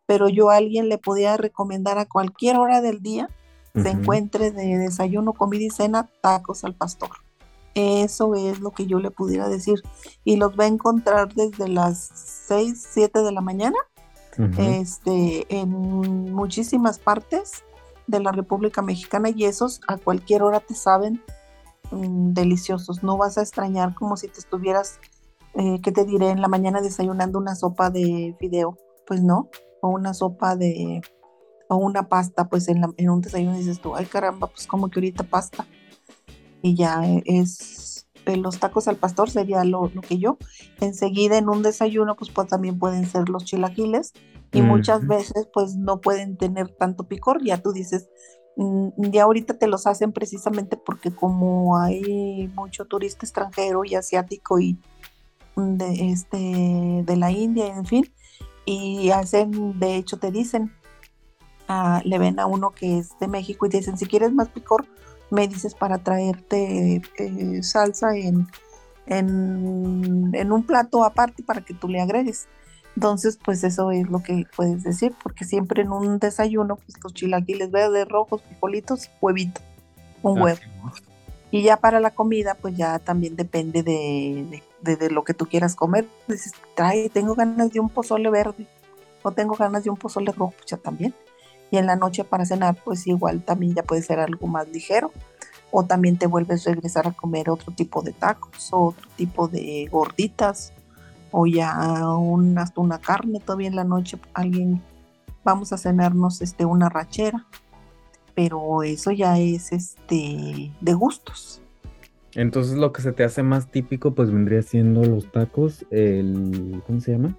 pero 0.05 0.29
yo 0.29 0.49
a 0.49 0.55
alguien 0.57 0.89
le 0.89 0.97
podía 0.97 1.37
recomendar 1.37 1.99
a 1.99 2.05
cualquier 2.05 2.57
hora 2.57 2.81
del 2.81 3.01
día 3.01 3.29
se 3.75 3.89
encuentre 3.89 4.51
de 4.51 4.77
desayuno, 4.77 5.33
comida 5.33 5.63
y 5.63 5.69
cena 5.69 6.09
tacos 6.21 6.63
al 6.63 6.75
pastor. 6.75 7.09
Eso 7.75 8.35
es 8.35 8.59
lo 8.59 8.71
que 8.71 8.87
yo 8.87 8.99
le 8.99 9.11
pudiera 9.11 9.47
decir. 9.47 9.81
Y 10.23 10.37
los 10.37 10.59
va 10.59 10.65
a 10.65 10.67
encontrar 10.67 11.33
desde 11.33 11.67
las 11.67 12.09
6, 12.47 12.87
7 12.89 13.21
de 13.21 13.31
la 13.31 13.41
mañana 13.41 13.77
Este, 14.57 15.45
en 15.49 15.69
muchísimas 16.31 16.97
partes 16.99 17.63
de 18.07 18.19
la 18.21 18.31
República 18.31 18.81
Mexicana 18.81 19.29
y 19.29 19.43
esos 19.45 19.81
a 19.87 19.97
cualquier 19.97 20.43
hora 20.43 20.59
te 20.61 20.73
saben 20.75 21.21
mm, 21.91 22.33
deliciosos. 22.33 23.03
No 23.03 23.17
vas 23.17 23.37
a 23.37 23.41
extrañar 23.41 23.93
como 23.95 24.15
si 24.17 24.27
te 24.27 24.39
estuvieras, 24.39 24.99
eh, 25.55 25.79
¿qué 25.83 25.91
te 25.91 26.05
diré? 26.05 26.29
En 26.29 26.41
la 26.41 26.47
mañana 26.47 26.81
desayunando 26.81 27.37
una 27.37 27.55
sopa 27.55 27.89
de 27.89 28.35
fideo. 28.39 28.77
Pues 29.05 29.21
no, 29.21 29.49
o 29.81 29.89
una 29.89 30.13
sopa 30.13 30.55
de, 30.55 31.01
o 31.67 31.75
una 31.77 32.07
pasta, 32.09 32.47
pues 32.47 32.67
en, 32.67 32.81
la- 32.81 32.93
en 32.97 33.09
un 33.09 33.21
desayuno 33.21 33.57
dices 33.57 33.81
tú, 33.81 33.95
ay 33.95 34.05
caramba, 34.05 34.47
pues 34.47 34.67
como 34.67 34.89
que 34.89 34.99
ahorita 34.99 35.23
pasta. 35.23 35.65
Y 36.61 36.75
ya 36.75 37.01
eh, 37.05 37.23
es, 37.25 37.98
los 38.38 38.59
tacos 38.59 38.88
al 38.88 38.97
pastor 38.97 39.30
sería 39.30 39.63
lo, 39.63 39.89
lo 39.93 40.01
que 40.01 40.17
yo. 40.17 40.38
Enseguida 40.80 41.38
en 41.38 41.49
un 41.49 41.63
desayuno, 41.63 42.15
pues, 42.15 42.32
pues 42.32 42.47
también 42.47 42.80
pueden 42.80 43.05
ser 43.05 43.30
los 43.30 43.45
chilaquiles 43.45 44.13
y 44.51 44.61
muchas 44.61 45.05
veces 45.05 45.47
pues 45.53 45.75
no 45.75 46.01
pueden 46.01 46.38
tener 46.38 46.69
tanto 46.69 47.07
picor, 47.07 47.43
ya 47.43 47.61
tú 47.61 47.71
dices, 47.71 48.09
mm, 48.57 48.89
ya 49.11 49.23
ahorita 49.23 49.57
te 49.57 49.67
los 49.67 49.86
hacen 49.86 50.11
precisamente 50.11 50.75
porque 50.77 51.11
como 51.11 51.77
hay 51.77 52.51
mucho 52.55 52.86
turista 52.86 53.25
extranjero 53.25 53.86
y 53.86 53.95
asiático 53.95 54.59
y 54.59 54.77
de, 55.55 56.11
este, 56.11 57.03
de 57.05 57.15
la 57.17 57.32
India, 57.32 57.67
en 57.67 57.86
fin, 57.86 58.11
y 58.65 59.11
hacen, 59.11 59.77
de 59.80 59.97
hecho 59.97 60.17
te 60.17 60.32
dicen, 60.32 60.71
ah, 61.67 62.01
le 62.05 62.17
ven 62.17 62.39
a 62.39 62.45
uno 62.45 62.71
que 62.71 62.97
es 62.99 63.17
de 63.19 63.27
México 63.27 63.65
y 63.65 63.69
dicen, 63.69 63.97
si 63.97 64.05
quieres 64.05 64.34
más 64.34 64.49
picor, 64.49 64.88
me 65.32 65.47
dices 65.47 65.75
para 65.75 65.97
traerte 65.99 67.01
eh, 67.17 67.63
salsa 67.63 68.15
en, 68.15 68.47
en, 69.05 70.32
en 70.34 70.51
un 70.51 70.63
plato 70.63 71.03
aparte 71.03 71.43
para 71.43 71.61
que 71.61 71.73
tú 71.73 71.88
le 71.88 72.01
agregues. 72.01 72.47
Entonces, 72.95 73.38
pues 73.43 73.63
eso 73.63 73.91
es 73.91 74.09
lo 74.09 74.21
que 74.23 74.45
puedes 74.55 74.84
decir, 74.84 75.13
porque 75.23 75.45
siempre 75.45 75.84
en 75.84 75.91
un 75.91 76.19
desayuno, 76.19 76.75
pues 76.75 76.95
los 77.03 77.13
chilaquiles 77.13 77.71
verdes, 77.71 78.07
rojos, 78.07 78.41
frijolitos, 78.43 79.09
huevito, 79.21 79.61
un 80.21 80.41
huevo. 80.41 80.59
Y 81.51 81.63
ya 81.63 81.77
para 81.77 81.99
la 81.99 82.11
comida, 82.11 82.55
pues 82.55 82.75
ya 82.75 82.99
también 82.99 83.36
depende 83.36 83.82
de, 83.84 84.45
de- 84.49 84.63
de- 84.82 84.95
de 84.97 85.09
lo 85.11 85.23
que 85.23 85.34
tú 85.34 85.45
quieras 85.45 85.75
comer. 85.75 86.07
Dices, 86.27 86.53
trae, 86.75 87.09
tengo 87.09 87.36
ganas 87.36 87.71
de 87.71 87.80
un 87.80 87.89
pozole 87.89 88.30
verde 88.30 88.67
o 89.23 89.32
tengo 89.32 89.55
ganas 89.55 89.84
de 89.84 89.89
un 89.89 89.97
pozole 89.97 90.32
rojo, 90.32 90.53
pues 90.57 90.67
ya 90.67 90.77
también. 90.77 91.13
Y 91.72 91.78
en 91.78 91.86
la 91.86 91.95
noche 91.95 92.24
para 92.24 92.45
cenar, 92.45 92.78
pues 92.84 93.05
igual 93.07 93.41
también 93.41 93.76
ya 93.76 93.84
puede 93.84 94.01
ser 94.01 94.20
algo 94.20 94.47
más 94.47 94.67
ligero. 94.70 95.11
O 95.72 95.86
también 95.86 96.17
te 96.17 96.26
vuelves 96.26 96.67
a 96.67 96.72
regresar 96.72 97.07
a 97.07 97.11
comer 97.11 97.49
otro 97.49 97.72
tipo 97.74 98.01
de 98.01 98.11
tacos 98.11 98.74
o 98.74 98.86
otro 98.86 99.07
tipo 99.15 99.47
de 99.47 99.88
gorditas 99.91 100.74
o 101.32 101.45
ya 101.45 102.07
un, 102.17 102.57
hasta 102.57 102.82
una 102.82 102.99
carne 102.99 103.39
todavía 103.39 103.67
en 103.67 103.76
la 103.76 103.84
noche. 103.84 104.17
Alguien, 104.34 104.82
vamos 105.43 105.72
a 105.72 105.78
cenarnos 105.78 106.41
este, 106.41 106.65
una 106.65 106.89
rachera. 106.89 107.45
Pero 108.34 108.84
eso 108.84 109.11
ya 109.11 109.38
es 109.38 109.72
este 109.72 110.72
de 110.80 110.93
gustos. 110.93 111.61
Entonces 112.36 112.78
lo 112.78 112.93
que 112.93 113.01
se 113.01 113.11
te 113.11 113.24
hace 113.24 113.43
más 113.43 113.70
típico 113.72 114.13
pues 114.13 114.32
vendría 114.32 114.61
siendo 114.61 115.03
los 115.03 115.32
tacos, 115.32 115.86
el, 115.89 116.82
¿cómo 116.86 117.01
se 117.01 117.13
llama? 117.13 117.36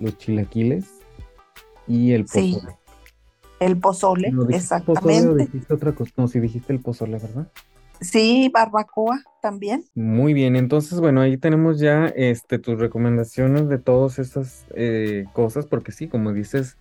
Los 0.00 0.16
chilaquiles 0.18 0.86
y 1.86 2.12
el 2.12 2.26
Sí, 2.26 2.54
pozole. 2.54 2.81
El 3.62 3.78
pozole, 3.78 4.32
¿No 4.32 4.44
dijiste 4.44 4.80
pozole 4.80 5.12
exactamente. 5.14 5.44
dijiste 5.44 5.74
otra 5.74 5.92
cosa? 5.92 6.12
No, 6.16 6.28
sí 6.28 6.40
dijiste 6.40 6.72
el 6.72 6.80
pozole, 6.80 7.18
¿verdad? 7.18 7.48
Sí, 8.00 8.50
barbacoa 8.52 9.22
también. 9.40 9.84
Muy 9.94 10.34
bien, 10.34 10.56
entonces 10.56 10.98
bueno, 10.98 11.20
ahí 11.20 11.36
tenemos 11.36 11.78
ya 11.78 12.06
este, 12.06 12.58
tus 12.58 12.80
recomendaciones 12.80 13.68
de 13.68 13.78
todas 13.78 14.18
esas 14.18 14.66
eh, 14.74 15.26
cosas, 15.32 15.66
porque 15.66 15.92
sí, 15.92 16.08
como 16.08 16.32
dices, 16.32 16.78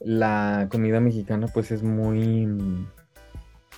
la 0.00 0.68
comida 0.70 1.00
mexicana 1.00 1.46
pues 1.52 1.70
es 1.70 1.82
muy, 1.82 2.46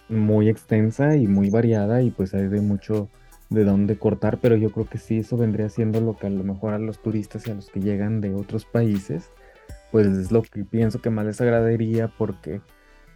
muy 0.08 0.48
extensa 0.48 1.16
y 1.16 1.28
muy 1.28 1.48
variada 1.48 2.02
y 2.02 2.10
pues 2.10 2.34
hay 2.34 2.48
de 2.48 2.60
mucho 2.60 3.08
de 3.50 3.64
dónde 3.64 3.96
cortar, 3.96 4.38
pero 4.38 4.56
yo 4.56 4.70
creo 4.70 4.88
que 4.88 4.98
sí, 4.98 5.18
eso 5.18 5.36
vendría 5.36 5.68
siendo 5.68 6.00
lo 6.00 6.16
que 6.16 6.26
a 6.26 6.30
lo 6.30 6.42
mejor 6.42 6.74
a 6.74 6.78
los 6.78 7.00
turistas 7.00 7.46
y 7.46 7.52
a 7.52 7.54
los 7.54 7.68
que 7.68 7.80
llegan 7.80 8.20
de 8.20 8.34
otros 8.34 8.64
países, 8.64 9.30
pues 9.90 10.06
es 10.06 10.30
lo 10.32 10.42
que 10.42 10.64
pienso 10.64 11.00
que 11.00 11.10
más 11.10 11.26
les 11.26 11.40
agradaría 11.40 12.08
porque 12.08 12.60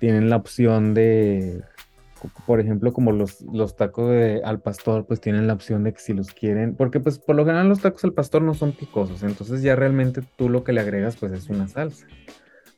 tienen 0.00 0.28
la 0.28 0.36
opción 0.36 0.94
de, 0.94 1.62
por 2.46 2.60
ejemplo, 2.60 2.92
como 2.92 3.12
los, 3.12 3.42
los 3.42 3.76
tacos 3.76 4.10
de, 4.10 4.42
al 4.44 4.60
pastor, 4.60 5.06
pues 5.06 5.20
tienen 5.20 5.46
la 5.46 5.52
opción 5.54 5.84
de 5.84 5.92
que 5.92 6.00
si 6.00 6.12
los 6.12 6.30
quieren, 6.32 6.74
porque 6.76 7.00
pues 7.00 7.18
por 7.18 7.36
lo 7.36 7.44
general 7.44 7.68
los 7.68 7.80
tacos 7.80 8.04
al 8.04 8.12
pastor 8.12 8.42
no 8.42 8.54
son 8.54 8.72
picosos, 8.72 9.22
entonces 9.22 9.62
ya 9.62 9.76
realmente 9.76 10.22
tú 10.36 10.48
lo 10.48 10.64
que 10.64 10.72
le 10.72 10.80
agregas 10.80 11.16
pues 11.16 11.32
es 11.32 11.48
una 11.48 11.68
salsa. 11.68 12.06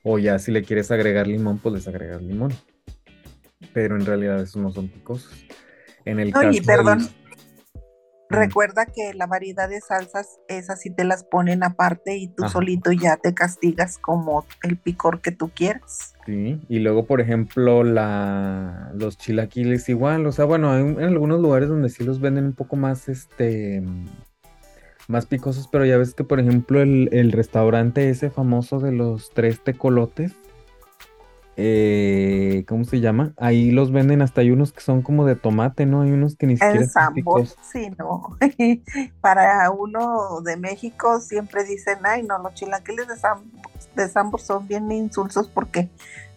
O 0.08 0.18
ya 0.20 0.38
si 0.38 0.52
le 0.52 0.62
quieres 0.62 0.92
agregar 0.92 1.26
limón, 1.26 1.58
pues 1.58 1.74
les 1.74 1.88
agregas 1.88 2.22
limón. 2.22 2.52
Pero 3.72 3.96
en 3.96 4.06
realidad 4.06 4.40
esos 4.40 4.62
no 4.62 4.70
son 4.70 4.88
picosos. 4.88 5.32
En 6.04 6.20
el 6.20 6.28
Oye, 6.36 6.60
caso 6.60 6.62
perdón. 6.64 6.98
del- 6.98 7.08
Recuerda 8.28 8.86
que 8.86 9.14
la 9.14 9.26
variedad 9.26 9.68
de 9.68 9.80
salsas, 9.80 10.40
esas 10.48 10.80
sí 10.80 10.90
te 10.90 11.04
las 11.04 11.22
ponen 11.22 11.62
aparte 11.62 12.16
y 12.16 12.28
tú 12.28 12.44
Ajá. 12.44 12.54
solito 12.54 12.90
ya 12.90 13.16
te 13.16 13.34
castigas 13.34 13.98
como 13.98 14.44
el 14.62 14.76
picor 14.76 15.20
que 15.20 15.30
tú 15.30 15.50
quieras. 15.50 16.14
Sí, 16.26 16.60
y 16.68 16.80
luego, 16.80 17.06
por 17.06 17.20
ejemplo, 17.20 17.84
la, 17.84 18.90
los 18.94 19.16
chilaquiles 19.16 19.88
igual, 19.88 20.26
o 20.26 20.32
sea, 20.32 20.44
bueno, 20.44 20.72
hay 20.72 20.82
en 20.82 21.00
algunos 21.04 21.40
lugares 21.40 21.68
donde 21.68 21.88
sí 21.88 22.02
los 22.02 22.20
venden 22.20 22.46
un 22.46 22.52
poco 22.54 22.74
más, 22.74 23.08
este, 23.08 23.80
mm, 23.80 24.06
más 25.06 25.26
picosos, 25.26 25.68
pero 25.68 25.84
ya 25.84 25.96
ves 25.96 26.14
que, 26.14 26.24
por 26.24 26.40
ejemplo, 26.40 26.82
el, 26.82 27.08
el 27.12 27.30
restaurante 27.30 28.10
ese 28.10 28.30
famoso 28.30 28.80
de 28.80 28.90
los 28.90 29.30
tres 29.30 29.62
tecolotes, 29.62 30.32
eh, 31.56 32.64
¿cómo 32.68 32.84
se 32.84 33.00
llama? 33.00 33.32
Ahí 33.38 33.70
los 33.70 33.90
venden 33.90 34.20
hasta 34.20 34.42
hay 34.42 34.50
unos 34.50 34.72
que 34.72 34.80
son 34.80 35.00
como 35.00 35.24
de 35.24 35.36
tomate, 35.36 35.86
¿no? 35.86 36.02
Hay 36.02 36.10
unos 36.12 36.36
que 36.36 36.46
ni 36.46 36.56
siquiera 36.56 36.80
son 36.80 36.88
Sambor, 36.88 37.46
sí, 37.62 37.90
no. 37.98 38.36
Para 39.20 39.70
uno 39.70 40.42
de 40.42 40.56
México 40.56 41.20
siempre 41.20 41.64
dicen, 41.64 41.98
ay, 42.04 42.22
no, 42.22 42.38
los 42.38 42.54
chilaquiles 42.54 43.08
de 43.08 43.16
Sambor, 43.16 43.60
de 43.94 44.08
Sambor 44.08 44.40
son 44.40 44.68
bien 44.68 44.92
insulsos 44.92 45.48
porque 45.48 45.88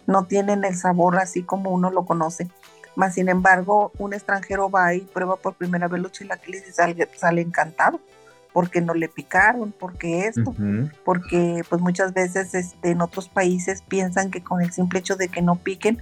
no 0.07 0.25
tienen 0.25 0.63
el 0.63 0.75
sabor 0.75 1.17
así 1.17 1.43
como 1.43 1.71
uno 1.71 1.91
lo 1.91 2.05
conoce. 2.05 2.47
Más 2.95 3.15
sin 3.15 3.29
embargo, 3.29 3.91
un 3.97 4.13
extranjero 4.13 4.69
va 4.69 4.93
y 4.93 5.01
prueba 5.01 5.35
por 5.35 5.55
primera 5.55 5.87
vez 5.87 6.01
los 6.01 6.11
chilaquiles 6.11 6.67
y 6.67 6.71
sale, 6.71 7.07
sale 7.15 7.41
encantado 7.41 7.99
porque 8.59 8.81
no 8.81 8.93
le 8.93 9.07
picaron, 9.07 9.71
porque 9.71 10.27
esto, 10.27 10.53
porque 11.05 11.63
pues 11.69 11.81
muchas 11.81 12.13
veces 12.13 12.53
este, 12.53 12.91
en 12.91 12.99
otros 12.99 13.29
países 13.29 13.81
piensan 13.87 14.31
que 14.31 14.43
con 14.43 14.61
el 14.61 14.69
simple 14.73 14.99
hecho 14.99 15.15
de 15.15 15.29
que 15.29 15.41
no 15.41 15.55
piquen 15.55 16.01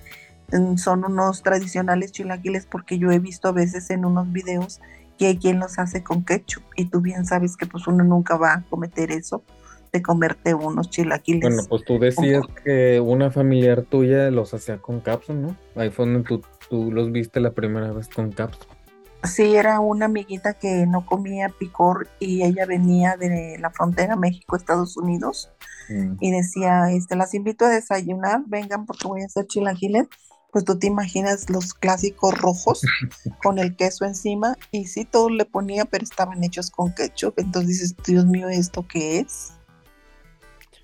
mm, 0.51 0.77
son 0.77 1.05
unos 1.05 1.43
tradicionales 1.43 2.11
chilaquiles 2.13 2.65
porque 2.65 2.97
yo 2.97 3.11
he 3.11 3.19
visto 3.19 3.47
a 3.47 3.51
veces 3.51 3.91
en 3.91 4.05
unos 4.05 4.31
videos 4.31 4.81
que 5.19 5.27
hay 5.27 5.37
quien 5.37 5.59
los 5.59 5.77
hace 5.77 6.01
con 6.01 6.25
ketchup 6.25 6.63
y 6.75 6.85
tú 6.85 6.99
bien 6.99 7.27
sabes 7.27 7.55
que 7.57 7.67
pues 7.67 7.85
uno 7.85 8.03
nunca 8.03 8.37
va 8.37 8.53
a 8.55 8.63
cometer 8.71 9.11
eso 9.11 9.43
de 9.93 10.01
comerte 10.01 10.55
unos 10.55 10.89
chilaquiles. 10.89 11.43
Bueno, 11.43 11.61
pues 11.69 11.85
tú 11.85 11.99
decías 11.99 12.41
que 12.65 12.99
una 12.99 13.29
familiar 13.29 13.83
tuya 13.83 14.31
los 14.31 14.51
hacía 14.55 14.79
con 14.79 14.99
cápsula, 14.99 15.37
¿no? 15.37 15.55
Ahí 15.75 15.91
fue 15.91 16.07
donde 16.07 16.23
tú, 16.23 16.41
tú 16.71 16.91
los 16.91 17.11
viste 17.11 17.39
la 17.39 17.51
primera 17.51 17.91
vez 17.91 18.07
con 18.07 18.31
cápsula. 18.31 18.76
Sí, 19.23 19.55
era 19.55 19.79
una 19.79 20.05
amiguita 20.05 20.53
que 20.53 20.85
no 20.85 21.05
comía 21.05 21.49
picor 21.49 22.07
y 22.19 22.43
ella 22.43 22.65
venía 22.65 23.17
de 23.17 23.57
la 23.59 23.71
frontera 23.71 24.15
México-Estados 24.15 24.95
Unidos 24.95 25.51
Mm. 25.89 26.17
y 26.19 26.31
decía, 26.31 26.91
este, 26.91 27.15
las 27.15 27.33
invito 27.33 27.65
a 27.65 27.69
desayunar, 27.69 28.41
vengan 28.45 28.85
porque 28.85 29.07
voy 29.07 29.21
a 29.21 29.25
hacer 29.25 29.47
chilaquiles. 29.47 30.07
Pues 30.51 30.63
tú 30.63 30.79
te 30.79 30.87
imaginas 30.87 31.49
los 31.49 31.73
clásicos 31.73 32.35
rojos 32.37 32.81
con 33.43 33.59
el 33.59 33.75
queso 33.75 34.05
encima 34.05 34.55
y 34.71 34.85
sí, 34.85 35.05
todo 35.05 35.29
le 35.29 35.45
ponía, 35.45 35.85
pero 35.85 36.03
estaban 36.03 36.43
hechos 36.43 36.71
con 36.71 36.93
ketchup. 36.93 37.33
Entonces 37.37 37.67
dices, 37.67 37.95
Dios 38.05 38.25
mío, 38.25 38.47
¿esto 38.49 38.85
qué 38.87 39.19
es? 39.19 39.53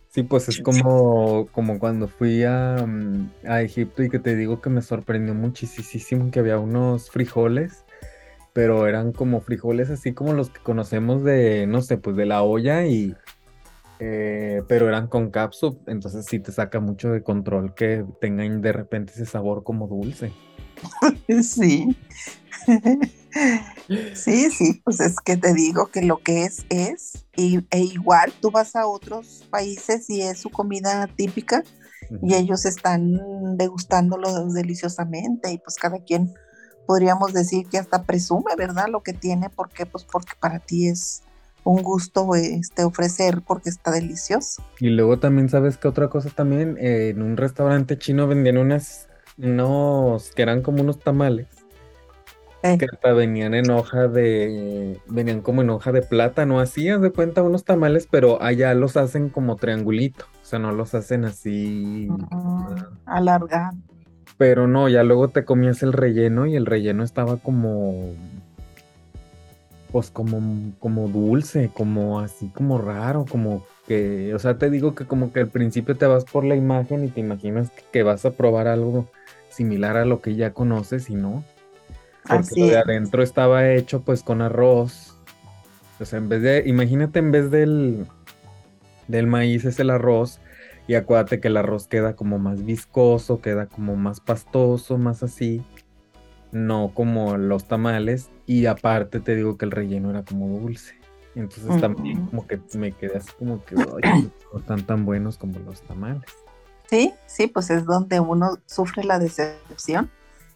Sí, 0.10 0.22
pues 0.22 0.48
es 0.48 0.62
como, 0.62 1.48
como 1.48 1.80
cuando 1.80 2.08
fui 2.08 2.44
a, 2.44 2.86
mm, 2.86 3.32
a 3.48 3.62
Egipto 3.62 4.04
y 4.04 4.10
que 4.12 4.20
te 4.20 4.36
digo 4.36 4.62
que 4.62 4.70
me 4.70 4.84
sorprendió 4.84 5.34
muchísimo 5.34 6.30
que 6.30 6.40
había 6.40 6.60
unos 6.60 7.10
frijoles, 7.10 7.83
pero 8.54 8.88
eran 8.88 9.12
como 9.12 9.42
frijoles 9.42 9.90
así 9.90 10.14
como 10.14 10.34
los 10.34 10.50
que 10.50 10.62
conocemos 10.62 11.24
de, 11.24 11.66
no 11.68 11.82
sé, 11.82 11.98
pues 11.98 12.16
de 12.16 12.26
la 12.26 12.44
olla 12.44 12.86
y 12.86 13.16
eh, 14.00 14.62
pero 14.68 14.88
eran 14.88 15.08
con 15.08 15.32
capsup, 15.32 15.88
entonces 15.88 16.26
sí 16.26 16.40
te 16.40 16.52
saca 16.52 16.80
mucho 16.80 17.12
de 17.12 17.24
control 17.24 17.74
que 17.74 18.06
tengan 18.20 18.62
de 18.62 18.74
repente 18.74 19.14
ese 19.14 19.26
sabor 19.26 19.64
como 19.64 19.88
dulce. 19.88 20.32
Sí. 21.42 21.96
Sí, 24.14 24.50
sí, 24.52 24.82
pues 24.84 25.00
es 25.00 25.20
que 25.20 25.38
te 25.38 25.54
digo 25.54 25.88
que 25.88 26.02
lo 26.02 26.18
que 26.18 26.44
es 26.44 26.66
es, 26.70 27.26
y, 27.36 27.66
e 27.72 27.80
igual 27.80 28.32
tú 28.42 28.52
vas 28.52 28.76
a 28.76 28.88
otros 28.88 29.46
países 29.50 30.10
y 30.10 30.22
es 30.22 30.40
su 30.40 30.50
comida 30.50 31.08
típica 31.16 31.64
y 32.22 32.36
ellos 32.36 32.66
están 32.66 33.58
degustándolo 33.58 34.48
deliciosamente 34.50 35.52
y 35.52 35.58
pues 35.58 35.78
cada 35.78 36.00
quien 36.00 36.34
podríamos 36.86 37.34
decir 37.34 37.68
que 37.68 37.78
hasta 37.78 38.04
presume, 38.04 38.56
¿verdad? 38.58 38.88
Lo 38.90 39.02
que 39.02 39.14
tiene, 39.14 39.50
porque 39.50 39.86
pues 39.86 40.04
porque 40.06 40.34
para 40.40 40.60
ti 40.60 40.88
es 40.88 41.24
un 41.64 41.82
gusto 41.82 42.36
este 42.36 42.84
ofrecer 42.84 43.42
porque 43.46 43.70
está 43.70 43.92
delicioso. 43.92 44.62
Y 44.80 44.90
luego 44.90 45.20
también 45.20 45.50
sabes 45.50 45.78
que 45.78 45.88
otra 45.88 46.10
cosa 46.10 46.30
también, 46.30 46.78
eh, 46.80 47.10
en 47.10 47.22
un 47.22 47.38
restaurante 47.38 47.98
chino 47.98 48.28
vendían 48.28 48.58
unas, 48.58 49.08
unos, 49.38 50.32
que 50.32 50.42
eran 50.42 50.62
como 50.62 50.82
unos 50.82 51.00
tamales 51.00 51.48
Eh, 52.66 52.78
que 52.78 52.86
hasta 52.86 53.12
venían 53.12 53.54
en 53.54 53.70
hoja 53.72 54.08
de, 54.08 55.02
venían 55.08 55.42
como 55.42 55.62
en 55.62 55.70
hoja 55.70 55.92
de 55.92 56.02
plátano, 56.02 56.62
así, 56.62 56.88
haz 56.90 57.02
de 57.02 57.12
cuenta 57.12 57.44
unos 57.44 57.66
tamales, 57.66 58.08
pero 58.10 58.42
allá 58.42 58.74
los 58.74 58.96
hacen 58.96 59.30
como 59.30 59.58
triangulito, 59.58 60.26
o 60.42 60.46
sea, 60.46 60.60
no 60.60 60.72
los 60.72 60.96
hacen 60.96 61.26
así. 61.26 62.08
mm, 62.32 62.76
alargado. 63.06 63.78
Pero 64.44 64.68
no, 64.68 64.90
ya 64.90 65.04
luego 65.04 65.30
te 65.30 65.46
comías 65.46 65.84
el 65.84 65.94
relleno 65.94 66.46
y 66.46 66.58
el 66.58 66.66
relleno 66.66 67.06
estaba 67.06 67.38
como, 67.38 68.12
pues 69.90 70.12
como, 70.12 70.74
como 70.80 71.08
dulce, 71.08 71.72
como 71.74 72.20
así, 72.20 72.50
como 72.50 72.78
raro, 72.78 73.24
como 73.24 73.66
que, 73.88 74.34
o 74.36 74.40
sea, 74.40 74.58
te 74.58 74.70
digo 74.70 74.96
que 74.96 75.06
como 75.06 75.32
que 75.32 75.40
al 75.40 75.48
principio 75.48 75.96
te 75.96 76.08
vas 76.08 76.26
por 76.26 76.44
la 76.44 76.58
imagen 76.58 77.06
y 77.06 77.08
te 77.08 77.22
imaginas 77.22 77.70
que, 77.70 77.84
que 77.90 78.04
vas 78.04 78.26
a 78.26 78.32
probar 78.32 78.68
algo 78.68 79.08
similar 79.48 79.96
a 79.96 80.04
lo 80.04 80.20
que 80.20 80.36
ya 80.36 80.52
conoces 80.52 81.10
y 81.10 81.16
no. 81.16 81.46
Porque 82.24 82.36
Así 82.36 82.60
lo 82.60 82.68
de 82.68 82.80
adentro 82.80 83.24
estaba 83.24 83.72
hecho 83.72 84.02
pues 84.02 84.24
con 84.24 84.42
arroz. 84.42 85.18
O 86.02 86.04
sea, 86.04 86.20
en 86.20 86.28
vez 86.28 86.42
de, 86.42 86.64
imagínate 86.66 87.20
en 87.20 87.32
vez 87.32 87.50
del, 87.50 88.08
del 89.08 89.26
maíz 89.26 89.64
es 89.64 89.80
el 89.80 89.90
arroz. 89.90 90.42
Y 90.88 90.96
acuérdate 90.96 91.40
que 91.40 91.48
el 91.48 91.58
arroz 91.58 91.88
queda 91.88 92.16
como 92.16 92.40
más 92.40 92.64
viscoso, 92.66 93.42
queda 93.42 93.68
como 93.68 93.96
más 93.96 94.20
pastoso, 94.20 94.98
más 94.98 95.24
así. 95.24 95.64
No 96.52 96.92
como 96.94 97.38
los 97.38 97.68
tamales. 97.68 98.30
Y 98.46 98.66
aparte 98.66 99.20
te 99.20 99.36
digo 99.36 99.58
que 99.58 99.66
el 99.66 99.72
relleno 99.72 100.10
era 100.10 100.24
como 100.24 100.48
dulce. 100.60 100.96
Entonces 101.36 101.82
también 101.82 102.28
como 102.28 102.46
que 102.46 102.62
me 102.76 102.92
quedé 102.92 103.18
así 103.18 103.32
como 103.40 103.64
que 103.64 103.76
"Ay, 104.04 104.32
no 104.54 104.60
están 104.60 104.86
tan 104.86 105.06
buenos 105.06 105.38
como 105.38 105.58
los 105.60 105.82
tamales. 105.82 106.30
Sí, 106.90 107.14
sí, 107.26 107.48
pues 107.48 107.70
es 107.72 107.86
donde 107.86 108.20
uno 108.20 108.60
sufre 108.68 109.04
la 109.04 109.18
decepción, 109.18 110.12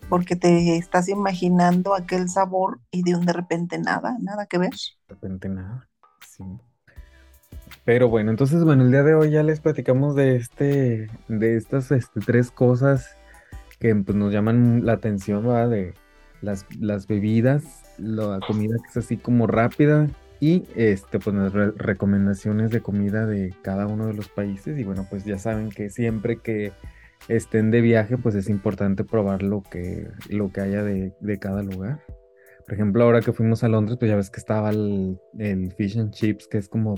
porque 0.10 0.36
te 0.36 0.78
estás 0.78 1.10
imaginando 1.10 1.96
aquel 1.96 2.30
sabor 2.30 2.80
y 2.92 3.02
de 3.04 3.16
un 3.16 3.26
de 3.26 3.34
repente 3.34 3.80
nada, 3.80 4.18
nada 4.20 4.46
que 4.46 4.58
ver. 4.60 4.72
De 4.72 5.16
repente 5.16 5.50
nada. 5.50 5.90
Sí. 6.28 6.44
Pero 7.88 8.10
bueno, 8.10 8.32
entonces 8.32 8.66
bueno, 8.66 8.84
el 8.84 8.92
día 8.92 9.02
de 9.02 9.14
hoy 9.14 9.32
ya 9.32 9.44
les 9.44 9.62
platicamos 9.62 10.14
de 10.14 10.36
este, 10.36 11.08
de 11.30 11.56
estas 11.56 11.90
este, 11.94 12.20
tres 12.20 12.52
cosas 12.52 13.16
que 13.80 13.96
pues, 13.96 14.14
nos 14.14 14.34
llaman 14.34 14.86
la 14.86 14.92
atención, 14.92 15.48
¿verdad? 15.48 15.70
De 15.70 15.94
las, 16.42 16.66
las 16.82 17.08
bebidas, 17.08 17.64
la 17.98 18.42
comida 18.46 18.76
que 18.84 18.90
es 18.90 18.98
así 18.98 19.16
como 19.16 19.48
rápida 19.48 20.10
y 20.42 20.66
este, 20.76 21.18
pues 21.18 21.34
las 21.34 21.54
re- 21.54 21.72
recomendaciones 21.78 22.72
de 22.72 22.82
comida 22.82 23.26
de 23.26 23.56
cada 23.62 23.88
uno 23.88 24.08
de 24.08 24.16
los 24.16 24.28
países. 24.28 24.78
Y 24.78 24.84
bueno, 24.84 25.08
pues 25.10 25.24
ya 25.24 25.40
saben 25.40 25.70
que 25.70 25.90
siempre 25.90 26.42
que 26.42 26.74
estén 27.30 27.72
de 27.72 27.80
viaje, 27.80 28.18
pues 28.18 28.36
es 28.36 28.50
importante 28.50 29.06
probar 29.06 29.44
lo 29.44 29.64
que, 29.64 30.10
lo 30.30 30.52
que 30.52 30.60
haya 30.60 30.84
de, 30.84 31.14
de 31.22 31.40
cada 31.40 31.64
lugar. 31.64 32.02
Por 32.66 32.74
ejemplo, 32.74 33.06
ahora 33.06 33.22
que 33.22 33.32
fuimos 33.32 33.64
a 33.64 33.70
Londres, 33.70 33.98
pues 33.98 34.12
ya 34.12 34.18
ves 34.18 34.30
que 34.30 34.42
estaba 34.42 34.72
el, 34.72 35.18
el 35.40 35.72
fish 35.72 35.98
and 35.98 36.12
chips, 36.12 36.50
que 36.50 36.58
es 36.58 36.68
como 36.68 36.96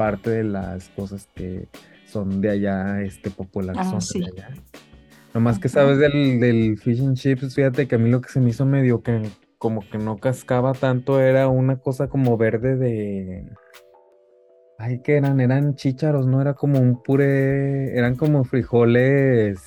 parte 0.00 0.30
de 0.30 0.44
las 0.44 0.88
cosas 0.96 1.28
que 1.34 1.68
son 2.06 2.40
de 2.40 2.48
allá, 2.48 3.02
este, 3.02 3.28
popular, 3.28 3.76
Ah, 3.78 3.84
son 3.90 4.00
sí. 4.00 4.20
de 4.20 4.26
allá. 4.32 4.48
Nomás 5.34 5.58
que 5.58 5.68
sabes 5.68 5.98
del, 5.98 6.40
del 6.40 6.78
fish 6.78 7.00
and 7.02 7.18
chips, 7.18 7.54
fíjate 7.54 7.86
que 7.86 7.96
a 7.96 7.98
mí 7.98 8.08
lo 8.08 8.22
que 8.22 8.30
se 8.30 8.40
me 8.40 8.48
hizo 8.48 8.64
medio 8.64 9.02
que 9.02 9.28
como 9.58 9.82
que 9.90 9.98
no 9.98 10.16
cascaba 10.16 10.72
tanto 10.72 11.20
era 11.20 11.48
una 11.48 11.76
cosa 11.76 12.08
como 12.08 12.38
verde 12.38 12.76
de... 12.76 13.44
Ay, 14.78 15.02
¿qué 15.04 15.18
eran? 15.18 15.38
Eran 15.38 15.74
chícharos, 15.74 16.26
¿no? 16.26 16.40
Era 16.40 16.54
como 16.54 16.80
un 16.80 17.02
puré, 17.02 17.94
eran 17.98 18.16
como 18.16 18.42
frijoles 18.44 19.60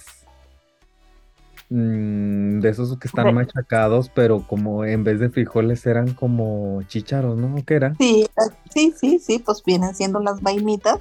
mm, 1.69 2.59
de 2.59 2.69
esos 2.69 2.97
que 2.97 3.07
están 3.07 3.33
machacados, 3.33 4.09
pero 4.09 4.45
como 4.47 4.85
en 4.85 5.03
vez 5.03 5.19
de 5.19 5.29
frijoles 5.29 5.85
eran 5.85 6.13
como 6.13 6.81
chícharos, 6.83 7.37
¿no? 7.37 7.55
¿Qué 7.65 7.75
era? 7.75 7.95
Sí, 7.99 8.25
eh, 8.25 8.55
sí, 8.73 8.93
sí, 8.99 9.19
sí, 9.19 9.39
pues 9.39 9.63
vienen 9.65 9.95
siendo 9.95 10.19
las 10.19 10.41
vainitas 10.41 10.99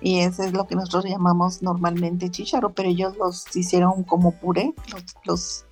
y 0.00 0.18
ese 0.20 0.46
es 0.46 0.52
lo 0.52 0.66
que 0.66 0.74
nosotros 0.74 1.04
llamamos 1.04 1.62
normalmente 1.62 2.30
chícharo, 2.30 2.70
pero 2.70 2.88
ellos 2.88 3.16
los 3.16 3.54
hicieron 3.56 4.02
como 4.04 4.32
puré, 4.32 4.74
los, 4.92 5.04
los 5.24 5.64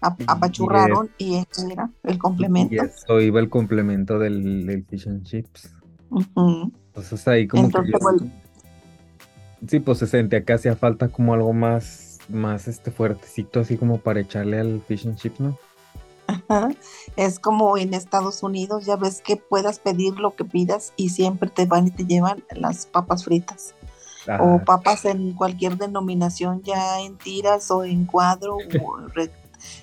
ap- 0.00 0.20
Y- 0.20 0.22
y 0.22 0.26
apachurraron 0.28 1.10
y 1.18 1.36
ese 1.36 1.72
era 1.72 1.90
el 2.04 2.14
Y 2.14 2.18
complemento. 2.18 2.84
eso 2.84 3.20
iba 3.20 3.38
el 3.40 3.48
complemento 3.50 4.18
del, 4.18 4.66
del 4.66 4.84
fish 4.86 5.08
and 5.08 5.24
chips. 5.24 5.70
Entonces 6.88 7.28
ahí 7.28 7.46
como 7.46 7.68
que 7.70 7.78
yo- 7.92 7.98
bueno, 8.00 8.30
Sí, 9.66 9.80
pues 9.80 9.98
se 9.98 10.06
sentía 10.06 10.44
que 10.44 10.52
hacía 10.52 10.76
falta 10.76 11.08
como 11.08 11.34
algo 11.34 11.52
más, 11.52 12.05
más 12.28 12.68
este 12.68 12.90
fuertecito, 12.90 13.60
así 13.60 13.76
como 13.78 13.98
para 14.00 14.20
echarle 14.20 14.58
al 14.60 14.82
fish 14.82 15.06
and 15.06 15.16
chips, 15.16 15.40
¿no? 15.40 15.58
Ajá. 16.28 16.70
Es 17.16 17.38
como 17.38 17.76
en 17.78 17.94
Estados 17.94 18.42
Unidos, 18.42 18.84
ya 18.84 18.96
ves 18.96 19.20
que 19.22 19.36
puedas 19.36 19.78
pedir 19.78 20.18
lo 20.18 20.34
que 20.34 20.44
pidas 20.44 20.92
y 20.96 21.10
siempre 21.10 21.50
te 21.50 21.66
van 21.66 21.86
y 21.86 21.90
te 21.92 22.04
llevan 22.04 22.44
las 22.50 22.86
papas 22.86 23.24
fritas 23.24 23.74
Ajá, 24.26 24.42
o 24.44 24.64
papas 24.64 25.04
en 25.04 25.34
cualquier 25.34 25.76
denominación, 25.78 26.62
ya 26.62 27.00
en 27.00 27.16
tiras 27.16 27.70
o 27.70 27.84
en 27.84 28.06
cuadro 28.06 28.56
o 28.82 28.96
re- 29.14 29.32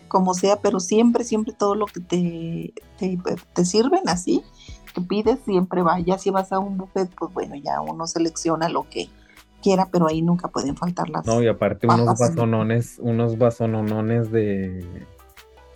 como 0.10 0.34
sea, 0.34 0.58
pero 0.62 0.80
siempre, 0.80 1.24
siempre 1.24 1.54
todo 1.54 1.76
lo 1.76 1.86
que 1.88 2.02
te, 2.02 2.74
te, 2.98 3.18
te 3.54 3.66
sirven 3.66 4.08
así, 4.10 4.44
que 4.94 5.02
pides, 5.02 5.40
siempre 5.46 5.82
va. 5.82 6.00
Ya 6.00 6.18
si 6.18 6.30
vas 6.30 6.52
a 6.52 6.60
un 6.60 6.78
buffet, 6.78 7.10
pues 7.18 7.34
bueno, 7.34 7.56
ya 7.56 7.82
uno 7.82 8.06
selecciona 8.06 8.70
lo 8.70 8.88
que 8.90 9.10
quiera, 9.64 9.90
pero 9.92 10.08
ahí 10.08 10.22
nunca 10.22 10.50
pueden 10.50 10.78
faltar 10.78 11.10
las 11.10 11.26
No, 11.26 11.42
y 11.42 11.48
aparte 11.48 11.88
unos 11.88 12.06
papas. 12.06 12.20
vasonones, 12.20 13.00
unos 13.00 13.38
vasonones 13.38 14.32
de, 14.32 15.08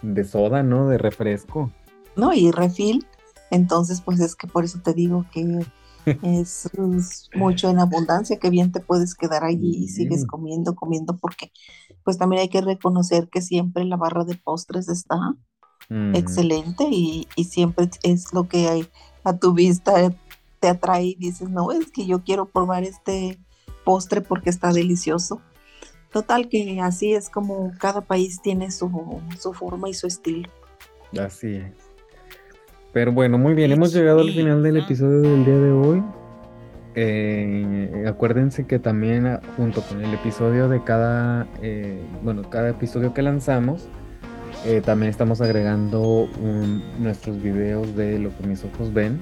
de 0.01 0.23
soda, 0.23 0.63
¿no? 0.63 0.87
De 0.89 0.97
refresco. 0.97 1.71
¿no? 2.15 2.33
Y 2.33 2.51
refil. 2.51 3.05
Entonces, 3.51 4.01
pues 4.01 4.19
es 4.19 4.35
que 4.35 4.47
por 4.47 4.65
eso 4.65 4.79
te 4.83 4.93
digo 4.93 5.25
que 5.31 5.65
es, 6.21 6.65
es 6.65 7.29
mucho 7.33 7.69
en 7.69 7.79
abundancia, 7.79 8.39
que 8.39 8.49
bien 8.49 8.71
te 8.71 8.81
puedes 8.81 9.15
quedar 9.15 9.43
allí 9.43 9.75
y 9.75 9.87
sigues 9.87 10.25
comiendo, 10.25 10.75
comiendo, 10.75 11.17
porque 11.17 11.51
pues 12.03 12.17
también 12.17 12.41
hay 12.41 12.49
que 12.49 12.61
reconocer 12.61 13.29
que 13.29 13.41
siempre 13.41 13.85
la 13.85 13.97
barra 13.97 14.25
de 14.25 14.35
postres 14.35 14.89
está 14.89 15.17
Mm, 15.89 16.13
excelente 16.15 16.85
y, 16.91 17.27
y 17.35 17.45
siempre 17.45 17.89
es 18.03 18.33
lo 18.33 18.47
que 18.47 18.67
hay 18.69 18.87
a 19.23 19.37
tu 19.37 19.53
vista 19.53 19.93
te 20.59 20.69
atrae 20.69 21.05
y 21.05 21.15
dices, 21.15 21.49
no, 21.49 21.71
es 21.71 21.91
que 21.91 22.05
yo 22.07 22.23
quiero 22.23 22.47
probar 22.49 22.83
este 22.83 23.39
postre 23.83 24.21
porque 24.21 24.49
está 24.49 24.71
delicioso. 24.71 25.41
Total 26.11 26.47
que 26.49 26.79
así 26.81 27.13
es 27.13 27.29
como 27.29 27.71
cada 27.79 28.01
país 28.01 28.41
tiene 28.41 28.71
su, 28.71 29.21
su 29.39 29.53
forma 29.53 29.89
y 29.89 29.93
su 29.93 30.07
estilo. 30.07 30.49
Así 31.19 31.55
es. 31.55 31.71
Pero 32.93 33.11
bueno, 33.11 33.37
muy 33.37 33.53
bien, 33.53 33.71
hemos 33.71 33.93
llegado 33.93 34.21
al 34.21 34.31
final 34.31 34.63
del 34.63 34.77
episodio 34.77 35.19
del 35.21 35.45
día 35.45 35.57
de 35.57 35.71
hoy. 35.71 36.03
Eh, 36.95 38.05
acuérdense 38.07 38.65
que 38.65 38.79
también 38.79 39.27
ah, 39.27 39.41
junto 39.55 39.81
con 39.83 40.03
el 40.03 40.11
episodio 40.15 40.67
de 40.67 40.83
cada, 40.83 41.45
eh, 41.61 42.01
bueno, 42.23 42.49
cada 42.49 42.69
episodio 42.69 43.13
que 43.13 43.21
lanzamos, 43.21 43.87
eh, 44.65 44.81
también 44.83 45.11
estamos 45.11 45.39
agregando 45.41 46.01
un- 46.41 46.81
nuestros 46.97 47.39
videos 47.43 47.95
de 47.95 48.17
lo 48.17 48.35
que 48.35 48.47
mis 48.47 48.63
ojos 48.63 48.91
ven. 48.93 49.21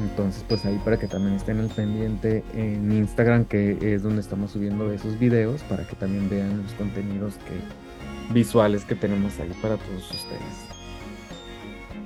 Entonces, 0.00 0.44
pues 0.48 0.64
ahí 0.64 0.80
para 0.84 0.98
que 0.98 1.06
también 1.06 1.34
estén 1.34 1.60
al 1.60 1.68
pendiente 1.68 2.42
en 2.54 2.90
Instagram, 2.90 3.44
que 3.44 3.94
es 3.94 4.02
donde 4.02 4.20
estamos 4.20 4.50
subiendo 4.50 4.90
esos 4.90 5.18
videos, 5.18 5.62
para 5.62 5.86
que 5.86 5.94
también 5.94 6.28
vean 6.28 6.62
los 6.62 6.72
contenidos 6.72 7.34
que, 7.34 8.32
visuales 8.32 8.84
que 8.84 8.94
tenemos 8.96 9.38
ahí 9.38 9.52
para 9.62 9.76
todos 9.76 10.10
ustedes. 10.10 10.74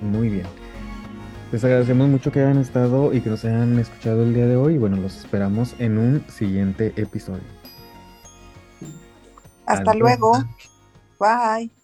Muy 0.03 0.29
bien. 0.29 0.47
Les 1.51 1.65
agradecemos 1.65 2.09
mucho 2.09 2.31
que 2.31 2.41
hayan 2.41 2.59
estado 2.59 3.15
y 3.15 3.23
que 3.23 3.31
nos 3.31 3.45
hayan 3.47 3.79
escuchado 3.79 4.23
el 4.23 4.35
día 4.35 4.47
de 4.47 4.57
hoy. 4.57 4.75
Y 4.75 4.79
bueno, 4.79 4.97
los 4.99 5.17
esperamos 5.17 5.75
en 5.79 5.97
un 5.97 6.25
siguiente 6.29 6.93
episodio. 6.97 7.43
Hasta 9.65 9.91
Adiós. 9.91 9.97
luego. 9.97 10.33
Bye. 11.19 11.78